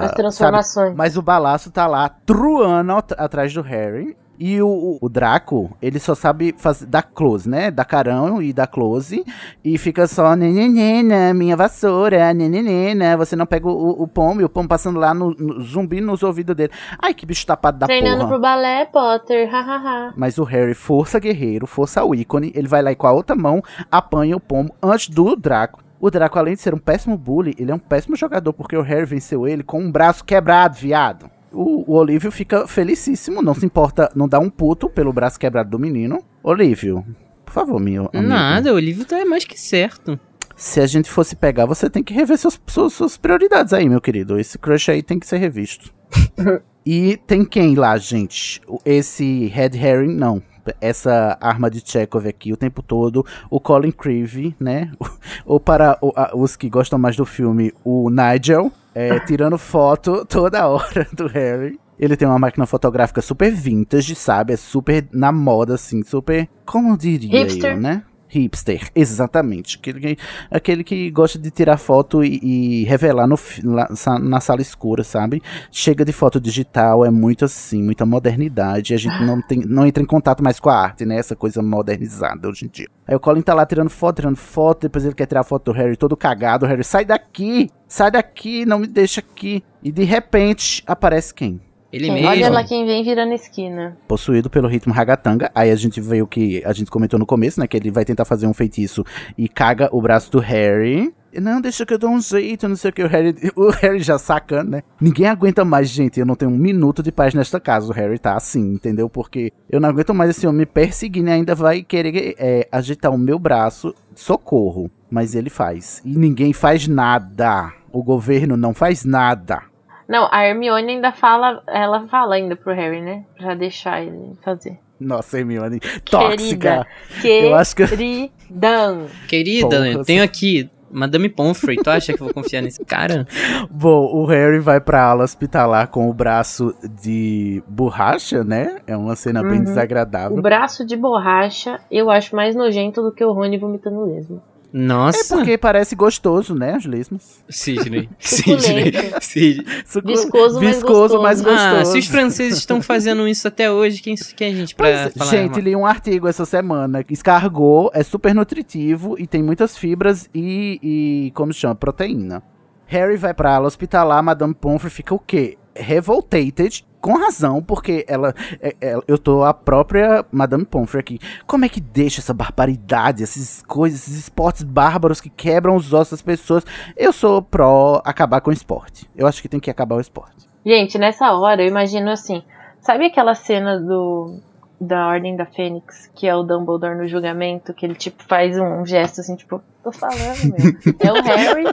As 0.00 0.04
sabe? 0.06 0.16
transformações. 0.16 0.96
Mas 0.96 1.16
o 1.16 1.22
balaço 1.22 1.70
tá 1.70 1.86
lá 1.86 2.08
truando 2.08 2.92
at- 2.92 3.12
atrás 3.18 3.52
do 3.52 3.60
Harry. 3.62 4.16
E 4.38 4.60
o, 4.60 4.98
o- 5.00 5.08
Draco, 5.08 5.76
ele 5.80 5.98
só 5.98 6.14
sabe 6.14 6.54
fazer, 6.58 6.86
dar 6.86 7.02
close, 7.02 7.48
né? 7.48 7.70
Dar 7.70 7.84
carão 7.86 8.42
e 8.42 8.52
dar 8.52 8.66
close. 8.66 9.24
E 9.64 9.78
fica 9.78 10.06
só, 10.06 10.34
nenenena, 10.36 11.32
minha 11.32 11.56
vassoura, 11.56 12.32
nenenena. 12.34 13.16
Você 13.16 13.34
não 13.34 13.46
pega 13.46 13.66
o, 13.66 14.02
o 14.02 14.06
pomo 14.06 14.40
e 14.40 14.44
o 14.44 14.48
pomo 14.48 14.68
passando 14.68 14.98
lá 15.00 15.14
no, 15.14 15.30
no 15.30 15.62
zumbi 15.62 16.00
nos 16.00 16.22
ouvidos 16.22 16.54
dele. 16.54 16.72
Ai, 16.98 17.14
que 17.14 17.24
bicho 17.24 17.46
tapado 17.46 17.78
da 17.78 17.86
Treinando 17.86 18.18
porra. 18.18 18.28
pro 18.28 18.40
balé, 18.40 18.84
Potter, 18.86 19.48
hahaha. 19.50 20.12
Mas 20.16 20.36
o 20.38 20.44
Harry, 20.44 20.74
força 20.74 21.18
guerreiro, 21.18 21.66
força 21.66 22.04
o 22.04 22.14
ícone, 22.14 22.52
ele 22.54 22.68
vai 22.68 22.82
lá 22.82 22.92
e 22.92 22.96
com 22.96 23.06
a 23.06 23.12
outra 23.12 23.34
mão 23.34 23.62
apanha 23.90 24.36
o 24.36 24.40
pomo 24.40 24.70
antes 24.82 25.08
do 25.08 25.34
Draco. 25.34 25.82
O 25.98 26.10
Draco, 26.10 26.38
além 26.38 26.54
de 26.54 26.60
ser 26.60 26.74
um 26.74 26.78
péssimo 26.78 27.16
bully, 27.16 27.54
ele 27.58 27.70
é 27.70 27.74
um 27.74 27.78
péssimo 27.78 28.14
jogador, 28.16 28.52
porque 28.52 28.76
o 28.76 28.82
Harry 28.82 29.06
venceu 29.06 29.48
ele 29.48 29.62
com 29.62 29.80
um 29.80 29.90
braço 29.90 30.22
quebrado, 30.24 30.74
viado. 30.76 31.30
O, 31.56 31.90
o 31.90 31.96
Olívio 31.96 32.30
fica 32.30 32.68
felicíssimo, 32.68 33.40
não 33.40 33.54
se 33.54 33.64
importa, 33.64 34.12
não 34.14 34.28
dá 34.28 34.38
um 34.38 34.50
puto 34.50 34.90
pelo 34.90 35.10
braço 35.10 35.40
quebrado 35.40 35.70
do 35.70 35.78
menino. 35.78 36.22
Olívio, 36.42 37.02
por 37.46 37.52
favor, 37.52 37.80
meu 37.80 38.10
amigo. 38.12 38.28
Nada, 38.28 38.74
o 38.74 38.78
livro 38.78 39.06
tá 39.06 39.24
mais 39.24 39.46
que 39.46 39.58
certo. 39.58 40.20
Se 40.54 40.80
a 40.80 40.86
gente 40.86 41.10
fosse 41.10 41.34
pegar, 41.34 41.64
você 41.64 41.88
tem 41.88 42.02
que 42.02 42.12
rever 42.12 42.36
seus, 42.36 42.60
suas, 42.66 42.92
suas 42.92 43.16
prioridades 43.16 43.72
aí, 43.72 43.88
meu 43.88 44.02
querido. 44.02 44.38
Esse 44.38 44.58
crush 44.58 44.90
aí 44.90 45.02
tem 45.02 45.18
que 45.18 45.26
ser 45.26 45.38
revisto. 45.38 45.94
e 46.84 47.16
tem 47.26 47.42
quem 47.42 47.74
lá, 47.74 47.96
gente? 47.96 48.60
Esse 48.84 49.46
Red 49.46 49.70
Herring, 49.74 50.14
não. 50.14 50.42
Essa 50.80 51.38
arma 51.40 51.70
de 51.70 51.80
Chekhov 51.80 52.26
aqui 52.26 52.52
o 52.52 52.56
tempo 52.56 52.82
todo. 52.82 53.24
O 53.48 53.58
Colin 53.58 53.92
Creevy, 53.92 54.54
né? 54.60 54.92
Ou 55.46 55.58
para 55.58 55.98
os 56.34 56.54
que 56.54 56.68
gostam 56.68 56.98
mais 56.98 57.16
do 57.16 57.24
filme, 57.24 57.72
o 57.82 58.10
Nigel. 58.10 58.70
É, 58.96 59.20
tirando 59.20 59.58
foto 59.58 60.24
toda 60.24 60.66
hora 60.66 61.06
do 61.12 61.26
Harry. 61.26 61.78
Ele 61.98 62.16
tem 62.16 62.26
uma 62.26 62.38
máquina 62.38 62.64
fotográfica 62.64 63.20
super 63.20 63.52
vintage, 63.52 64.14
sabe? 64.14 64.54
É 64.54 64.56
super 64.56 65.06
na 65.12 65.30
moda, 65.30 65.74
assim, 65.74 66.02
super. 66.02 66.48
Como 66.64 66.96
diria 66.96 67.40
Hipster. 67.42 67.74
eu, 67.74 67.80
né? 67.80 68.02
Hipster, 68.28 68.90
exatamente. 68.94 69.78
Aquele 69.78 70.00
que, 70.00 70.18
aquele 70.50 70.84
que 70.84 71.10
gosta 71.10 71.38
de 71.38 71.50
tirar 71.50 71.76
foto 71.76 72.24
e, 72.24 72.40
e 72.42 72.84
revelar 72.84 73.26
no, 73.26 73.36
sa- 73.36 74.18
na 74.18 74.40
sala 74.40 74.60
escura, 74.60 75.04
sabe? 75.04 75.42
Chega 75.70 76.04
de 76.04 76.12
foto 76.12 76.40
digital, 76.40 77.04
é 77.04 77.10
muito 77.10 77.44
assim, 77.44 77.82
muita 77.82 78.04
modernidade. 78.04 78.94
A 78.94 78.96
gente 78.96 79.22
não, 79.22 79.40
tem, 79.40 79.60
não 79.60 79.86
entra 79.86 80.02
em 80.02 80.06
contato 80.06 80.42
mais 80.42 80.58
com 80.58 80.68
a 80.68 80.76
arte, 80.76 81.04
né? 81.04 81.16
Essa 81.18 81.36
coisa 81.36 81.62
modernizada 81.62 82.48
hoje 82.48 82.66
em 82.66 82.68
dia. 82.68 82.88
Aí 83.06 83.14
o 83.14 83.20
Colin 83.20 83.42
tá 83.42 83.54
lá 83.54 83.64
tirando 83.64 83.90
foto, 83.90 84.16
tirando 84.16 84.36
foto, 84.36 84.82
depois 84.82 85.04
ele 85.04 85.14
quer 85.14 85.26
tirar 85.26 85.44
foto 85.44 85.72
do 85.72 85.76
Harry 85.76 85.96
todo 85.96 86.16
cagado. 86.16 86.66
O 86.66 86.68
Harry, 86.68 86.82
sai 86.84 87.04
daqui! 87.04 87.70
Sai 87.88 88.10
daqui, 88.10 88.66
não 88.66 88.80
me 88.80 88.86
deixa 88.88 89.20
aqui. 89.20 89.62
E 89.80 89.92
de 89.92 90.02
repente 90.02 90.82
aparece 90.86 91.32
quem? 91.32 91.60
Ele 91.92 92.06
Quem- 92.06 92.14
mesmo. 92.14 92.28
Olha 92.28 92.50
lá 92.50 92.64
quem 92.64 92.84
vem 92.84 93.02
virando 93.04 93.32
esquina. 93.32 93.96
possuído 94.08 94.50
pelo 94.50 94.68
ritmo 94.68 94.92
ragatanga. 94.92 95.50
Aí 95.54 95.70
a 95.70 95.76
gente 95.76 96.00
vê 96.00 96.20
o 96.20 96.26
que 96.26 96.62
a 96.64 96.72
gente 96.72 96.90
comentou 96.90 97.18
no 97.18 97.24
começo, 97.26 97.60
né? 97.60 97.66
Que 97.66 97.76
ele 97.76 97.90
vai 97.90 98.04
tentar 98.04 98.24
fazer 98.24 98.46
um 98.46 98.54
feitiço 98.54 99.04
e 99.38 99.48
caga 99.48 99.88
o 99.92 100.00
braço 100.02 100.30
do 100.30 100.38
Harry. 100.40 101.12
E, 101.32 101.40
Não, 101.40 101.60
deixa 101.60 101.84
que 101.84 101.92
eu 101.92 101.98
dou 101.98 102.10
um 102.10 102.20
jeito, 102.20 102.66
não 102.68 102.76
sei 102.76 102.90
o 102.90 102.92
que. 102.92 103.02
O 103.02 103.08
Harry, 103.08 103.34
o 103.54 103.70
Harry 103.70 104.00
já 104.00 104.18
sacando, 104.18 104.70
né? 104.72 104.82
Ninguém 105.00 105.26
aguenta 105.26 105.64
mais, 105.64 105.88
gente. 105.88 106.18
Eu 106.18 106.26
não 106.26 106.34
tenho 106.34 106.50
um 106.50 106.56
minuto 106.56 107.02
de 107.02 107.12
paz 107.12 107.34
nesta 107.34 107.60
casa. 107.60 107.88
O 107.90 107.94
Harry 107.94 108.18
tá 108.18 108.34
assim, 108.34 108.72
entendeu? 108.72 109.08
Porque 109.08 109.52
eu 109.70 109.78
não 109.80 109.88
aguento 109.88 110.12
mais 110.14 110.30
esse 110.30 110.46
homem 110.46 110.60
me 110.60 110.66
perseguindo 110.66 111.28
e 111.28 111.32
ainda 111.32 111.54
vai 111.54 111.82
querer 111.82 112.34
é, 112.38 112.66
agitar 112.72 113.12
o 113.12 113.18
meu 113.18 113.38
braço. 113.38 113.94
Socorro. 114.14 114.90
Mas 115.10 115.34
ele 115.34 115.50
faz. 115.50 116.02
E 116.04 116.16
ninguém 116.16 116.52
faz 116.52 116.88
nada. 116.88 117.72
O 117.92 118.02
governo 118.02 118.56
não 118.56 118.74
faz 118.74 119.04
nada. 119.04 119.62
Não, 120.08 120.28
a 120.30 120.44
Hermione 120.46 120.92
ainda 120.92 121.12
fala, 121.12 121.62
ela 121.66 122.06
fala 122.08 122.36
ainda 122.36 122.54
pro 122.56 122.72
Harry, 122.74 123.00
né? 123.00 123.24
Pra 123.36 123.54
deixar 123.54 124.02
ele 124.02 124.36
fazer. 124.44 124.78
Nossa, 125.00 125.38
Hermione. 125.38 125.80
Tóxica. 126.04 126.86
Querida. 127.20 127.46
Eu 127.48 127.54
acho 127.56 127.76
que- 127.76 127.86
Queridão. 127.86 129.06
Querida, 129.28 129.68
Porra, 129.68 129.88
eu 129.88 130.04
tenho 130.04 130.22
aqui 130.22 130.70
Madame 130.90 131.28
Pomfrey. 131.28 131.76
Tu 131.76 131.90
acha 131.90 132.12
que 132.14 132.20
eu 132.22 132.26
vou 132.26 132.32
confiar 132.34 132.62
nesse 132.62 132.84
cara? 132.84 133.26
Bom, 133.70 134.06
o 134.14 134.24
Harry 134.26 134.58
vai 134.60 134.80
pra 134.80 135.02
ala 135.02 135.24
hospitalar 135.24 135.88
com 135.88 136.08
o 136.08 136.14
braço 136.14 136.74
de 137.02 137.62
borracha, 137.66 138.42
né? 138.44 138.76
É 138.86 138.96
uma 138.96 139.16
cena 139.16 139.42
bem 139.42 139.58
Uhum. 139.58 139.64
desagradável. 139.64 140.38
O 140.38 140.40
braço 140.40 140.86
de 140.86 140.96
borracha 140.96 141.78
eu 141.90 142.08
acho 142.08 142.34
mais 142.34 142.54
nojento 142.54 143.02
do 143.02 143.12
que 143.12 143.24
o 143.24 143.32
Rony 143.32 143.58
vomitando 143.58 144.04
lesma. 144.04 144.40
É 144.76 144.78
Nossa. 144.78 145.34
porque 145.34 145.56
parece 145.56 145.94
gostoso, 145.96 146.54
né, 146.54 146.74
as 146.74 146.84
lesmas? 146.84 147.42
Sidney. 147.48 148.10
Sidney. 148.20 148.92
Sidney. 149.22 149.64
Viscoso, 150.04 150.60
mas 150.60 150.74
Viscoso, 150.76 151.22
mas 151.22 151.40
gostoso. 151.40 151.76
Ah, 151.80 151.84
se 151.86 151.98
os 151.98 152.06
franceses 152.06 152.58
estão 152.58 152.82
fazendo 152.82 153.26
isso 153.26 153.48
até 153.48 153.70
hoje, 153.72 154.02
quem, 154.02 154.14
quem 154.36 154.48
é 154.48 154.50
a 154.52 154.54
gente 154.54 154.74
pra 154.74 154.86
Pois, 154.86 155.14
falar? 155.14 155.30
gente, 155.30 155.60
li 155.62 155.74
um 155.74 155.86
artigo 155.86 156.28
essa 156.28 156.44
semana. 156.44 157.02
Escargot 157.08 157.90
é 157.94 158.02
super 158.02 158.34
nutritivo 158.34 159.16
e 159.18 159.26
tem 159.26 159.42
muitas 159.42 159.78
fibras 159.78 160.28
e, 160.34 160.78
e 160.82 161.30
como 161.34 161.54
se 161.54 161.60
chama? 161.60 161.74
Proteína. 161.74 162.42
Harry 162.86 163.16
vai 163.16 163.32
pra 163.32 163.54
ala 163.56 163.66
hospitalar, 163.66 164.22
Madame 164.22 164.54
Pomfrey 164.54 164.90
fica 164.90 165.14
o 165.14 165.18
quê? 165.18 165.56
Revoltated, 165.78 166.84
com 167.00 167.12
razão, 167.18 167.62
porque 167.62 168.04
ela, 168.08 168.34
é- 168.60 168.74
é- 168.80 168.98
Eu 169.06 169.16
tô 169.18 169.44
a 169.44 169.54
própria 169.54 170.24
Madame 170.32 170.64
Pomfrey 170.64 171.00
aqui. 171.00 171.18
Como 171.46 171.64
é 171.64 171.68
que 171.68 171.80
deixa 171.80 172.20
essa 172.20 172.34
barbaridade, 172.34 173.22
essas 173.22 173.62
coisas, 173.62 174.00
esses 174.08 174.18
esportes 174.18 174.62
bárbaros 174.62 175.20
que 175.20 175.30
quebram 175.30 175.76
os 175.76 175.92
ossos 175.92 176.10
das 176.12 176.22
pessoas? 176.22 176.64
Eu 176.96 177.12
sou 177.12 177.40
pró 177.42 178.00
acabar 178.04 178.40
com 178.40 178.50
o 178.50 178.52
esporte. 178.52 179.08
Eu 179.14 179.26
acho 179.26 179.40
que 179.40 179.48
tem 179.48 179.60
que 179.60 179.70
acabar 179.70 179.94
o 179.96 180.00
esporte. 180.00 180.48
Gente, 180.64 180.98
nessa 180.98 181.32
hora 181.32 181.62
eu 181.62 181.68
imagino 181.68 182.10
assim. 182.10 182.42
Sabe 182.80 183.06
aquela 183.06 183.34
cena 183.34 183.78
do 183.78 184.40
da 184.80 185.06
Ordem 185.08 185.36
da 185.36 185.46
Fênix, 185.46 186.10
que 186.14 186.26
é 186.26 186.34
o 186.36 186.42
Dumbledore 186.42 186.96
no 186.96 187.08
julgamento, 187.08 187.72
que 187.72 187.86
ele 187.86 187.94
tipo 187.94 188.22
faz 188.24 188.58
um 188.58 188.84
gesto 188.84 189.20
assim, 189.20 189.34
tipo, 189.36 189.62
tô 189.82 189.90
falando, 189.92 190.42
meu. 190.44 190.94
É 191.00 191.12
o 191.12 191.22
Harry 191.22 191.64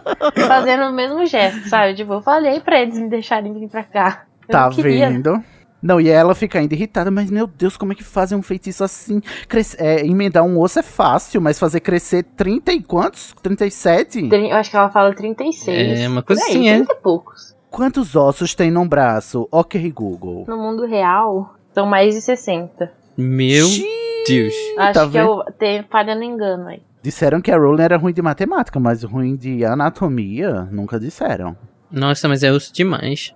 fazendo 0.47 0.83
o 0.85 0.93
mesmo 0.93 1.25
gesto, 1.25 1.67
sabe? 1.69 1.95
Tipo, 1.95 2.13
eu 2.13 2.21
falei 2.21 2.59
pra 2.61 2.81
eles 2.81 2.97
me 2.97 3.09
deixarem 3.09 3.53
vir 3.53 3.69
pra 3.69 3.83
cá. 3.83 4.23
Eu 4.47 4.51
Tá 4.51 4.65
não 4.67 4.75
queria. 4.75 5.09
vendo? 5.09 5.43
Não, 5.81 5.99
e 5.99 6.07
ela 6.09 6.33
fica 6.33 6.59
ainda 6.59 6.73
irritada, 6.73 7.11
mas 7.11 7.29
meu 7.29 7.45
Deus, 7.45 7.75
como 7.75 7.91
é 7.91 7.95
que 7.95 8.05
fazem 8.05 8.37
um 8.37 8.41
feitiço 8.41 8.85
assim? 8.85 9.21
Cres- 9.49 9.75
é, 9.77 10.05
emendar 10.05 10.41
um 10.45 10.57
osso 10.57 10.79
é 10.79 10.83
fácil, 10.83 11.41
mas 11.41 11.59
fazer 11.59 11.81
crescer 11.81 12.23
30 12.23 12.71
e 12.71 12.81
quantos? 12.81 13.33
37? 13.43 14.29
Trin- 14.29 14.49
Eu 14.49 14.55
acho 14.55 14.71
que 14.71 14.77
ela 14.77 14.89
fala 14.89 15.13
36. 15.13 15.99
É, 15.99 16.07
uma 16.07 16.23
coisa 16.23 16.41
aí, 16.45 16.51
assim, 16.51 16.69
é. 16.69 16.75
30 16.77 16.93
e 16.93 16.95
poucos. 16.95 17.53
Quantos 17.69 18.15
ossos 18.15 18.55
tem 18.55 18.71
num 18.71 18.87
braço? 18.87 19.45
Ok, 19.51 19.91
Google. 19.91 20.45
No 20.47 20.55
mundo 20.57 20.85
real, 20.85 21.55
são 21.73 21.85
mais 21.85 22.13
de 22.13 22.21
60. 22.21 22.91
Meu 23.17 23.65
Xiii, 23.65 24.23
Deus. 24.27 24.53
Acho 24.77 24.93
tá 24.93 25.09
que 25.09 25.17
eu 25.17 25.37
vendo? 25.37 25.53
tenho 25.57 25.85
falha 25.89 26.15
no 26.15 26.23
engano 26.23 26.67
aí. 26.67 26.81
Disseram 27.01 27.41
que 27.41 27.51
a 27.51 27.57
Rowling 27.57 27.83
era 27.83 27.97
ruim 27.97 28.13
de 28.13 28.21
matemática, 28.21 28.79
mas 28.79 29.03
ruim 29.03 29.35
de 29.35 29.65
anatomia 29.65 30.67
nunca 30.71 30.99
disseram. 30.99 31.55
Nossa, 31.91 32.27
mas 32.27 32.43
é 32.43 32.51
osso 32.51 32.73
demais. 32.73 33.35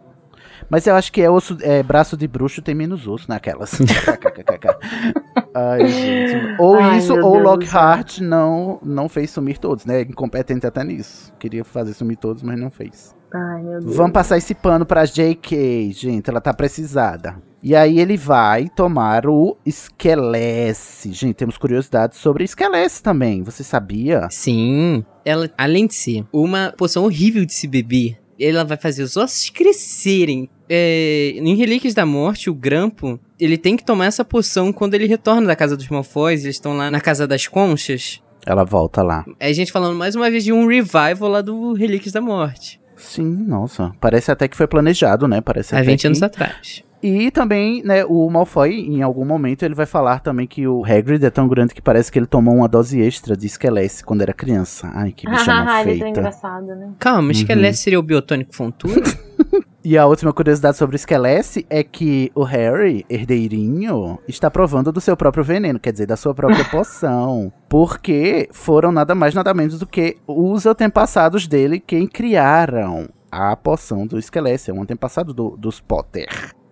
Mas 0.69 0.88
eu 0.88 0.95
acho 0.95 1.12
que 1.12 1.21
é 1.21 1.30
osso, 1.30 1.58
é, 1.62 1.84
braço 1.84 2.17
de 2.17 2.28
bruxo 2.28 2.62
tem 2.62 2.73
menos 2.73 3.08
osso 3.08 3.28
naquelas. 3.30 3.78
Ai, 5.54 5.88
gente. 5.88 6.56
Ou 6.60 6.78
Ai, 6.78 6.97
isso, 6.97 7.13
ou 7.13 7.34
Deus 7.34 7.43
Lockhart 7.43 8.19
não, 8.19 8.80
não 8.84 9.08
fez 9.08 9.32
sumir 9.32 9.58
todos, 9.58 9.86
né? 9.86 10.02
Incompetente 10.02 10.65
até 10.65 10.84
nisso. 10.84 11.34
Queria 11.39 11.63
fazer 11.63 11.93
sumir 11.93 12.17
todos, 12.17 12.43
mas 12.43 12.60
não 12.60 12.69
fez. 12.69 13.15
Ai, 13.34 13.62
meu 13.62 13.80
Deus. 13.80 13.95
Vamos 13.95 14.12
passar 14.12 14.38
esse 14.38 14.54
pano 14.56 14.86
pra 14.86 15.06
JK, 15.06 15.91
gente. 15.93 16.30
Ela 16.30 16.41
tá 16.41 16.54
precisada. 16.54 17.36
E 17.67 17.75
aí 17.75 17.99
ele 17.99 18.15
vai 18.15 18.69
tomar 18.69 19.27
o 19.27 19.58
Esquelece. 19.65 21.12
Gente, 21.12 21.34
temos 21.34 21.58
curiosidades 21.58 22.17
sobre 22.17 22.45
Esquelece 22.45 23.03
também. 23.03 23.43
Você 23.43 23.62
sabia? 23.62 24.30
Sim. 24.32 25.03
Ela, 25.25 25.51
além 25.58 25.86
de 25.86 25.93
ser 25.93 26.23
uma 26.32 26.73
poção 26.77 27.03
horrível 27.03 27.45
de 27.45 27.53
se 27.53 27.67
beber, 27.67 28.19
ela 28.39 28.63
vai 28.63 28.77
fazer 28.77 29.03
os 29.03 29.17
ossos 29.17 29.49
crescerem. 29.49 30.49
É, 30.69 31.34
em 31.36 31.56
Relíquias 31.58 31.93
da 31.93 32.06
Morte, 32.06 32.49
o 32.49 32.56
Grampo, 32.56 33.19
ele 33.38 33.58
tem 33.58 33.75
que 33.75 33.84
tomar 33.84 34.06
essa 34.06 34.23
poção 34.23 34.71
quando 34.71 34.93
ele 34.93 35.06
retorna 35.06 35.47
da 35.47 35.56
Casa 35.56 35.75
dos 35.75 35.89
Malfoys. 35.89 36.45
Eles 36.45 36.56
estão 36.56 36.77
lá 36.77 36.89
na 36.89 37.01
Casa 37.01 37.27
das 37.27 37.47
Conchas. 37.47 38.23
Ela 38.45 38.63
volta 38.63 39.03
lá. 39.03 39.25
É 39.41 39.49
a 39.49 39.53
gente 39.53 39.73
falando 39.73 39.97
mais 39.97 40.15
uma 40.15 40.32
vez 40.32 40.45
de 40.45 40.53
um 40.53 40.65
revival 40.67 41.27
lá 41.27 41.41
do 41.41 41.73
Relíquias 41.73 42.13
da 42.13 42.21
Morte. 42.21 42.80
Sim, 42.95 43.45
nossa. 43.45 43.91
Parece 43.99 44.32
até 44.32 44.47
que 44.47 44.56
foi 44.56 44.67
planejado, 44.67 45.27
né? 45.27 45.41
Parece 45.41 45.75
Há 45.75 45.80
até 45.80 45.91
20 45.91 45.99
que... 45.99 46.08
anos 46.08 46.23
atrás. 46.23 46.87
E 47.02 47.30
também, 47.32 47.84
né, 47.84 48.04
o 48.06 48.30
Malfoy, 48.30 48.72
em 48.80 49.02
algum 49.02 49.24
momento, 49.26 49.64
ele 49.64 49.76
vai 49.76 49.86
falar 49.86 50.20
também 50.20 50.48
que 50.48 50.68
o 50.68 50.84
Hagrid 50.84 51.24
é 51.26 51.30
tão 51.30 51.48
grande 51.48 51.74
que 51.74 51.82
parece 51.82 52.12
que 52.12 52.18
ele 52.18 52.26
tomou 52.26 52.56
uma 52.56 52.68
dose 52.68 53.00
extra 53.00 53.38
de 53.38 53.46
Esquelece 53.46 54.04
quando 54.04 54.22
era 54.22 54.34
criança. 54.34 54.90
Ai, 54.94 55.12
que 55.12 55.30
bicha 55.30 55.46
mal 55.54 55.68
Ah, 55.68 55.82
ele 55.82 55.92
é 55.92 55.94
tão 55.94 56.04
feita. 56.06 56.20
engraçado, 56.20 56.66
né? 56.68 56.92
Calma, 57.00 57.32
que 57.34 57.54
Uhum. 57.54 57.74
seria 57.74 58.00
o 58.00 58.04
biotônico 58.04 58.56
fontura? 58.56 59.02
E 59.86 59.98
a 59.98 60.06
última 60.06 60.34
curiosidade 60.34 60.76
sobre 60.76 60.96
o 60.96 60.98
Esquelece 60.98 61.66
é 61.70 61.82
que 61.82 62.30
o 62.36 62.44
Harry, 62.44 63.06
herdeirinho, 63.10 64.20
está 64.28 64.52
provando 64.52 64.92
do 64.92 65.00
seu 65.00 65.16
próprio 65.16 65.46
veneno, 65.46 65.80
quer 65.80 65.94
dizer, 65.94 66.06
da 66.06 66.18
sua 66.18 66.34
própria 66.36 66.66
poção. 66.66 67.54
Porque 67.70 68.50
foram 68.52 68.92
nada 68.92 69.16
mais, 69.16 69.34
nada 69.34 69.54
menos 69.54 69.80
do 69.80 69.88
que 69.88 70.18
os 70.28 70.66
antepassados 70.66 71.48
dele 71.48 71.80
quem 71.80 72.06
criaram 72.06 73.08
a 73.32 73.56
poção 73.56 74.06
do 74.06 74.20
Esquelece. 74.20 74.72
É 74.72 74.74
um 74.74 74.82
antepassado 74.82 75.34
do- 75.34 75.56
dos 75.56 75.80
Potter. 75.80 76.28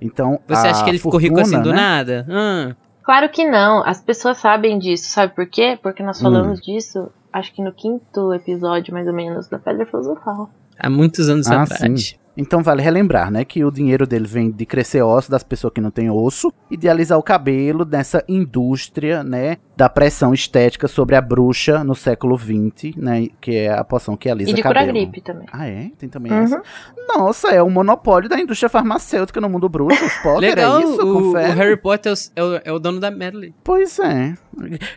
Então, 0.06 0.40
Você 0.48 0.68
a 0.68 0.72
acha 0.72 0.84
que 0.84 0.90
ele 0.90 0.98
ficou 1.00 1.20
rico 1.20 1.40
assim 1.40 1.52
fortuna, 1.56 1.64
do 1.64 1.76
né? 1.76 1.82
nada? 1.82 2.26
Ah, 2.30 2.76
Claro 3.04 3.30
que 3.30 3.46
não. 3.48 3.84
As 3.86 4.02
pessoas 4.02 4.38
sabem 4.38 4.80
disso. 4.80 5.10
Sabe 5.10 5.34
por 5.36 5.46
quê? 5.48 5.78
Porque 5.82 6.02
nós 6.02 6.20
Hum. 6.20 6.24
falamos 6.24 6.60
disso, 6.62 7.08
acho 7.32 7.54
que 7.54 7.62
no 7.64 7.72
quinto 7.72 8.34
episódio, 8.34 8.94
mais 8.94 9.08
ou 9.08 9.14
menos, 9.14 9.48
da 9.48 9.60
Pedra 9.60 9.86
Filosofal. 9.86 10.50
há 10.80 10.90
muitos 10.90 11.30
anos 11.30 11.48
Ah, 11.48 11.62
atrás. 11.64 12.16
Então 12.38 12.62
vale 12.62 12.82
relembrar, 12.82 13.32
né, 13.32 13.46
que 13.46 13.64
o 13.64 13.72
dinheiro 13.72 14.06
dele 14.06 14.28
vem 14.28 14.52
de 14.52 14.66
crescer 14.66 15.02
osso 15.02 15.32
das 15.32 15.44
pessoas 15.44 15.74
que 15.74 15.80
não 15.82 15.90
têm 15.92 16.10
osso 16.10 16.52
e 16.70 16.76
de 16.76 16.90
alisar 16.90 17.18
o 17.18 17.24
cabelo 17.24 17.86
nessa 17.86 18.24
indústria, 18.28 19.24
né, 19.24 19.58
da 19.78 19.88
pressão 19.90 20.34
estética 20.34 20.88
sobre 20.88 21.16
a 21.16 21.22
bruxa 21.22 21.84
no 21.84 21.96
século 21.96 22.38
XX, 22.38 22.96
né, 22.98 23.28
que 23.40 23.56
é 23.56 23.72
a 23.74 23.84
poção 23.84 24.16
que 24.18 24.30
alisa 24.30 24.52
E 24.52 24.54
de 24.54 24.62
cabelo. 24.62 24.86
curar 24.86 24.94
gripe 24.94 25.22
também. 25.22 25.48
Ah, 25.52 25.68
é? 25.68 25.90
Tem 25.98 26.10
também 26.10 26.32
Uhum. 26.32 26.40
essa? 26.40 26.62
Nossa, 27.08 27.50
é 27.50 27.62
o 27.62 27.70
monopólio 27.70 28.28
da 28.30 28.40
indústria 28.40 28.68
farmacêutica 28.70 29.40
no 29.40 29.50
mundo 29.50 29.70
bruxo. 29.70 30.04
Os 30.06 30.14
Potter, 30.18 30.50
Legal, 30.50 30.80
é 30.80 30.84
isso? 30.84 31.02
o, 31.06 31.32
o? 31.32 31.34
Harry 31.34 31.78
Potter 31.78 32.14
é 32.36 32.44
o, 32.44 32.56
é 32.66 32.72
o- 32.72 32.76
é 32.78 32.80
dono 32.80 33.00
da 33.00 33.12
Medley. 33.12 33.54
Pois 33.64 33.98
é. 34.00 34.34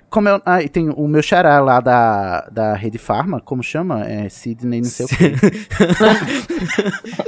Como 0.09 0.29
eu, 0.29 0.41
ah, 0.47 0.59
tem 0.73 0.89
o 0.91 1.09
meu 1.09 1.23
xará 1.23 1.61
lá 1.61 1.81
da, 1.81 2.49
da 2.51 2.75
Rede 2.75 2.99
Farma, 2.99 3.41
como 3.41 3.63
chama? 3.63 4.05
É 4.05 4.29
Sidney 4.29 4.81
não 4.81 4.89
sei 4.89 5.07
o 5.07 5.09
quê. 5.09 5.33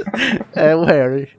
é 0.53 0.75
o 0.75 0.83
Harry. 0.83 1.29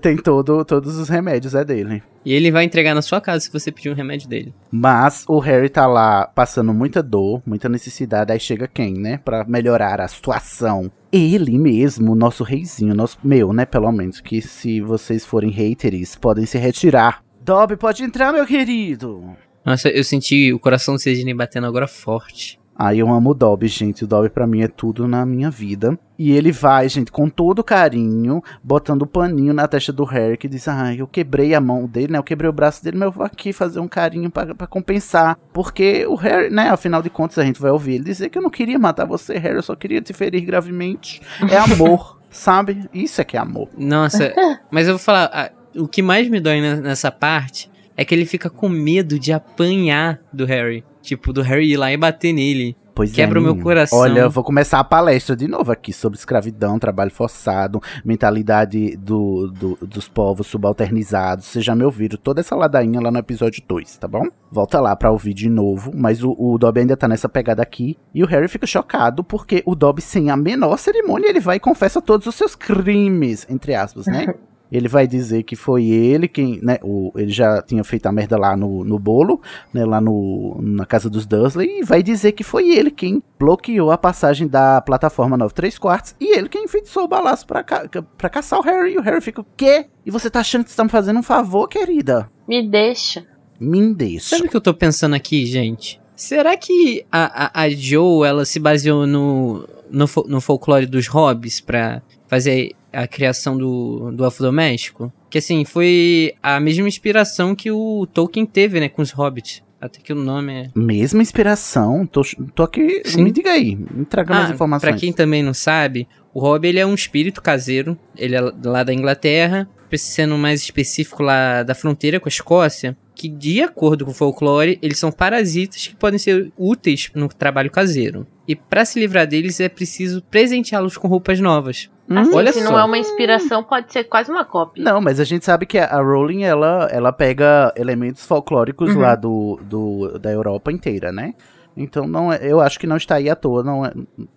Tem 0.00 0.16
todo, 0.16 0.64
todos 0.64 0.96
os 0.96 1.08
remédios, 1.08 1.54
é 1.54 1.64
dele. 1.64 2.02
E 2.24 2.32
ele 2.32 2.50
vai 2.50 2.64
entregar 2.64 2.94
na 2.94 3.02
sua 3.02 3.20
casa 3.20 3.40
se 3.40 3.52
você 3.52 3.70
pedir 3.70 3.88
um 3.88 3.94
remédio 3.94 4.28
dele. 4.28 4.52
Mas 4.70 5.24
o 5.28 5.38
Harry 5.38 5.68
tá 5.68 5.86
lá 5.86 6.26
passando 6.26 6.74
muita 6.74 7.02
dor, 7.02 7.40
muita 7.46 7.68
necessidade. 7.68 8.32
Aí 8.32 8.40
chega 8.40 8.66
quem, 8.66 8.94
né? 8.94 9.18
Pra 9.18 9.44
melhorar 9.44 10.00
a 10.00 10.08
situação. 10.08 10.90
Ele 11.12 11.56
mesmo, 11.56 12.14
nosso 12.16 12.42
reizinho, 12.42 12.94
nosso, 12.94 13.16
meu, 13.22 13.52
né? 13.52 13.64
Pelo 13.64 13.90
menos. 13.92 14.20
Que 14.20 14.42
se 14.42 14.80
vocês 14.80 15.24
forem 15.24 15.50
haters, 15.50 16.16
podem 16.16 16.44
se 16.46 16.58
retirar. 16.58 17.22
Dobby, 17.40 17.76
pode 17.76 18.02
entrar, 18.02 18.32
meu 18.32 18.44
querido. 18.44 19.24
Nossa, 19.64 19.88
eu 19.88 20.04
senti 20.04 20.52
o 20.52 20.58
coração 20.58 20.94
do 20.94 21.00
Sidney 21.00 21.32
batendo 21.32 21.66
agora 21.66 21.86
forte. 21.86 22.59
Aí 22.76 22.98
eu 22.98 23.10
amo 23.10 23.30
o 23.30 23.34
Dobby, 23.34 23.68
gente. 23.68 24.04
O 24.04 24.06
Dobby 24.06 24.30
pra 24.30 24.46
mim 24.46 24.62
é 24.62 24.68
tudo 24.68 25.06
na 25.06 25.26
minha 25.26 25.50
vida. 25.50 25.98
E 26.18 26.32
ele 26.32 26.50
vai, 26.50 26.88
gente, 26.88 27.12
com 27.12 27.28
todo 27.28 27.62
carinho, 27.64 28.42
botando 28.62 29.02
o 29.02 29.06
paninho 29.06 29.52
na 29.52 29.68
testa 29.68 29.92
do 29.92 30.04
Harry, 30.04 30.36
que 30.36 30.48
diz: 30.48 30.66
Ai, 30.66 31.00
eu 31.00 31.06
quebrei 31.06 31.54
a 31.54 31.60
mão 31.60 31.86
dele, 31.86 32.12
né? 32.12 32.18
Eu 32.18 32.22
quebrei 32.22 32.48
o 32.48 32.52
braço 32.52 32.82
dele, 32.82 32.96
mas 32.98 33.06
eu 33.06 33.12
vou 33.12 33.24
aqui 33.24 33.52
fazer 33.52 33.80
um 33.80 33.88
carinho 33.88 34.30
pra, 34.30 34.54
pra 34.54 34.66
compensar. 34.66 35.38
Porque 35.52 36.06
o 36.06 36.14
Harry, 36.14 36.48
né? 36.50 36.70
Afinal 36.70 37.02
de 37.02 37.10
contas, 37.10 37.38
a 37.38 37.44
gente 37.44 37.60
vai 37.60 37.70
ouvir 37.70 37.94
ele 37.96 38.04
dizer 38.04 38.28
que 38.30 38.38
eu 38.38 38.42
não 38.42 38.50
queria 38.50 38.78
matar 38.78 39.04
você, 39.06 39.36
Harry, 39.38 39.56
eu 39.56 39.62
só 39.62 39.74
queria 39.76 40.00
te 40.00 40.12
ferir 40.12 40.42
gravemente. 40.44 41.20
É 41.50 41.56
amor, 41.58 42.18
sabe? 42.30 42.88
Isso 42.94 43.20
é 43.20 43.24
que 43.24 43.36
é 43.36 43.40
amor. 43.40 43.68
Nossa, 43.76 44.32
mas 44.70 44.86
eu 44.86 44.94
vou 44.94 45.02
falar, 45.02 45.52
o 45.76 45.86
que 45.86 46.00
mais 46.02 46.28
me 46.28 46.40
dói 46.40 46.60
ne- 46.60 46.76
nessa 46.80 47.10
parte 47.10 47.70
é 47.96 48.04
que 48.04 48.14
ele 48.14 48.24
fica 48.24 48.48
com 48.48 48.68
medo 48.68 49.18
de 49.18 49.32
apanhar 49.32 50.20
do 50.32 50.44
Harry. 50.46 50.82
Tipo, 51.02 51.32
do 51.32 51.42
Harry 51.42 51.72
ir 51.72 51.76
lá 51.76 51.92
e 51.92 51.96
bater 51.96 52.32
nele. 52.32 52.76
Pois 52.94 53.12
Quebra 53.12 53.38
é, 53.38 53.40
o 53.40 53.42
meu 53.42 53.56
coração. 53.56 53.98
Olha, 53.98 54.20
eu 54.20 54.30
vou 54.30 54.44
começar 54.44 54.78
a 54.78 54.84
palestra 54.84 55.34
de 55.34 55.48
novo 55.48 55.72
aqui 55.72 55.90
sobre 55.90 56.18
escravidão, 56.18 56.78
trabalho 56.78 57.10
forçado, 57.10 57.80
mentalidade 58.04 58.94
do, 58.96 59.48
do- 59.48 59.78
dos 59.80 60.06
povos 60.06 60.46
subalternizados. 60.48 61.46
Vocês 61.46 61.64
já 61.64 61.74
me 61.74 61.82
ouviram 61.84 62.18
toda 62.22 62.40
essa 62.40 62.54
ladainha 62.54 63.00
lá 63.00 63.10
no 63.10 63.18
episódio 63.18 63.62
2, 63.66 63.96
tá 63.96 64.06
bom? 64.06 64.24
Volta 64.52 64.80
lá 64.80 64.94
pra 64.94 65.10
ouvir 65.10 65.32
de 65.32 65.48
novo. 65.48 65.92
Mas 65.94 66.22
o, 66.22 66.36
o 66.38 66.58
Dobby 66.58 66.80
ainda 66.80 66.96
tá 66.96 67.08
nessa 67.08 67.28
pegada 67.28 67.62
aqui. 67.62 67.96
E 68.14 68.22
o 68.22 68.26
Harry 68.26 68.48
fica 68.48 68.66
chocado 68.66 69.24
porque 69.24 69.62
o 69.64 69.74
Dobby, 69.74 70.02
sem 70.02 70.28
a 70.28 70.36
menor 70.36 70.76
cerimônia, 70.76 71.28
ele 71.28 71.40
vai 71.40 71.56
e 71.56 71.60
confessa 71.60 72.02
todos 72.02 72.26
os 72.26 72.34
seus 72.34 72.54
crimes, 72.54 73.46
entre 73.48 73.74
aspas, 73.74 74.06
né? 74.06 74.26
Ele 74.70 74.88
vai 74.88 75.06
dizer 75.06 75.42
que 75.42 75.56
foi 75.56 75.86
ele 75.86 76.28
quem, 76.28 76.60
né, 76.62 76.78
o, 76.82 77.12
ele 77.16 77.30
já 77.30 77.60
tinha 77.62 77.82
feito 77.82 78.06
a 78.06 78.12
merda 78.12 78.36
lá 78.36 78.56
no, 78.56 78.84
no 78.84 78.98
bolo, 78.98 79.40
né, 79.72 79.84
lá 79.84 80.00
no, 80.00 80.58
na 80.60 80.86
casa 80.86 81.10
dos 81.10 81.26
Dursley, 81.26 81.80
e 81.80 81.84
vai 81.84 82.02
dizer 82.02 82.32
que 82.32 82.44
foi 82.44 82.70
ele 82.70 82.90
quem 82.90 83.22
bloqueou 83.38 83.90
a 83.90 83.98
passagem 83.98 84.46
da 84.46 84.80
plataforma 84.80 85.36
9 85.36 85.54
3 85.54 85.78
quartos, 85.78 86.14
e 86.20 86.36
ele 86.36 86.48
quem 86.48 86.64
enfeitiçou 86.64 87.04
o 87.04 87.08
balaço 87.08 87.46
pra, 87.46 87.62
ca 87.62 87.88
pra 88.16 88.30
caçar 88.30 88.58
o 88.60 88.62
Harry, 88.62 88.94
e 88.94 88.98
o 88.98 89.02
Harry 89.02 89.20
fica, 89.20 89.40
o 89.40 89.46
quê? 89.56 89.86
E 90.04 90.10
você 90.10 90.30
tá 90.30 90.40
achando 90.40 90.64
que 90.64 90.70
você 90.70 90.76
tá 90.76 90.84
me 90.84 90.90
fazendo 90.90 91.18
um 91.18 91.22
favor, 91.22 91.68
querida? 91.68 92.30
Me 92.48 92.66
deixa. 92.66 93.26
Me 93.58 93.94
deixa. 93.94 94.36
Sabe 94.36 94.48
o 94.48 94.50
que 94.50 94.56
eu 94.56 94.60
tô 94.60 94.72
pensando 94.72 95.14
aqui, 95.14 95.44
gente? 95.44 96.00
Será 96.16 96.56
que 96.56 97.04
a, 97.10 97.60
a, 97.60 97.62
a 97.62 97.70
Joe, 97.70 98.26
ela 98.26 98.44
se 98.44 98.58
baseou 98.58 99.06
no, 99.06 99.66
no, 99.90 100.06
no 100.28 100.40
folclore 100.40 100.86
dos 100.86 101.06
hobbits 101.06 101.60
pra 101.60 102.02
fazer 102.28 102.72
a 102.92 103.06
criação 103.06 103.56
do, 103.56 104.10
do 104.12 104.24
elfo 104.24 104.42
doméstico? 104.42 105.12
Que 105.28 105.38
assim, 105.38 105.64
foi 105.64 106.34
a 106.42 106.58
mesma 106.58 106.88
inspiração 106.88 107.54
que 107.54 107.70
o 107.70 108.06
Tolkien 108.12 108.46
teve, 108.46 108.80
né, 108.80 108.88
com 108.88 109.02
os 109.02 109.10
hobbits. 109.10 109.62
Até 109.80 109.98
que 110.00 110.12
o 110.12 110.16
nome 110.16 110.52
é... 110.52 110.70
Mesma 110.74 111.22
inspiração, 111.22 112.06
tô, 112.06 112.20
tô 112.54 112.62
aqui, 112.64 113.02
Sim. 113.06 113.22
me 113.22 113.32
diga 113.32 113.50
aí, 113.52 113.74
me 113.74 114.04
traga 114.04 114.34
mais 114.34 114.50
Ah, 114.50 114.54
informações. 114.54 114.90
Pra 114.90 114.98
quem 114.98 115.10
também 115.10 115.42
não 115.42 115.54
sabe, 115.54 116.06
o 116.34 116.40
Hobbit 116.40 116.68
ele 116.68 116.80
é 116.80 116.86
um 116.86 116.94
espírito 116.94 117.40
caseiro. 117.40 117.98
Ele 118.16 118.36
é 118.36 118.40
lá 118.40 118.82
da 118.84 118.92
Inglaterra, 118.92 119.66
sendo 119.96 120.36
mais 120.36 120.60
específico 120.60 121.22
lá 121.22 121.62
da 121.62 121.74
fronteira 121.74 122.20
com 122.20 122.28
a 122.28 122.30
Escócia, 122.30 122.96
que 123.20 123.28
de 123.28 123.60
acordo 123.62 124.06
com 124.06 124.12
o 124.12 124.14
folclore, 124.14 124.78
eles 124.80 124.98
são 124.98 125.12
parasitas 125.12 125.86
que 125.86 125.94
podem 125.94 126.18
ser 126.18 126.50
úteis 126.56 127.10
no 127.14 127.28
trabalho 127.28 127.70
caseiro. 127.70 128.26
E 128.48 128.56
pra 128.56 128.82
se 128.82 128.98
livrar 128.98 129.26
deles 129.26 129.60
é 129.60 129.68
preciso 129.68 130.22
presenteá-los 130.30 130.96
com 130.96 131.06
roupas 131.06 131.38
novas. 131.38 131.90
Assim, 132.08 132.34
olha 132.34 132.50
se 132.50 132.62
só. 132.62 132.70
não 132.70 132.78
é 132.78 132.82
uma 132.82 132.96
inspiração, 132.96 133.62
pode 133.62 133.92
ser 133.92 134.04
quase 134.04 134.30
uma 134.30 134.42
cópia. 134.42 134.82
Não, 134.82 135.02
mas 135.02 135.20
a 135.20 135.24
gente 135.24 135.44
sabe 135.44 135.66
que 135.66 135.76
a 135.76 135.84
a 135.84 136.00
Rowling, 136.00 136.44
ela, 136.44 136.88
ela 136.90 137.12
pega 137.12 137.70
elementos 137.76 138.24
folclóricos 138.24 138.94
Uhum. 138.94 139.02
lá 139.02 139.14
do, 139.14 139.60
do, 139.64 140.18
da 140.18 140.32
Europa 140.32 140.72
inteira, 140.72 141.12
né? 141.12 141.34
Então 141.82 142.06
não 142.06 142.32
é, 142.32 142.38
eu 142.42 142.60
acho 142.60 142.78
que 142.78 142.86
não 142.86 142.96
está 142.96 143.16
aí 143.16 143.28
à 143.30 143.34
toa, 143.36 143.62
não 143.62 143.84
é, 143.86 143.92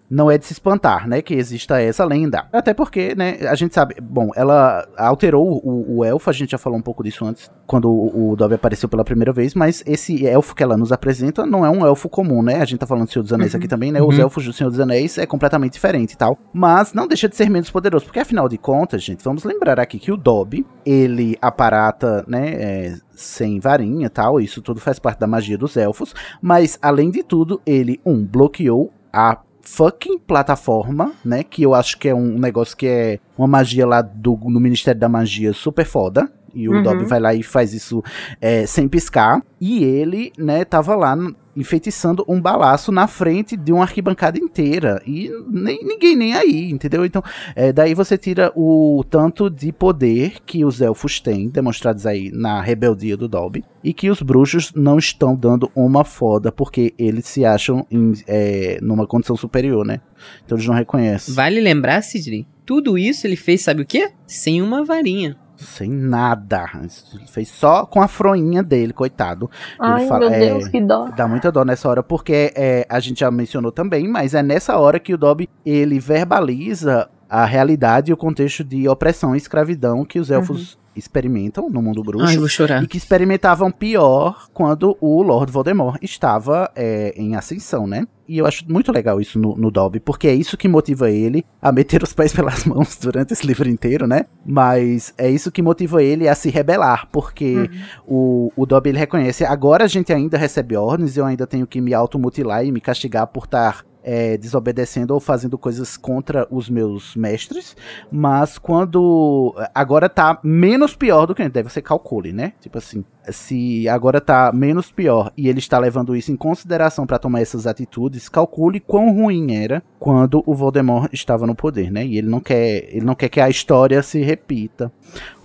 não 0.10 0.30
é 0.30 0.38
de 0.38 0.46
se 0.46 0.54
espantar, 0.54 1.08
né, 1.08 1.22
que 1.22 1.34
exista 1.34 1.82
essa 1.82 2.06
lenda. 2.06 2.46
Até 2.54 2.74
porque, 2.74 3.16
né, 3.16 3.38
a 3.50 3.56
gente 3.56 3.74
sabe, 3.74 3.96
bom, 4.02 4.30
ela 4.36 4.88
alterou 4.98 5.60
o, 5.64 5.98
o 5.98 6.06
elfo, 6.06 6.30
a 6.30 6.34
gente 6.34 6.52
já 6.52 6.58
falou 6.58 6.78
um 6.78 6.82
pouco 6.82 7.04
disso 7.04 7.26
antes, 7.26 7.50
quando 7.66 7.90
o, 7.90 8.32
o 8.32 8.36
Dobby 8.36 8.56
apareceu 8.56 8.88
pela 8.88 9.04
primeira 9.04 9.34
vez, 9.34 9.56
mas 9.56 9.84
esse 9.88 10.26
elfo 10.26 10.56
que 10.56 10.62
ela 10.62 10.78
nos 10.78 10.92
apresenta 10.92 11.46
não 11.46 11.66
é 11.66 11.70
um 11.70 11.86
elfo 11.86 12.08
comum, 12.10 12.42
né? 12.44 12.62
A 12.62 12.66
gente 12.66 12.80
tá 12.80 12.86
falando 12.88 13.06
do 13.08 13.12
Senhor 13.12 13.24
dos 13.24 13.34
Anéis 13.34 13.54
Uhum. 13.54 13.58
aqui 13.58 13.68
também, 13.68 13.92
né? 13.92 14.02
Os 14.02 14.16
Uhum. 14.18 14.22
elfos 14.24 14.46
do 14.46 14.54
Senhor 14.54 14.70
dos 14.70 14.80
Anéis 14.80 15.18
é 15.18 15.26
completamente 15.26 15.74
diferente 15.74 16.14
e 16.14 16.18
tal. 16.18 16.38
Mas 16.54 16.94
não 16.94 17.08
deixa 17.08 17.28
de 17.28 17.36
ser 17.36 17.50
menos 17.50 17.70
poderoso, 17.72 18.06
porque 18.06 18.20
afinal 18.20 18.48
de 18.48 18.58
contas, 18.58 19.02
gente, 19.04 19.24
vamos 19.24 19.44
lembrar 19.44 19.80
aqui 19.80 19.98
que 19.98 20.12
o 20.12 20.18
Dobby, 20.18 20.66
ele 20.86 21.38
aparata, 21.42 22.24
né, 22.28 22.50
é, 22.54 22.96
sem 23.16 23.60
varinha 23.60 24.08
e 24.08 24.10
tal, 24.10 24.40
isso 24.40 24.62
tudo 24.62 24.80
faz 24.80 25.00
parte 25.00 25.20
da 25.20 25.28
magia 25.28 25.58
dos 25.58 25.78
elfos, 25.78 26.14
mas 26.42 26.78
além 26.82 27.12
de 27.12 27.24
tudo, 27.24 27.62
ele, 27.66 28.00
um, 28.06 28.24
bloqueou 28.26 28.92
a 29.12 29.40
fucking 29.62 30.20
plataforma, 30.20 31.14
né, 31.24 31.44
que 31.44 31.64
eu 31.64 31.74
acho 31.74 31.98
que 31.98 32.10
é 32.10 32.16
um 32.16 32.38
negócio 32.38 32.76
que 32.76 32.88
é 32.88 33.20
uma 33.38 33.48
magia 33.48 33.88
lá 33.88 34.02
do, 34.02 34.38
no 34.44 34.60
Ministério 34.60 35.00
da 35.00 35.08
Magia 35.08 35.54
super 35.54 35.86
foda, 35.86 36.30
e 36.54 36.70
o 36.70 36.74
Uhum. 36.74 36.84
Dobby 36.84 37.06
vai 37.06 37.20
lá 37.20 37.34
e 37.34 37.42
faz 37.42 37.74
isso 37.74 38.04
é, 38.40 38.66
sem 38.68 38.88
piscar. 38.88 39.42
E 39.60 39.84
ele, 39.84 40.32
né, 40.38 40.64
tava 40.64 40.96
lá 40.96 41.18
enfeitiçando 41.56 42.26
um 42.28 42.40
balaço 42.42 42.92
na 42.92 43.08
frente 43.08 43.56
de 43.56 43.72
uma 43.72 43.84
arquibancada 43.84 44.38
inteira. 44.38 45.02
E 45.06 45.30
nem, 45.50 45.84
ninguém 45.84 46.16
nem 46.16 46.34
aí, 46.34 46.72
entendeu? 46.72 47.06
Então, 47.06 47.24
é, 47.56 47.72
daí 47.72 47.94
você 47.94 48.18
tira 48.18 48.52
o 48.56 49.04
tanto 49.10 49.50
de 49.50 49.72
poder 49.72 50.38
que 50.46 50.66
os 50.66 50.82
elfos 50.82 51.20
têm, 51.20 51.50
demonstrados 51.50 52.06
aí 52.06 52.32
na 52.32 52.62
rebeldia 52.62 53.16
do 53.18 53.28
Dobby, 53.28 53.64
e 53.84 53.94
que 53.94 54.10
os 54.10 54.22
bruxos 54.22 54.72
não 54.76 54.98
estão 54.98 55.36
dando 55.36 55.72
uma 55.76 56.04
foda 56.04 56.52
porque 56.52 56.94
eles 56.98 57.26
se 57.28 57.46
acham 57.46 57.86
em, 57.92 58.14
é, 58.28 58.80
numa 58.82 59.06
condição 59.06 59.36
superior, 59.36 59.86
né? 59.86 60.02
Então 60.46 60.58
eles 60.58 60.68
não 60.68 60.76
reconhecem. 60.76 61.34
Vale 61.34 61.60
lembrar, 61.60 62.02
Sidney, 62.02 62.48
tudo 62.66 62.98
isso 62.98 63.28
ele 63.28 63.36
fez, 63.36 63.62
sabe 63.62 63.82
o 63.82 63.86
quê? 63.86 64.12
Sem 64.26 64.62
uma 64.62 64.84
varinha. 64.86 65.38
Sem 65.56 65.90
nada. 65.90 66.70
Ele 67.14 67.28
fez 67.28 67.50
só 67.50 67.86
com 67.86 68.02
a 68.02 68.08
froinha 68.08 68.64
dele, 68.64 68.94
coitado. 68.94 69.50
Ai, 69.80 70.02
ele 70.02 70.10
fala, 70.10 70.30
meu 70.30 70.34
é, 70.34 70.40
Deus, 70.40 70.68
que 70.68 70.82
dó. 70.82 71.10
Dá 71.16 71.28
muita 71.28 71.52
dó 71.52 71.64
nessa 71.64 71.88
hora, 71.88 72.04
porque 72.04 72.52
é, 72.56 72.86
a 72.90 73.00
gente 73.00 73.20
já 73.20 73.32
mencionou 73.32 73.72
também, 73.72 74.08
mas 74.08 74.34
é 74.34 74.44
nessa 74.44 74.78
hora 74.78 75.00
que 75.00 75.14
o 75.14 75.18
Dobby 75.18 75.50
ele 75.66 76.00
verbaliza 76.00 77.10
a 77.30 77.46
realidade 77.46 78.12
e 78.12 78.14
o 78.14 78.18
contexto 78.18 78.64
de 78.64 78.88
opressão 78.88 79.34
e 79.34 79.38
escravidão 79.38 80.06
que 80.06 80.20
os 80.20 80.30
elfos 80.30 80.78
experimentam 80.96 81.70
no 81.70 81.82
mundo 81.82 82.04
bruxo. 82.04 82.28
Ai, 82.28 82.38
vou 82.38 82.48
chorar. 82.48 82.84
E 82.84 82.88
que 82.88 82.98
experimentavam 82.98 83.72
pior 83.72 84.48
quando 84.54 84.98
o 85.00 85.22
Lord 85.22 85.52
Voldemort 85.52 85.98
estava 86.02 86.72
é, 86.76 87.14
em 87.16 87.36
ascensão, 87.36 87.88
né? 87.88 88.08
E 88.28 88.38
eu 88.38 88.46
acho 88.46 88.64
muito 88.72 88.92
legal 88.92 89.20
isso 89.20 89.38
no, 89.38 89.56
no 89.56 89.70
Dobby, 89.70 90.00
porque 90.00 90.28
é 90.28 90.34
isso 90.34 90.56
que 90.56 90.68
motiva 90.68 91.12
ele 91.12 91.46
a 91.62 91.72
meter 91.72 92.02
os 92.04 92.14
pés 92.14 92.32
pelas 92.34 92.64
mãos 92.66 92.98
durante 92.98 93.34
esse 93.34 93.46
livro 93.46 93.68
inteiro, 93.68 94.08
né? 94.08 94.26
Mas 94.46 95.14
é 95.18 95.30
isso 95.30 95.52
que 95.52 95.62
motiva 95.62 96.02
ele 96.02 96.28
a 96.28 96.36
se 96.36 96.50
rebelar, 96.50 97.08
porque 97.12 97.70
o, 98.08 98.52
o 98.56 98.66
Dobby 98.66 98.90
ele 98.90 99.00
reconhece, 99.00 99.44
agora 99.44 99.84
a 99.84 99.88
gente 99.88 100.14
ainda 100.14 100.38
recebe 100.38 100.76
ordens, 100.76 101.18
eu 101.18 101.26
ainda 101.26 101.46
tenho 101.46 101.68
que 101.68 101.82
me 101.82 101.94
automutilar 101.94 102.66
e 102.66 102.72
me 102.72 102.80
castigar 102.80 103.28
por 103.28 103.46
estar 103.46 103.86
é, 104.04 104.38
desobedecendo 104.38 105.14
ou 105.14 105.20
fazendo 105.20 105.58
coisas 105.58 105.96
contra 105.98 106.48
os 106.52 106.70
meus 106.70 107.16
mestres, 107.16 107.76
mas 108.12 108.58
quando 108.58 109.56
agora 109.74 110.10
tá 110.10 110.40
menos 110.44 110.96
pior 110.96 111.26
do 111.26 111.34
que 111.34 111.48
deve 111.50 111.70
você 111.70 111.82
calcule, 111.82 112.34
né? 112.34 112.54
Tipo 112.60 112.78
assim, 112.78 113.04
se 113.30 113.88
agora 113.88 114.20
tá 114.20 114.52
menos 114.54 114.92
pior 114.92 115.32
e 115.38 115.48
ele 115.48 115.60
está 115.60 115.80
levando 115.80 116.16
isso 116.16 116.32
em 116.32 116.36
consideração 116.36 117.06
para 117.06 117.20
tomar 117.20 117.42
essas 117.42 117.66
atitudes, 117.66 118.28
calcule 118.28 118.80
quão 118.80 119.14
ruim 119.14 119.56
era 119.56 119.82
quando 120.00 120.44
o 120.46 120.54
Voldemort 120.54 121.12
estava 121.14 121.48
no 121.48 121.56
poder, 121.56 121.92
né? 121.92 122.06
E 122.06 122.18
ele 122.18 122.28
não 122.28 122.40
quer, 122.40 122.90
ele 122.90 123.06
não 123.06 123.16
quer 123.16 123.30
que 123.30 123.40
a 123.40 123.50
história 123.50 124.04
se 124.04 124.22
repita. 124.22 124.92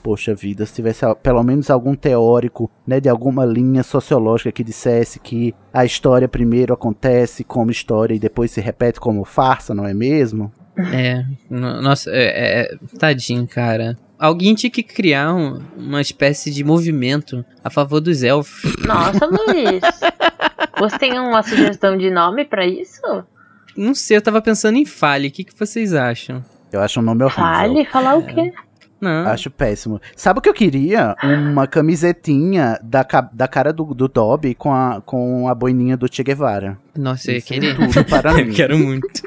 Poxa 0.09 0.35
vida, 0.35 0.65
se 0.65 0.73
tivesse 0.73 1.05
pelo 1.23 1.43
menos 1.43 1.69
algum 1.69 1.95
teórico, 1.95 2.71
né, 2.87 2.99
de 2.99 3.11
alguma 3.11 3.45
linha 3.45 3.83
sociológica 3.83 4.51
que 4.51 4.65
dissesse 4.65 5.21
que 5.21 5.55
a 5.71 5.85
história 5.85 6.27
primeiro 6.27 6.73
acontece 6.73 7.45
como 7.45 7.71
história 7.71 8.15
e 8.15 8.19
depois 8.19 8.51
se 8.51 8.59
repete 8.59 8.99
como 8.99 9.23
farsa, 9.23 9.75
não 9.75 9.87
é 9.87 9.93
mesmo? 9.93 10.51
É, 10.95 11.27
no- 11.51 11.83
nossa, 11.83 12.11
é, 12.11 12.63
é- 12.73 12.77
tadinho, 12.99 13.47
cara. 13.47 13.99
Alguém 14.19 14.55
tinha 14.55 14.71
que 14.71 14.83
criar 14.83 15.35
um- 15.35 15.61
uma 15.77 16.01
espécie 16.01 16.51
de 16.51 16.65
movimento 16.65 17.45
a 17.63 17.69
favor 17.69 18.01
dos 18.01 18.23
elfos. 18.23 18.63
Nossa, 18.89 19.27
Luiz. 19.27 19.83
Você 20.81 20.99
tem 21.01 21.19
uma 21.21 21.43
sugestão 21.43 21.99
de 21.99 22.09
nome 22.11 22.47
pra 22.47 22.67
isso? 22.67 23.03
Não 23.77 23.95
sei, 23.95 24.17
eu 24.17 24.23
tava 24.23 24.41
pensando 24.41 24.79
em 24.79 24.87
Fale. 24.87 25.29
O 25.29 25.31
que, 25.31 25.45
que 25.45 25.55
vocês 25.59 25.93
acham? 25.93 26.43
Eu 26.73 26.81
acho 26.81 26.99
um 26.99 27.03
nome 27.03 27.25
horrível. 27.25 27.45
Fale, 27.45 27.85
falar 27.85 28.17
o 28.17 28.23
quê? 28.27 28.55
Não. 29.01 29.29
Acho 29.29 29.51
péssimo. 29.51 30.01
Sabe 30.17 30.39
o 30.41 30.43
que 30.43 30.49
eu 30.49 30.55
queria? 30.55 31.15
Uma 31.23 31.67
camisetinha 31.67 32.79
da, 32.83 33.07
da 33.33 33.47
cara 33.47 33.73
do, 33.73 33.85
do 33.95 34.09
Dobby 34.09 34.55
com 34.55 34.73
a, 34.75 35.01
com 35.05 35.49
a 35.49 35.55
boininha 35.55 35.97
do 35.97 36.13
Che 36.13 36.23
Guevara. 36.25 36.77
Nossa, 36.97 37.31
eu 37.31 37.37
Isso 37.39 37.53
é 37.53 37.59
querer. 37.59 37.77
tudo 37.77 38.05
para 38.05 38.35
mim. 38.43 38.49
eu 38.49 38.55
quero 38.55 38.79
muito. 38.79 39.23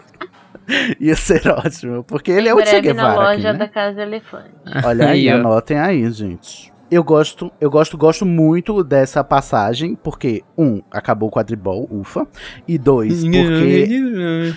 Ia 0.99 1.15
ser 1.15 1.47
ótimo, 1.49 2.03
porque 2.03 2.31
ele 2.31 2.47
em 2.47 2.51
é 2.51 2.53
o 2.53 2.59
Che 2.59 2.63
breve 2.65 2.93
na 2.93 2.93
Guevara 2.93 3.13
aqui, 3.31 3.37
loja 3.37 3.53
né? 3.53 3.59
da 3.59 3.67
Casa 3.67 4.01
Elefante. 4.01 4.51
Olha 4.85 5.07
aí, 5.09 5.29
ó. 5.29 5.35
anotem 5.35 5.77
aí, 5.79 6.09
gente. 6.11 6.71
Eu 6.89 7.03
gosto, 7.05 7.49
eu 7.61 7.71
gosto, 7.71 7.97
gosto 7.97 8.25
muito 8.25 8.83
dessa 8.83 9.23
passagem, 9.23 9.95
porque, 9.95 10.43
um, 10.57 10.81
acabou 10.91 11.29
o 11.29 11.31
quadribol, 11.31 11.87
ufa. 11.89 12.27
E 12.67 12.77
dois, 12.77 13.23
porque. 13.23 14.53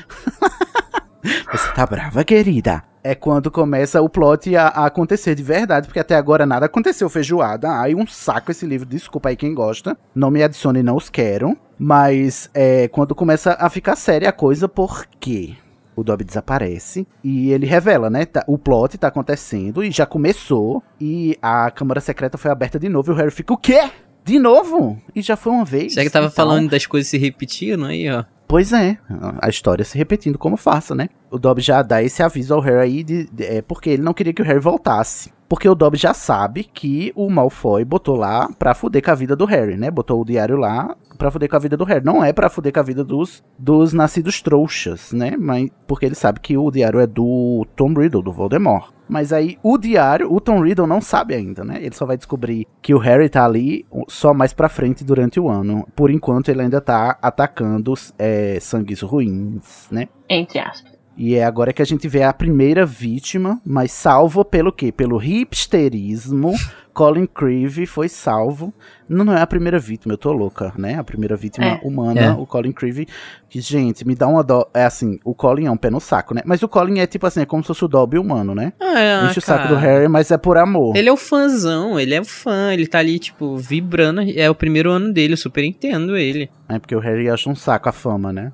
Você 1.52 1.72
tá 1.72 1.86
brava, 1.86 2.24
querida? 2.24 2.82
É 3.06 3.14
quando 3.14 3.50
começa 3.50 4.00
o 4.00 4.08
plot 4.08 4.56
a, 4.56 4.68
a 4.68 4.86
acontecer 4.86 5.34
de 5.34 5.42
verdade, 5.42 5.86
porque 5.86 6.00
até 6.00 6.16
agora 6.16 6.46
nada 6.46 6.64
aconteceu 6.64 7.06
feijoada. 7.10 7.68
Ai, 7.70 7.94
um 7.94 8.06
saco 8.06 8.50
esse 8.50 8.64
livro, 8.64 8.86
desculpa 8.88 9.28
aí 9.28 9.36
quem 9.36 9.52
gosta. 9.54 9.94
Não 10.14 10.30
me 10.30 10.42
adicione, 10.42 10.82
não 10.82 10.96
os 10.96 11.10
quero. 11.10 11.54
Mas 11.78 12.48
é 12.54 12.88
quando 12.88 13.14
começa 13.14 13.56
a 13.60 13.68
ficar 13.68 13.94
séria 13.94 14.30
a 14.30 14.32
coisa, 14.32 14.66
porque 14.68 15.54
o 15.94 16.02
Dobby 16.02 16.24
desaparece 16.24 17.06
e 17.22 17.50
ele 17.52 17.66
revela, 17.66 18.08
né? 18.08 18.24
tá- 18.24 18.42
o 18.46 18.56
plot 18.56 18.96
tá 18.96 19.08
acontecendo 19.08 19.84
e 19.84 19.90
já 19.90 20.06
começou. 20.06 20.82
E 20.98 21.36
a 21.42 21.70
Câmara 21.70 22.00
Secreta 22.00 22.38
foi 22.38 22.50
aberta 22.50 22.78
de 22.78 22.88
novo 22.88 23.12
e 23.12 23.14
o 23.14 23.16
Harry 23.16 23.30
fica, 23.30 23.52
o 23.52 23.58
quê? 23.58 23.82
De 24.24 24.38
novo? 24.38 24.98
E 25.14 25.20
já 25.20 25.36
foi 25.36 25.52
uma 25.52 25.66
vez. 25.66 25.92
Já 25.92 26.02
que 26.02 26.08
tava 26.08 26.26
Então, 26.28 26.34
falando 26.34 26.70
das 26.70 26.86
coisas 26.86 27.10
se 27.10 27.18
repetindo 27.18 27.84
aí, 27.84 28.10
ó. 28.10 28.24
Pois 28.54 28.72
é, 28.72 28.96
a 29.42 29.48
história 29.48 29.84
se 29.84 29.98
repetindo 29.98 30.38
como 30.38 30.56
farsa, 30.56 30.94
né? 30.94 31.08
O 31.28 31.40
Dobby 31.40 31.60
já 31.60 31.82
dá 31.82 32.00
esse 32.04 32.22
aviso 32.22 32.54
ao 32.54 32.60
Harry 32.60 32.78
aí, 32.78 33.02
de, 33.02 33.24
de- 33.24 33.42
é, 33.42 33.60
porque 33.60 33.90
ele 33.90 34.02
não 34.04 34.14
queria 34.14 34.32
que 34.32 34.40
o 34.40 34.44
Harry 34.44 34.60
voltasse. 34.60 35.32
Porque 35.48 35.68
o 35.68 35.74
Dobby 35.74 35.98
já 35.98 36.14
sabe 36.14 36.62
que 36.62 37.12
o 37.16 37.28
Malfoy 37.28 37.84
botou 37.84 38.14
lá 38.14 38.48
pra 38.56 38.72
fuder 38.72 39.02
com 39.02 39.10
a 39.10 39.14
vida 39.16 39.34
do 39.34 39.44
Harry, 39.44 39.76
né? 39.76 39.90
Botou 39.90 40.20
o 40.22 40.24
diário 40.24 40.56
lá 40.56 40.94
pra 41.16 41.30
fuder 41.30 41.48
com 41.48 41.56
a 41.56 41.60
vida 41.60 41.76
do 41.76 41.84
Harry. 41.84 42.04
Não 42.04 42.24
é 42.24 42.32
pra 42.32 42.50
fuder 42.50 42.72
com 42.72 42.80
a 42.80 42.82
vida 42.82 43.04
dos, 43.04 43.42
dos 43.58 43.92
nascidos 43.92 44.42
trouxas, 44.42 45.12
né? 45.12 45.36
Mas 45.38 45.70
porque 45.86 46.06
ele 46.06 46.14
sabe 46.14 46.40
que 46.40 46.56
o 46.56 46.70
diário 46.70 47.00
é 47.00 47.06
do 47.06 47.66
Tom 47.76 47.92
Riddle, 47.94 48.22
do 48.22 48.32
Voldemort. 48.32 48.92
Mas 49.08 49.32
aí 49.32 49.58
o 49.62 49.76
diário, 49.76 50.32
o 50.32 50.40
Tom 50.40 50.62
Riddle 50.62 50.86
não 50.86 51.00
sabe 51.00 51.34
ainda, 51.34 51.62
né? 51.62 51.78
Ele 51.80 51.94
só 51.94 52.06
vai 52.06 52.16
descobrir 52.16 52.66
que 52.80 52.94
o 52.94 52.98
Harry 52.98 53.28
tá 53.28 53.44
ali 53.44 53.84
só 54.08 54.32
mais 54.32 54.52
pra 54.52 54.68
frente 54.68 55.04
durante 55.04 55.38
o 55.38 55.48
ano. 55.48 55.86
Por 55.94 56.10
enquanto 56.10 56.48
ele 56.48 56.62
ainda 56.62 56.80
tá 56.80 57.18
atacando 57.20 57.94
é, 58.18 58.58
sangues 58.60 59.00
ruins, 59.02 59.88
né? 59.90 60.08
Entre 60.28 60.58
aspas. 60.58 60.93
E 61.16 61.34
é 61.36 61.44
agora 61.44 61.72
que 61.72 61.80
a 61.80 61.84
gente 61.84 62.08
vê 62.08 62.22
a 62.24 62.32
primeira 62.32 62.84
vítima, 62.84 63.60
mas 63.64 63.92
salvo 63.92 64.44
pelo 64.44 64.72
quê? 64.72 64.90
Pelo 64.90 65.18
hipsterismo. 65.22 66.52
Colin 66.92 67.26
Creevy 67.26 67.86
foi 67.86 68.08
salvo. 68.08 68.72
Não, 69.08 69.24
não 69.24 69.36
é 69.36 69.40
a 69.42 69.46
primeira 69.48 69.80
vítima, 69.80 70.14
eu 70.14 70.18
tô 70.18 70.32
louca, 70.32 70.72
né? 70.78 70.94
A 70.96 71.02
primeira 71.02 71.34
vítima 71.36 71.66
É. 71.66 71.80
humana, 71.82 72.20
É. 72.20 72.30
o 72.30 72.46
Colin 72.46 72.70
Creevy. 72.70 73.08
Que, 73.48 73.60
gente, 73.60 74.06
me 74.06 74.14
dá 74.14 74.28
uma 74.28 74.44
dó. 74.44 74.70
É 74.72 74.84
assim, 74.84 75.18
o 75.24 75.34
Colin 75.34 75.66
é 75.66 75.70
um 75.72 75.76
pé 75.76 75.90
no 75.90 75.98
saco, 76.00 76.34
né? 76.34 76.42
Mas 76.44 76.62
o 76.62 76.68
Colin 76.68 77.00
é 77.00 77.06
tipo 77.06 77.26
assim, 77.26 77.40
é 77.40 77.46
como 77.46 77.64
se 77.64 77.66
fosse 77.68 77.84
o 77.84 77.88
Dobby 77.88 78.16
humano, 78.16 78.54
né? 78.54 78.72
Ah, 78.80 79.26
Enche 79.28 79.40
o 79.40 79.42
saco 79.42 79.64
cara. 79.64 79.74
do 79.74 79.80
Harry, 79.80 80.06
mas 80.08 80.30
é 80.30 80.38
por 80.38 80.56
amor. 80.56 80.96
Ele 80.96 81.08
é 81.08 81.12
o 81.12 81.16
fãzão, 81.16 81.98
ele 81.98 82.14
é 82.14 82.20
o 82.20 82.24
fã, 82.24 82.72
ele 82.72 82.86
tá 82.86 83.00
ali, 83.00 83.18
tipo, 83.18 83.56
vibrando. 83.56 84.20
É 84.36 84.48
o 84.48 84.54
primeiro 84.54 84.90
ano 84.92 85.12
dele, 85.12 85.32
eu 85.32 85.36
super 85.38 85.64
entendo 85.64 86.16
ele. 86.16 86.48
É 86.68 86.78
porque 86.78 86.94
o 86.94 87.00
Harry 87.00 87.28
acha 87.28 87.50
um 87.50 87.56
saco 87.56 87.88
a 87.88 87.92
fama, 87.92 88.32
né? 88.32 88.52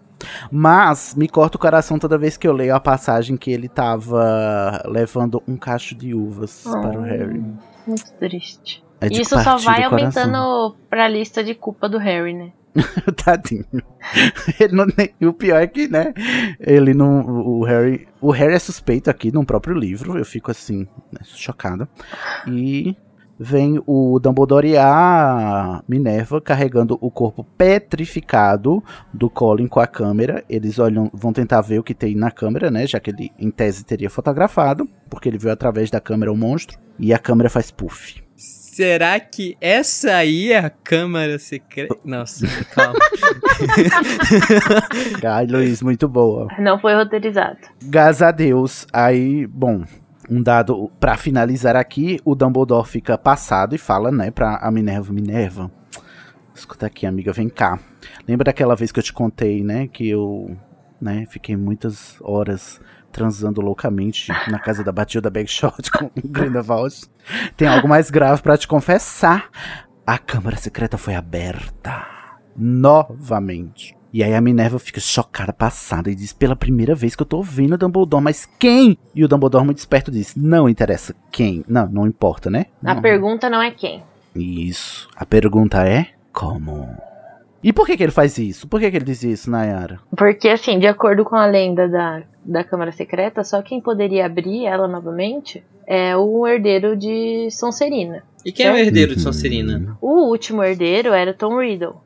Mas 0.51 1.15
me 1.15 1.29
corta 1.29 1.57
o 1.57 1.61
coração 1.61 1.99
toda 1.99 2.19
vez 2.19 2.37
que 2.37 2.47
eu 2.47 2.53
leio 2.53 2.75
a 2.75 2.81
passagem 2.81 3.37
que 3.37 3.51
ele 3.51 3.69
tava 3.69 4.83
levando 4.87 5.43
um 5.47 5.57
cacho 5.57 5.95
de 5.95 6.15
uvas 6.15 6.63
para 6.63 6.99
o 6.99 7.01
Oh. 7.01 7.05
Harry. 7.05 7.43
Muito 7.87 8.13
triste. 8.19 8.85
É 9.01 9.07
Isso 9.09 9.41
só 9.43 9.57
vai 9.57 9.83
aumentando 9.83 10.77
pra 10.89 11.09
lista 11.09 11.43
de 11.43 11.55
culpa 11.55 11.89
do 11.89 11.97
Harry, 11.99 12.35
né? 12.35 12.53
Tadinho. 13.25 13.65
Não, 14.71 15.29
o 15.29 15.33
pior 15.33 15.61
é 15.61 15.67
que, 15.67 15.89
né? 15.89 16.13
Ele 16.61 16.95
não. 16.95 17.21
O 17.27 17.65
Harry. 17.65 18.07
O 18.21 18.31
Harry 18.31 18.55
é 18.55 18.59
suspeito 18.59 19.11
aqui 19.11 19.33
no 19.33 19.45
próprio 19.45 19.75
livro. 19.77 20.17
Eu 20.17 20.25
fico 20.25 20.51
assim, 20.51 20.87
né, 21.11 21.21
chocada. 21.25 21.89
E 22.47 22.95
vem 23.43 23.83
o 23.87 24.21
Dumbledore 24.21 24.69
e 24.69 24.77
a 24.77 25.83
Minerva 25.89 26.43
carregando 26.43 26.99
o 27.01 27.11
corpo 27.11 27.43
petrificado 27.57 28.85
do 29.15 29.31
Colin 29.31 29.67
com 29.67 29.81
a 29.81 29.87
câmera. 29.87 30.45
Eles 30.47 30.79
olham, 30.79 31.11
vão 31.15 31.33
tentar 31.33 31.63
ver 31.63 31.79
o 31.79 31.83
que 31.83 31.95
tem 31.95 32.15
na 32.15 32.31
câmera, 32.31 32.71
né? 32.71 32.87
Já 32.87 33.01
que 33.01 33.11
ele, 33.11 33.33
em 33.39 33.51
tese, 33.51 33.83
teria 33.83 34.11
fotografado. 34.11 34.87
Porque 35.09 35.27
ele 35.27 35.39
viu 35.39 35.51
através 35.51 35.91
da 35.91 36.01
câmera 36.01 36.31
o 36.31 36.37
monstro. 36.37 36.79
E 36.99 37.15
a 37.15 37.19
câmera 37.19 37.49
faz 37.49 37.71
puff. 37.71 38.23
Será 38.37 39.19
que 39.19 39.57
essa 39.61 40.15
aí 40.15 40.53
é 40.53 40.59
a 40.59 40.71
câmara 40.71 41.39
secreta? 41.39 41.97
Nossa, 42.05 42.47
calma. 42.75 42.99
Ai, 45.25 45.47
Luiz, 45.47 45.83
muito 45.83 46.07
boa. 46.09 46.49
Não 46.59 46.79
foi 46.79 46.95
roteirizado. 46.95 47.59
Graças 47.83 48.23
a 48.23 48.31
Deus. 48.31 48.87
Aí, 48.93 49.47
bom, 49.47 49.85
um 50.31 50.43
dado 50.43 50.91
pra 51.01 51.17
finalizar 51.17 51.75
aqui, 51.75 52.21
o 52.25 52.35
Dumbledore 52.35 52.87
fica 52.89 53.19
passado 53.19 53.75
e 53.75 53.79
fala, 53.79 54.13
né, 54.13 54.31
pra 54.31 54.57
a 54.57 54.71
Minerva, 54.71 55.13
Minerva, 55.13 55.71
escuta 56.55 56.87
aqui, 56.87 57.05
amiga, 57.05 57.33
vem 57.33 57.49
cá. 57.49 57.79
Lembra 58.29 58.45
daquela 58.45 58.77
vez 58.77 58.93
que 58.93 59.01
eu 59.01 59.03
te 59.03 59.13
contei, 59.13 59.65
né, 59.65 59.89
que 59.89 60.09
eu, 60.09 60.57
né, 61.01 61.27
fiquei 61.29 61.57
muitas 61.57 62.17
horas 62.21 62.81
transando 63.11 63.61
loucamente 63.61 64.31
na 64.49 64.59
casa 64.61 64.85
da 64.85 64.93
Batilda 64.93 65.29
Bagshot 65.29 65.91
com 65.91 66.11
Grindelwald? 66.25 67.11
Tem 67.57 67.67
algo 67.67 67.89
mais 67.89 68.09
grave 68.09 68.41
pra 68.41 68.57
te 68.57 68.69
confessar. 68.69 69.49
A 70.07 70.17
câmara 70.17 70.57
secreta 70.57 70.97
foi 70.97 71.15
aberta. 71.15 72.07
novamente. 72.57 74.00
E 74.13 74.25
aí 74.25 74.35
a 74.35 74.41
Minerva 74.41 74.79
fica 74.79 74.99
chocada, 75.01 75.53
passada, 75.53 76.11
e 76.11 76.15
diz: 76.15 76.33
pela 76.33 76.57
primeira 76.57 76.95
vez 76.95 77.15
que 77.15 77.23
eu 77.23 77.27
tô 77.27 77.37
ouvindo 77.39 77.75
o 77.75 77.79
Dumbledore, 77.79 78.23
mas 78.25 78.45
quem? 78.59 78.99
E 79.15 79.25
o 79.25 79.29
Dumbledore, 79.29 79.65
muito 79.65 79.79
esperto, 79.79 80.11
diz: 80.11 80.35
não 80.35 80.69
interessa 80.69 81.15
quem. 81.31 81.65
Não, 81.69 81.87
não 81.89 82.07
importa, 82.07 82.51
né? 82.51 82.67
A 82.85 82.95
Não. 82.95 83.03
pergunta 83.03 83.49
não 83.49 83.63
é 83.63 83.71
quem. 83.71 84.03
Isso. 84.35 85.09
A 85.15 85.25
pergunta 85.25 85.87
é: 85.87 86.09
como? 86.33 86.89
E 87.63 87.73
por 87.73 87.87
que, 87.87 87.97
que 87.97 88.03
ele 88.03 88.11
faz 88.13 88.39
isso? 88.39 88.67
Por 88.67 88.81
que, 88.81 88.91
que 88.91 88.97
ele 88.97 89.05
diz 89.05 89.23
isso, 89.23 89.51
Nayara? 89.51 90.01
Porque, 90.17 90.49
assim, 90.49 90.79
de 90.79 90.87
acordo 90.87 91.25
com 91.25 91.37
a 91.37 91.45
lenda 91.47 91.87
da, 91.89 92.23
da 92.45 92.65
Câmara 92.65 92.91
Secreta, 92.91 93.45
só 93.45 93.61
quem 93.61 93.81
poderia 93.83 94.25
abrir 94.25 94.65
ela 94.65 94.89
novamente 94.89 95.63
é 95.87 96.17
o 96.17 96.47
herdeiro 96.47 96.97
de 96.97 97.49
Sonserina. 97.51 98.23
E 98.47 98.51
quem 98.51 98.65
é 98.67 98.73
o 98.73 98.77
herdeiro 98.77 99.11
Uhum. 99.11 99.17
de 99.19 99.23
Sonserina? 99.23 99.99
O 100.01 100.31
último 100.31 100.63
herdeiro 100.65 101.13
era 101.13 101.35
Tom 101.35 101.61
Riddle. 101.61 101.97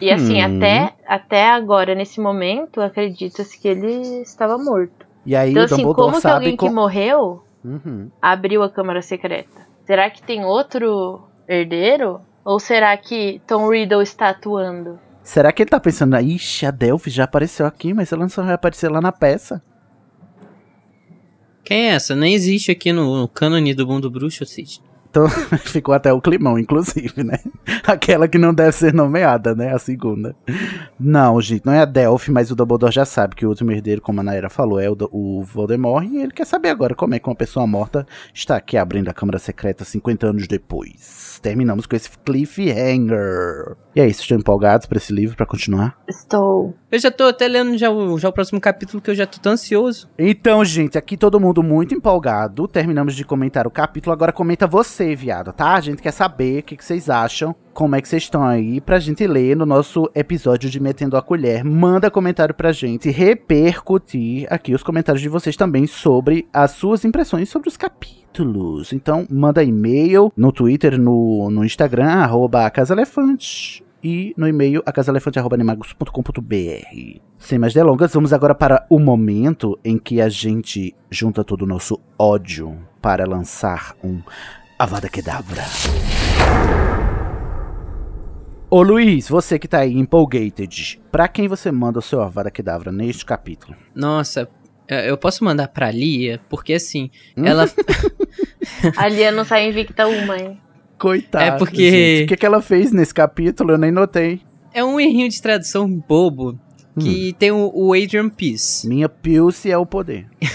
E 0.00 0.10
assim, 0.10 0.40
Uhum. 0.42 0.56
até, 0.56 0.92
até 1.06 1.48
agora, 1.50 1.94
nesse 1.94 2.20
momento, 2.20 2.80
acredita-se 2.80 3.58
que 3.60 3.66
ele 3.68 4.22
estava 4.22 4.56
morto. 4.56 5.04
E 5.26 5.34
aí 5.34 5.50
Então, 5.50 5.62
o 5.62 5.64
assim, 5.64 5.76
Dumbledore 5.82 6.10
como 6.12 6.20
que 6.20 6.26
alguém 6.28 6.56
que 6.56 6.66
com- 6.68 6.72
morreu 6.74 7.42
Uhum. 7.64 8.08
abriu 8.22 8.62
a 8.62 8.70
Câmara 8.70 9.02
Secreta? 9.02 9.66
Será 9.84 10.08
que 10.10 10.22
tem 10.22 10.44
outro 10.44 11.22
herdeiro? 11.48 12.20
Ou 12.44 12.60
será 12.60 12.96
que 12.96 13.40
Tom 13.46 13.68
Riddle 13.70 14.02
está 14.02 14.28
atuando? 14.28 14.98
Será 15.22 15.50
que 15.50 15.62
ele 15.62 15.70
tá 15.70 15.80
pensando, 15.80 16.14
ixi, 16.20 16.66
a 16.66 16.70
Delphi 16.70 17.08
já 17.10 17.24
apareceu 17.24 17.64
aqui, 17.66 17.94
mas 17.94 18.12
ela 18.12 18.28
só 18.28 18.42
vai 18.42 18.52
aparecer 18.54 18.90
lá 18.90 19.00
na 19.00 19.10
peça? 19.10 19.62
Quem 21.64 21.86
é 21.88 21.94
essa? 21.94 22.14
Nem 22.14 22.34
existe 22.34 22.70
aqui 22.70 22.92
no, 22.92 23.16
no 23.22 23.26
cânone 23.28 23.72
do 23.74 23.86
mundo 23.86 24.10
bruxo, 24.10 24.44
Cid. 24.44 24.82
Então 25.14 25.28
ficou 25.62 25.94
até 25.94 26.12
o 26.12 26.20
climão, 26.20 26.58
inclusive, 26.58 27.22
né? 27.22 27.38
Aquela 27.86 28.26
que 28.26 28.36
não 28.36 28.52
deve 28.52 28.72
ser 28.72 28.92
nomeada, 28.92 29.54
né? 29.54 29.72
A 29.72 29.78
segunda. 29.78 30.34
Não, 30.98 31.40
gente, 31.40 31.64
não 31.64 31.72
é 31.72 31.78
a 31.78 31.84
Delphi, 31.84 32.32
mas 32.32 32.50
o 32.50 32.56
Dumbledore 32.56 32.92
já 32.92 33.04
sabe 33.04 33.36
que 33.36 33.46
o 33.46 33.48
último 33.48 33.70
herdeiro, 33.70 34.02
como 34.02 34.18
a 34.20 34.24
Naira 34.24 34.50
falou, 34.50 34.80
é 34.80 34.90
o, 34.90 34.96
o 35.12 35.44
Voldemort. 35.44 36.04
E 36.04 36.16
ele 36.16 36.32
quer 36.32 36.44
saber 36.44 36.70
agora 36.70 36.96
como 36.96 37.14
é 37.14 37.20
que 37.20 37.28
uma 37.28 37.36
pessoa 37.36 37.64
morta 37.64 38.04
está 38.34 38.56
aqui 38.56 38.76
abrindo 38.76 39.08
a 39.08 39.14
Câmara 39.14 39.38
Secreta 39.38 39.84
50 39.84 40.26
anos 40.26 40.48
depois. 40.48 41.38
Terminamos 41.40 41.86
com 41.86 41.94
esse 41.94 42.10
cliffhanger. 42.24 43.76
E 43.94 44.00
é 44.00 44.08
isso, 44.08 44.22
estão 44.22 44.36
empolgados 44.36 44.86
pra 44.86 44.98
esse 44.98 45.12
livro, 45.12 45.36
pra 45.36 45.46
continuar? 45.46 45.96
Estou. 46.08 46.74
Eu 46.90 46.98
já 46.98 47.10
tô 47.10 47.24
até 47.24 47.46
lendo 47.46 47.78
já 47.78 47.90
o, 47.90 48.18
já 48.18 48.28
o 48.28 48.32
próximo 48.32 48.60
capítulo 48.60 49.00
que 49.00 49.10
eu 49.10 49.14
já 49.14 49.26
tô 49.26 49.38
tão 49.38 49.52
ansioso. 49.52 50.08
Então, 50.18 50.64
gente, 50.64 50.98
aqui 50.98 51.16
todo 51.16 51.38
mundo 51.38 51.62
muito 51.62 51.94
empolgado. 51.94 52.66
Terminamos 52.66 53.14
de 53.14 53.24
comentar 53.24 53.66
o 53.66 53.70
capítulo. 53.70 54.12
Agora 54.12 54.32
comenta 54.32 54.66
você, 54.66 55.03
viado, 55.16 55.52
tá? 55.52 55.74
A 55.74 55.80
gente 55.80 56.00
quer 56.00 56.12
saber 56.12 56.60
o 56.60 56.62
que, 56.62 56.76
que 56.76 56.84
vocês 56.84 57.10
acham. 57.10 57.54
Como 57.72 57.96
é 57.96 58.00
que 58.00 58.08
vocês 58.08 58.22
estão 58.22 58.44
aí 58.44 58.80
pra 58.80 59.00
gente 59.00 59.26
ler 59.26 59.56
no 59.56 59.66
nosso 59.66 60.08
episódio 60.14 60.70
de 60.70 60.78
Metendo 60.78 61.16
a 61.16 61.22
Colher. 61.22 61.64
Manda 61.64 62.12
comentário 62.12 62.54
pra 62.54 62.70
gente 62.70 63.10
repercutir 63.10 64.46
aqui 64.48 64.72
os 64.72 64.84
comentários 64.84 65.20
de 65.20 65.28
vocês 65.28 65.56
também 65.56 65.86
sobre 65.86 66.46
as 66.52 66.70
suas 66.70 67.04
impressões 67.04 67.48
sobre 67.48 67.68
os 67.68 67.76
capítulos. 67.76 68.92
Então, 68.92 69.26
manda 69.28 69.64
e-mail 69.64 70.32
no 70.36 70.52
Twitter, 70.52 70.96
no, 70.96 71.50
no 71.50 71.64
Instagram, 71.64 72.10
arroba 72.10 72.70
Casalefante. 72.70 73.84
E 74.04 74.32
no 74.36 74.46
e-mail 74.46 74.82
acasalefante.animagos.com.br. 74.84 77.20
Sem 77.38 77.58
mais 77.58 77.72
delongas, 77.72 78.12
vamos 78.12 78.34
agora 78.34 78.54
para 78.54 78.84
o 78.90 78.98
momento 78.98 79.78
em 79.82 79.96
que 79.96 80.20
a 80.20 80.28
gente 80.28 80.94
junta 81.10 81.42
todo 81.42 81.62
o 81.62 81.66
nosso 81.66 81.98
ódio 82.18 82.76
para 83.00 83.26
lançar 83.26 83.96
um 84.04 84.20
Avada 84.84 85.08
Kedavra. 85.08 85.64
Ô 88.70 88.82
Luiz, 88.82 89.26
você 89.30 89.58
que 89.58 89.66
tá 89.66 89.78
aí 89.78 89.96
empolgated, 89.96 91.00
pra 91.10 91.26
quem 91.26 91.48
você 91.48 91.72
manda 91.72 91.98
o 92.00 92.02
seu 92.02 92.20
Avada 92.20 92.50
Kedavra 92.50 92.92
neste 92.92 93.24
capítulo? 93.24 93.74
Nossa, 93.94 94.46
é, 94.86 95.08
eu 95.08 95.16
posso 95.16 95.42
mandar 95.42 95.68
pra 95.68 95.90
Lia, 95.90 96.38
porque 96.50 96.74
assim, 96.74 97.10
Hum? 97.34 97.46
ela. 97.46 97.64
A 98.96 99.08
Lia 99.08 99.32
não 99.32 99.44
sai 99.44 99.68
invicta 99.70 100.06
uma, 100.06 100.36
hein? 100.36 100.60
Coitada. 100.98 101.44
É 101.46 101.50
porque- 101.58 101.90
gente. 101.90 102.24
O 102.24 102.28
que, 102.28 102.36
que 102.36 102.44
ela 102.46 102.60
fez 102.60 102.92
nesse 102.92 103.14
capítulo? 103.14 103.72
Eu 103.72 103.78
nem 103.78 103.90
notei. 103.90 104.42
É 104.72 104.84
um 104.84 105.00
errinho 105.00 105.30
de 105.30 105.40
tradução 105.40 105.88
bobo 105.88 106.60
que 107.00 107.30
Hum. 107.30 107.36
tem 107.38 107.50
o, 107.52 107.70
o 107.74 107.94
Adrian 107.94 108.28
Peace. 108.28 108.86
Minha 108.86 109.08
Pilce 109.08 109.70
é 109.70 109.78
o 109.78 109.86
poder. 109.86 110.26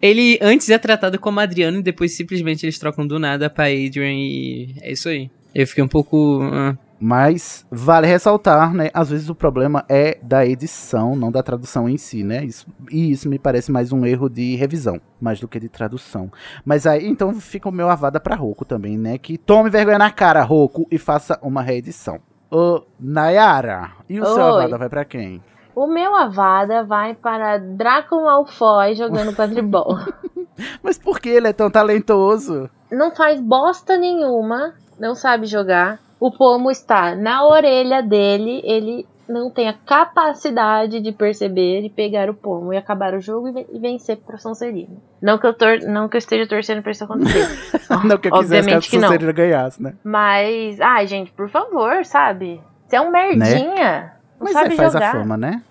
Ele 0.00 0.38
antes 0.40 0.68
é 0.70 0.78
tratado 0.78 1.18
como 1.18 1.40
Adriano 1.40 1.78
e 1.78 1.82
depois 1.82 2.16
simplesmente 2.16 2.64
eles 2.64 2.78
trocam 2.78 3.06
do 3.06 3.18
nada 3.18 3.50
pra 3.50 3.64
Adrian 3.64 4.12
e 4.12 4.74
é 4.80 4.92
isso 4.92 5.08
aí. 5.08 5.30
Eu 5.54 5.66
fiquei 5.66 5.82
um 5.82 5.88
pouco. 5.88 6.40
ah, 6.42 6.76
Mas 7.00 7.66
vale 7.70 8.06
ressaltar, 8.06 8.72
né? 8.72 8.90
Às 8.94 9.10
vezes 9.10 9.28
o 9.28 9.34
problema 9.34 9.84
é 9.88 10.18
da 10.22 10.46
edição, 10.46 11.16
não 11.16 11.32
da 11.32 11.42
tradução 11.42 11.88
em 11.88 11.96
si, 11.96 12.22
né? 12.22 12.44
Isso, 12.44 12.66
e 12.92 13.10
isso 13.10 13.28
me 13.28 13.38
parece 13.38 13.72
mais 13.72 13.92
um 13.92 14.04
erro 14.06 14.28
de 14.28 14.54
revisão, 14.56 15.00
mais 15.20 15.40
do 15.40 15.48
que 15.48 15.58
de 15.58 15.68
tradução. 15.68 16.30
Mas 16.64 16.86
aí, 16.86 17.06
então, 17.06 17.34
fica 17.40 17.68
o 17.68 17.72
meu 17.72 17.88
avada 17.88 18.20
pra 18.20 18.36
Roku 18.36 18.64
também, 18.64 18.96
né? 18.98 19.16
Que 19.18 19.36
tome 19.38 19.70
vergonha 19.70 19.98
na 19.98 20.10
cara, 20.10 20.42
Roku, 20.42 20.86
e 20.90 20.98
faça 20.98 21.38
uma 21.42 21.62
reedição. 21.62 22.20
Ô, 22.50 22.82
Nayara, 23.00 23.90
e 24.08 24.20
o 24.20 24.24
seu 24.24 24.34
Oi. 24.36 24.42
avada 24.62 24.78
vai 24.78 24.88
pra 24.88 25.04
quem? 25.04 25.42
O 25.80 25.86
meu 25.86 26.12
Avada 26.16 26.82
vai 26.82 27.14
para 27.14 27.56
Draco 27.56 28.16
Malfoy 28.16 28.96
jogando 28.96 29.32
quadribol. 29.32 29.96
Mas 30.82 30.98
por 30.98 31.20
que 31.20 31.28
ele 31.28 31.46
é 31.46 31.52
tão 31.52 31.70
talentoso? 31.70 32.68
não 32.90 33.14
faz 33.14 33.40
bosta 33.40 33.96
nenhuma, 33.96 34.74
não 34.98 35.14
sabe 35.14 35.46
jogar. 35.46 36.00
O 36.18 36.32
pomo 36.32 36.68
está 36.68 37.14
na 37.14 37.46
orelha 37.46 38.02
dele, 38.02 38.60
ele 38.64 39.06
não 39.28 39.50
tem 39.50 39.68
a 39.68 39.72
capacidade 39.74 40.98
de 41.00 41.12
perceber 41.12 41.82
e 41.82 41.90
pegar 41.90 42.28
o 42.28 42.34
pomo 42.34 42.72
e 42.72 42.76
acabar 42.76 43.14
o 43.14 43.20
jogo 43.20 43.46
e 43.48 43.52
ven- 43.52 43.66
vencer 43.80 44.16
pro 44.16 44.36
Sonserina. 44.36 44.96
Não 45.22 45.38
que 45.38 45.46
eu, 45.46 45.54
tor 45.54 45.78
não 45.82 46.08
que 46.08 46.16
eu 46.16 46.18
esteja 46.18 46.48
torcendo 46.48 46.82
pra 46.82 46.90
isso 46.90 47.04
acontecer. 47.04 47.46
não 48.04 48.18
que 48.18 48.26
eu 48.26 48.32
quisesse 48.32 48.32
que 48.32 48.34
a 48.34 48.38
Obviamente 48.38 48.90
que 48.90 48.96
não. 48.96 49.02
Sonserina 49.08 49.32
ganhasse, 49.32 49.80
né? 49.80 49.94
Mas, 50.02 50.80
ai, 50.80 51.06
gente, 51.06 51.30
por 51.30 51.48
favor, 51.48 52.04
sabe? 52.04 52.60
Você 52.88 52.96
é 52.96 53.00
um 53.00 53.12
merdinha. 53.12 54.17
Não 54.38 54.44
Mas 54.44 54.52
sabe 54.52 54.74
é, 54.74 54.76
faz 54.76 54.92
jogar. 54.92 55.08
a 55.08 55.12
fama, 55.12 55.36
né? 55.36 55.62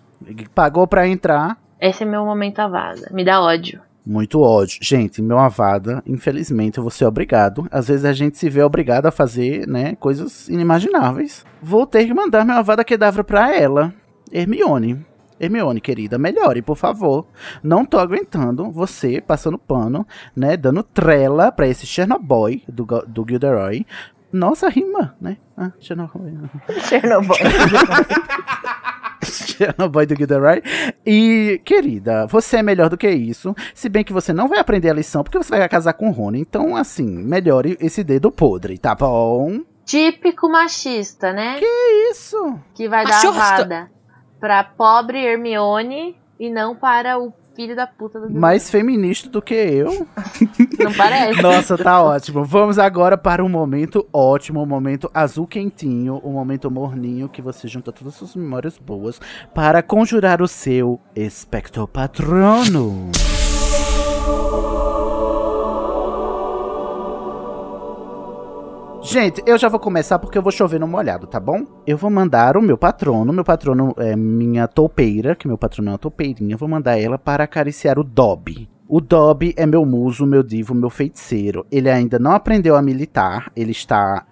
Pagou 0.53 0.88
pra 0.88 1.07
entrar, 1.07 1.57
Esse 1.80 2.03
é 2.03 2.05
meu 2.05 2.26
momento 2.26 2.59
avada. 2.59 3.09
Me 3.11 3.24
dá 3.24 3.39
ódio. 3.41 3.82
Muito 4.05 4.39
ódio. 4.41 4.80
Gente, 4.82 5.22
meu 5.22 5.38
avada, 5.38 6.01
infelizmente, 6.07 6.78
eu 6.78 6.84
vou 6.84 6.89
ser 6.89 7.05
obrigado. 7.05 7.68
Às 7.70 7.89
vezes 7.89 8.05
a 8.05 8.13
gente 8.13 8.38
se 8.38 8.49
vê 8.49 8.63
obrigado 8.63 9.05
a 9.05 9.11
fazer, 9.11 9.68
né, 9.68 9.95
coisas 9.95 10.47
inimagináveis. 10.47 11.45
Vou 11.61 11.86
ter 11.86 12.05
que 12.05 12.13
mandar 12.13 12.45
meu 12.45 12.55
avada 12.55 12.84
quedavra 12.86 13.24
pra 13.24 13.53
ela, 13.53 13.93
Hermione. 14.32 15.05
Hermione, 15.39 15.82
querida, 15.82 16.18
melhore, 16.18 16.61
por 16.61 16.76
favor. 16.78 17.28
Não 17.61 17.86
tô 17.86 17.99
aguentando 17.99 18.72
você 18.72 19.22
passando 19.22 19.57
pano, 19.57 20.07
né, 20.36 20.57
dando 20.57 20.82
trela 20.82 21.51
pra 21.51 21.68
esse 21.68 21.86
Chernobyl 21.86 22.61
do, 22.68 22.86
do 23.07 23.26
Gilderoy. 23.28 23.86
Nossa, 24.32 24.69
rima, 24.69 25.15
né? 25.21 25.38
Ah, 25.55 25.71
Chernobyl. 25.80 26.49
Chernobyl. 26.84 27.36
Chernobyl 29.23 30.05
do 30.05 30.15
Gilderoy. 30.15 30.61
E, 31.05 31.61
querida, 31.65 32.28
você 32.28 32.57
é 32.57 32.63
melhor 32.63 32.89
do 32.89 32.97
que 32.97 33.09
isso. 33.09 33.55
Se 33.73 33.89
bem 33.89 34.03
que 34.03 34.13
você 34.13 34.34
não 34.34 34.47
vai 34.47 34.59
aprender 34.59 34.89
a 34.89 34.93
lição 34.93 35.23
porque 35.23 35.38
você 35.38 35.49
vai 35.49 35.67
casar 35.69 35.93
com 35.93 36.09
o 36.09 36.11
Rony. 36.11 36.41
Então, 36.41 36.75
assim, 36.75 37.07
melhore 37.07 37.78
esse 37.80 38.03
dedo 38.03 38.32
podre, 38.32 38.78
tá 38.78 38.93
bom? 38.93 39.61
Típico 39.86 40.49
machista, 40.49 41.32
né? 41.32 41.59
Isso. 42.11 42.59
Que 42.75 42.89
vai 42.89 43.05
dar 43.05 43.23
Machista. 43.23 43.30
avada 43.30 43.91
pra 44.39 44.63
pobre 44.63 45.23
Hermione 45.23 46.15
e 46.39 46.49
não 46.49 46.75
para 46.75 47.17
o 47.17 47.34
filho 47.55 47.75
da 47.75 47.88
puta 47.88 48.19
do 48.19 48.30
Mais 48.30 48.69
feminista 48.69 49.30
do 49.30 49.41
que 49.41 49.55
eu. 49.55 50.05
Não 50.80 50.93
parece? 50.93 51.41
Nossa, 51.41 51.78
tá 51.78 52.01
ótimo. 52.01 52.43
Vamos 52.43 52.78
agora 52.80 53.17
para 53.17 53.43
um 53.43 53.49
momento 53.49 54.07
ótimo, 54.11 54.61
um 54.61 54.65
momento 54.65 55.09
azul 55.13 55.47
quentinho, 55.47 56.21
um 56.23 56.34
momento 56.34 56.69
morninho 56.69 57.30
que 57.30 57.41
você 57.41 57.67
junta 57.67 57.91
todas 57.91 58.13
as 58.13 58.19
suas 58.19 58.36
memórias 58.36 58.78
boas 58.78 59.19
para 59.53 59.82
conjurar 59.82 60.41
o 60.41 60.47
seu 60.47 60.99
Expecto 61.15 61.88
Patrono. 61.88 63.11
Gente, 69.09 69.41
eu 69.45 69.57
já 69.57 69.69
vou 69.69 69.80
começar 69.80 70.19
porque 70.19 70.38
eu 70.38 70.41
vou 70.41 70.51
chover 70.51 70.82
no 70.82 70.88
molhado, 70.88 71.28
tá 71.28 71.39
bom? 71.39 71.65
Eu 71.88 71.97
vou 71.97 72.09
mandar 72.09 72.57
o 72.57 72.61
meu 72.61 72.78
patrono, 72.78 73.32
meu 73.32 73.43
patrono 73.43 73.95
é 73.97 74.17
minha 74.17 74.67
toupeira, 74.67 75.34
que 75.34 75.47
meu 75.47 75.57
patrono 75.57 75.88
é 75.88 75.91
uma 75.93 75.97
toupeirinha, 75.97 76.55
eu 76.55 76.57
vou 76.57 76.67
mandar 76.67 76.99
ela 76.99 77.17
para 77.17 77.45
acariciar 77.45 77.97
o 77.97 78.03
Dobby. 78.03 78.67
O 78.90 79.02
Dobby 79.02 79.54
é 79.58 79.66
meu 79.66 79.86
muso, 79.86 80.26
meu 80.26 80.42
divo, 80.42 80.74
meu 80.74 80.90
feiticeiro. 80.90 81.66
Ele 81.70 81.90
ainda 81.90 82.18
não 82.18 82.32
aprendeu 82.32 82.74
a 82.74 82.82
militar, 82.82 83.52
ele 83.54 83.72
está 83.72 84.26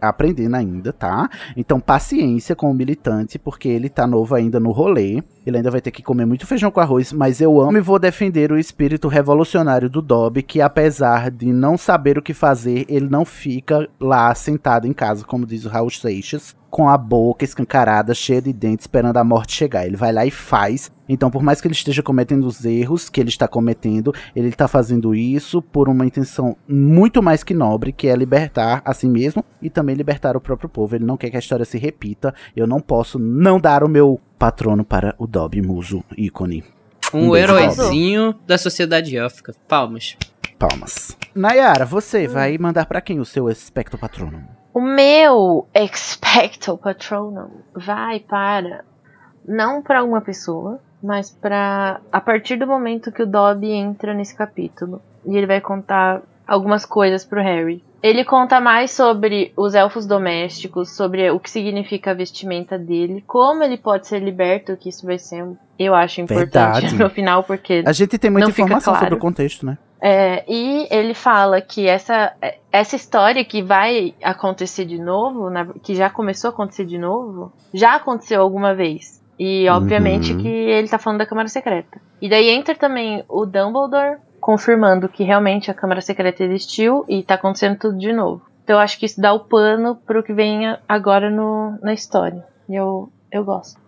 aprendendo 0.00 0.54
ainda, 0.54 0.94
tá? 0.94 1.28
Então 1.54 1.78
paciência 1.78 2.56
com 2.56 2.70
o 2.70 2.74
militante, 2.74 3.38
porque 3.38 3.68
ele 3.68 3.90
tá 3.90 4.06
novo 4.06 4.34
ainda 4.34 4.58
no 4.58 4.70
rolê. 4.70 5.22
Ele 5.44 5.58
ainda 5.58 5.70
vai 5.70 5.82
ter 5.82 5.90
que 5.90 6.02
comer 6.02 6.24
muito 6.24 6.46
feijão 6.46 6.70
com 6.70 6.80
arroz, 6.80 7.12
mas 7.12 7.42
eu 7.42 7.60
amo 7.60 7.76
e 7.76 7.82
vou 7.82 7.98
defender 7.98 8.50
o 8.50 8.58
espírito 8.58 9.08
revolucionário 9.08 9.90
do 9.90 10.00
Dobby, 10.00 10.42
que 10.42 10.62
apesar 10.62 11.30
de 11.30 11.52
não 11.52 11.76
saber 11.76 12.16
o 12.16 12.22
que 12.22 12.32
fazer, 12.32 12.86
ele 12.88 13.08
não 13.10 13.26
fica 13.26 13.88
lá 14.00 14.34
sentado 14.34 14.86
em 14.86 14.92
casa, 14.94 15.24
como 15.24 15.44
diz 15.44 15.66
o 15.66 15.68
Raul 15.68 15.90
Seixas, 15.90 16.56
com 16.70 16.88
a 16.88 16.98
boca 16.98 17.44
escancarada, 17.44 18.14
cheia 18.14 18.42
de 18.42 18.52
dentes, 18.52 18.84
esperando 18.84 19.16
a 19.16 19.24
morte 19.24 19.52
chegar. 19.52 19.86
Ele 19.86 19.96
vai 19.96 20.12
lá 20.12 20.26
e 20.26 20.30
faz. 20.30 20.90
Então, 21.08 21.30
por 21.30 21.42
mais 21.42 21.60
que 21.60 21.66
ele 21.66 21.74
esteja 21.74 22.02
cometendo 22.02 22.46
os 22.46 22.64
erros 22.64 23.08
que 23.08 23.20
ele 23.20 23.30
está 23.30 23.48
cometendo, 23.48 24.14
ele 24.36 24.48
está 24.48 24.68
fazendo 24.68 25.14
isso 25.14 25.62
por 25.62 25.88
uma 25.88 26.04
intenção 26.04 26.56
muito 26.68 27.22
mais 27.22 27.42
que 27.42 27.54
nobre, 27.54 27.92
que 27.92 28.08
é 28.08 28.14
libertar 28.14 28.82
a 28.84 28.92
si 28.92 29.08
mesmo 29.08 29.42
e 29.62 29.70
também 29.70 29.94
libertar 29.94 30.36
o 30.36 30.40
próprio 30.40 30.68
povo. 30.68 30.94
Ele 30.94 31.04
não 31.04 31.16
quer 31.16 31.30
que 31.30 31.36
a 31.36 31.40
história 31.40 31.64
se 31.64 31.78
repita. 31.78 32.34
Eu 32.54 32.66
não 32.66 32.80
posso 32.80 33.18
não 33.18 33.58
dar 33.58 33.82
o 33.82 33.88
meu 33.88 34.20
patrono 34.38 34.84
para 34.84 35.14
o 35.18 35.26
Dobby 35.26 35.62
Muso, 35.62 36.04
ícone. 36.16 36.64
Um, 37.14 37.30
Um 37.30 37.36
heróizinho 37.36 38.34
da 38.46 38.58
sociedade 38.58 39.16
élfica. 39.16 39.54
Palmas. 39.66 40.16
Palmas. 40.58 41.16
Nayara, 41.34 41.86
você 41.86 42.26
vai 42.26 42.58
mandar 42.58 42.86
para 42.86 43.00
quem 43.00 43.20
o 43.20 43.24
seu 43.24 43.48
espectro 43.48 43.96
patrono? 43.96 44.42
O 44.78 44.80
meu 44.80 45.66
Expecto 45.74 46.78
Patronum 46.78 47.48
vai 47.74 48.20
para 48.20 48.84
não 49.44 49.82
para 49.82 50.04
uma 50.04 50.20
pessoa, 50.20 50.78
mas 51.02 51.32
para 51.32 52.00
a 52.12 52.20
partir 52.20 52.54
do 52.54 52.64
momento 52.64 53.10
que 53.10 53.24
o 53.24 53.26
Dobby 53.26 53.72
entra 53.72 54.14
nesse 54.14 54.36
capítulo 54.36 55.02
e 55.26 55.36
ele 55.36 55.48
vai 55.48 55.60
contar 55.60 56.22
algumas 56.46 56.86
coisas 56.86 57.24
pro 57.24 57.42
Harry. 57.42 57.82
Ele 58.00 58.24
conta 58.24 58.60
mais 58.60 58.92
sobre 58.92 59.52
os 59.56 59.74
elfos 59.74 60.06
domésticos, 60.06 60.92
sobre 60.94 61.28
o 61.28 61.40
que 61.40 61.50
significa 61.50 62.12
a 62.12 62.14
vestimenta 62.14 62.78
dele, 62.78 63.24
como 63.26 63.64
ele 63.64 63.78
pode 63.78 64.06
ser 64.06 64.20
liberto, 64.20 64.76
que 64.76 64.90
isso 64.90 65.04
vai 65.04 65.18
ser, 65.18 65.44
eu 65.76 65.92
acho, 65.92 66.20
importante 66.20 66.82
Verdade. 66.82 66.94
no 67.02 67.10
final, 67.10 67.42
porque 67.42 67.82
A 67.84 67.92
gente 67.92 68.16
tem 68.16 68.30
muita 68.30 68.48
informação 68.48 68.92
claro. 68.92 69.06
sobre 69.06 69.18
o 69.18 69.20
contexto, 69.20 69.66
né? 69.66 69.76
É, 70.00 70.44
e 70.48 70.86
ele 70.90 71.14
fala 71.14 71.60
que 71.60 71.86
essa, 71.86 72.32
essa 72.70 72.96
história 72.96 73.44
que 73.44 73.62
vai 73.62 74.14
acontecer 74.22 74.84
de 74.84 74.98
novo, 74.98 75.50
na- 75.50 75.66
que 75.82 75.94
já 75.94 76.08
começou 76.08 76.48
a 76.48 76.52
acontecer 76.52 76.84
de 76.84 76.98
novo, 76.98 77.52
já 77.74 77.94
aconteceu 77.96 78.40
alguma 78.40 78.74
vez. 78.74 79.18
E 79.38 79.68
obviamente 79.68 80.32
Uhum. 80.32 80.38
que 80.42 80.48
ele 80.48 80.88
tá 80.88 80.98
falando 80.98 81.18
da 81.20 81.26
Câmara 81.26 81.48
Secreta. 81.48 82.00
E 82.20 82.28
daí 82.28 82.48
entra 82.50 82.74
também 82.74 83.24
o 83.28 83.46
Dumbledore 83.46 84.18
confirmando 84.40 85.08
que 85.08 85.22
realmente 85.22 85.70
a 85.70 85.74
Câmara 85.74 86.00
Secreta 86.00 86.42
existiu 86.44 87.04
e 87.08 87.22
tá 87.22 87.34
acontecendo 87.34 87.78
tudo 87.78 87.98
de 87.98 88.12
novo. 88.12 88.42
Então 88.64 88.76
eu 88.76 88.80
acho 88.80 88.98
que 88.98 89.06
isso 89.06 89.20
dá 89.20 89.32
o 89.32 89.40
pano 89.40 89.96
pro 90.06 90.22
que 90.22 90.32
vem 90.32 90.76
agora 90.88 91.30
no, 91.30 91.78
na 91.82 91.92
história. 91.92 92.44
E 92.68 92.74
eu, 92.74 93.08
eu 93.32 93.44
gosto. 93.44 93.80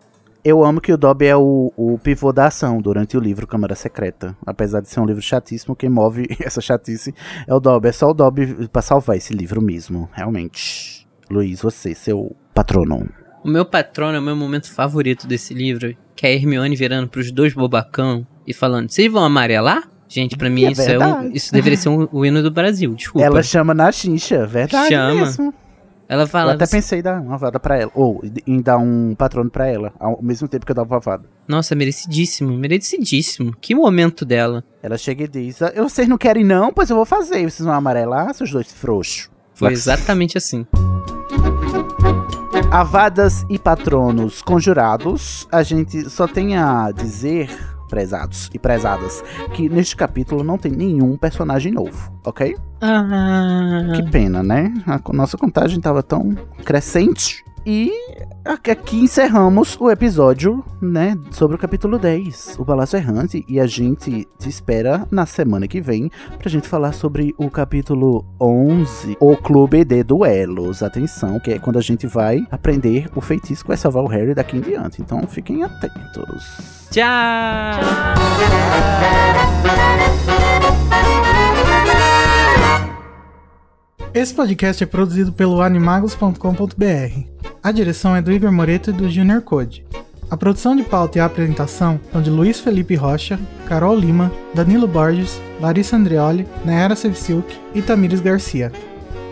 Eu 0.43 0.65
amo 0.65 0.81
que 0.81 0.93
o 0.93 0.97
Dobby 0.97 1.27
é 1.27 1.37
o, 1.37 1.71
o 1.77 1.99
pivô 1.99 2.33
da 2.33 2.47
ação 2.47 2.81
durante 2.81 3.17
o 3.17 3.21
livro 3.21 3.47
Câmara 3.47 3.75
Secreta. 3.75 4.35
Apesar 4.47 4.81
de 4.81 4.89
ser 4.89 4.99
um 4.99 5.05
livro 5.05 5.21
chatíssimo, 5.21 5.77
quem 5.77 5.91
move 5.91 6.27
essa 6.41 6.63
chatice 6.63 7.15
é 7.47 7.55
o 7.55 7.61
Dobby. 7.61 7.89
É 7.89 7.93
só 7.93 8.09
o 8.09 8.15
Dobby 8.15 8.69
pra 8.69 8.81
salvar 8.81 9.17
esse 9.17 9.35
livro 9.35 9.61
mesmo, 9.61 10.09
realmente. 10.13 11.07
Luiz, 11.31 11.61
você, 11.61 11.95
seu 11.95 12.35
patrono. 12.55 13.09
O 13.45 13.49
meu 13.49 13.65
patrono 13.67 14.17
é 14.17 14.19
o 14.19 14.23
meu 14.23 14.35
momento 14.35 14.73
favorito 14.73 15.27
desse 15.27 15.53
livro, 15.53 15.95
que 16.17 16.27
é 16.27 16.31
a 16.31 16.33
Hermione 16.33 16.75
virando 16.75 17.09
pros 17.09 17.31
dois 17.31 17.53
bobacão 17.53 18.27
e 18.47 18.55
falando: 18.55 18.91
Vocês 18.91 19.13
vão 19.13 19.25
amarelar? 19.25 19.89
Gente, 20.09 20.37
pra 20.37 20.51
mim 20.51 20.65
É 20.65 20.73
isso, 20.73 20.83
é 20.83 20.99
um, 20.99 21.31
isso 21.31 21.53
deveria 21.53 21.77
ser 21.77 21.89
um, 21.89 22.09
o 22.11 22.27
hino 22.27 22.43
do 22.43 22.51
Brasil, 22.51 22.93
desculpa. 22.95 23.25
Ela 23.25 23.43
chama 23.43 23.73
na 23.73 23.93
chincha, 23.93 24.45
verdade 24.45 24.89
Chama. 24.89 25.15
mesmo. 25.15 25.55
Ela 26.13 26.25
Eu 26.25 26.27
fala: 26.27 26.55
até 26.55 26.67
"Você- 26.67 26.77
pensei 26.77 26.99
em 26.99 27.03
dar 27.03 27.21
uma 27.21 27.39
vada 27.39 27.61
pra 27.61 27.79
ela. 27.79 27.91
Ou 27.95 28.21
em 28.45 28.61
dar 28.61 28.79
um 28.79 29.15
patrono 29.15 29.49
pra 29.49 29.69
ela, 29.69 29.93
ao 30.01 30.21
mesmo 30.21 30.49
tempo 30.49 30.67
que 30.67 30.73
eu 30.73 30.77
dava 30.77 30.93
uma 30.95 31.01
vada. 31.01 31.25
Nossa, 31.47 31.75
merecidíssimo, 31.77 32.53
merecidíssimo. 32.59 33.55
Que 33.61 33.77
momento 33.77 34.25
dela. 34.25 34.65
Ela 34.83 34.99
chega 34.99 35.23
e 35.25 35.29
diz: 35.29 35.63
"Ah, 35.63 35.73
Vocês 35.77 36.09
não 36.09 36.19
querem, 36.19 36.43
não? 36.45 36.73
Pois 36.73 36.91
eu 36.91 36.97
vou 36.97 37.07
fazer. 37.07 37.49
Vocês 37.49 37.65
vão 37.65 37.73
amarelar, 37.75 38.35
seus 38.35 38.51
dois 38.51 38.73
frouxos. 38.73 39.31
Foi 39.55 39.73
exatamente 39.73 40.37
assim. 40.37 40.67
Avadas 42.73 43.45
e 43.51 43.59
patronos 43.59 44.43
conjurados, 44.43 45.47
a 45.51 45.63
gente 45.63 46.09
só 46.09 46.27
tem 46.27 46.57
a 46.57 46.91
dizer, 46.93 47.51
prezados 47.91 48.49
e 48.55 48.59
prezadas, 48.59 49.23
que 49.53 49.69
neste 49.69 49.95
capítulo 49.97 50.43
não 50.43 50.57
tem 50.57 50.73
nenhum 50.73 51.17
personagem 51.17 51.73
novo, 51.73 52.11
ok? 52.25 52.57
Ah, 52.81 53.93
Que 53.95 54.03
pena, 54.11 54.43
né? 54.43 54.73
A 54.87 55.01
nossa 55.13 55.37
contagem 55.37 55.81
tava 55.81 56.03
tão 56.03 56.35
crescente. 56.65 57.45
E 57.67 57.93
aqui- 58.45 59.01
encerramos 59.01 59.77
o 59.79 59.91
episódio, 59.91 60.65
né, 60.81 61.17
sobre 61.31 61.57
o 61.57 61.59
capítulo 61.59 61.99
10, 61.99 62.57
o 62.59 62.65
Palácio 62.65 62.97
Errante, 62.97 63.45
e 63.47 63.61
a 63.61 63.67
gente 63.67 64.27
te 64.39 64.49
espera 64.49 65.07
na 65.11 65.27
semana 65.27 65.69
que 65.69 65.81
vem 65.81 66.11
pra 66.39 66.49
gente 66.51 66.67
falar 66.67 66.93
sobre 66.93 67.35
o 67.37 67.51
capítulo 67.51 68.25
11, 68.41 69.17
o 69.21 69.37
Clube 69.37 69.85
de 69.85 70.03
Duelos. 70.03 70.83
Atenção, 70.83 71.39
que 71.39 71.53
é 71.53 71.59
quando 71.59 71.79
a 71.79 71.83
gente 71.83 72.07
vai 72.07 72.41
aprender 72.51 73.09
o 73.15 73.21
feitiço 73.21 73.63
que 73.63 73.69
vai 73.69 73.77
salvar 73.77 74.03
o 74.03 74.09
Harry 74.09 74.35
daqui 74.35 74.57
em 74.57 74.61
diante. 74.61 75.03
Então 75.03 75.21
fiquem 75.27 75.63
atentos. 75.63 76.89
tchau. 76.91 77.81
Esse 84.13 84.35
podcast 84.35 84.83
é 84.83 84.87
produzido 84.87 85.33
pelo 85.33 85.63
animagos.com.br. 85.63 86.35
A 87.63 87.71
direção 87.71 88.17
é 88.17 88.21
do 88.21 88.33
Igor 88.33 88.51
Moreto 88.51 88.91
e 88.91 88.93
do 88.93 89.09
Junior 89.09 89.41
Code. 89.41 89.87
A 90.29 90.37
produção 90.37 90.75
de 90.75 90.83
pauta 90.83 91.19
e 91.19 91.21
a 91.21 91.27
apresentação 91.27 92.01
são 92.11 92.21
de 92.21 92.29
Luiz 92.29 92.59
Felipe 92.59 92.97
Rocha, 92.97 93.39
Carol 93.67 93.97
Lima, 93.97 94.33
Danilo 94.53 94.89
Borges, 94.89 95.41
Larissa 95.61 95.97
Andreoli, 95.97 96.45
Nayara 96.65 96.97
Sevciuk 96.97 97.57
e 97.73 97.83
Tamires 97.83 98.21
Garcia. 98.21 98.73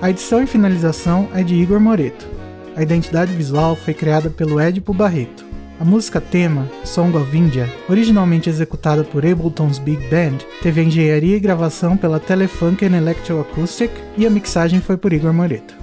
A 0.01 0.11
edição 0.11 0.45
e 0.45 0.47
finalização 0.47 1.29
é 1.35 1.43
de 1.43 1.57
Igor 1.57 1.81
Moreto. 1.81 2.29
A 2.77 2.83
identidade 2.83 3.33
visual 3.35 3.75
foi 3.75 3.95
criada 3.95 4.31
pelo 4.31 4.61
Edipo 4.61 4.95
Barreto. 4.95 5.45
A 5.81 5.85
música 5.85 6.21
tema, 6.21 6.69
Song 6.85 7.17
of 7.17 7.37
India, 7.37 7.73
originalmente 7.89 8.51
executada 8.51 9.05
por 9.05 9.25
Ableton's 9.25 9.79
Big 9.79 10.03
Band, 10.09 10.39
teve 10.61 10.81
a 10.81 10.85
engenharia 10.85 11.37
e 11.37 11.41
gravação 11.41 11.97
pela 11.97 12.19
Telefunken 12.19 12.97
Electroacoustic 12.97 13.93
e 14.17 14.27
a 14.27 14.31
mixagem 14.31 14.81
foi 14.81 14.97
por 14.97 15.13
Igor 15.13 15.33
Moreto. 15.33 15.77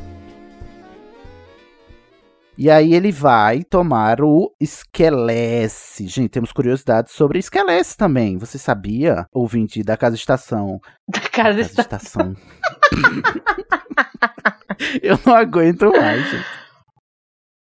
E 2.57 2.69
aí 2.69 2.93
ele 2.93 3.09
vai 3.09 3.63
tomar 3.63 4.21
o 4.21 4.53
Esquelece. 4.59 6.05
Gente, 6.09 6.29
temos 6.29 6.51
curiosidades 6.51 7.13
sobre 7.13 7.39
Esquelece 7.39 7.95
também. 7.95 8.37
Você 8.37 8.57
sabia, 8.57 9.25
ouvinte 9.31 9.81
da 9.81 9.95
Casa 9.95 10.17
Estação? 10.17 10.81
Da 11.07 11.21
casa 11.21 11.31
Casa 11.31 11.61
está 11.61 11.83
Estação. 11.83 12.35
Eu 15.01 15.17
não 15.25 15.33
aguento 15.33 15.89
mais, 15.89 16.29
gente. 16.29 16.64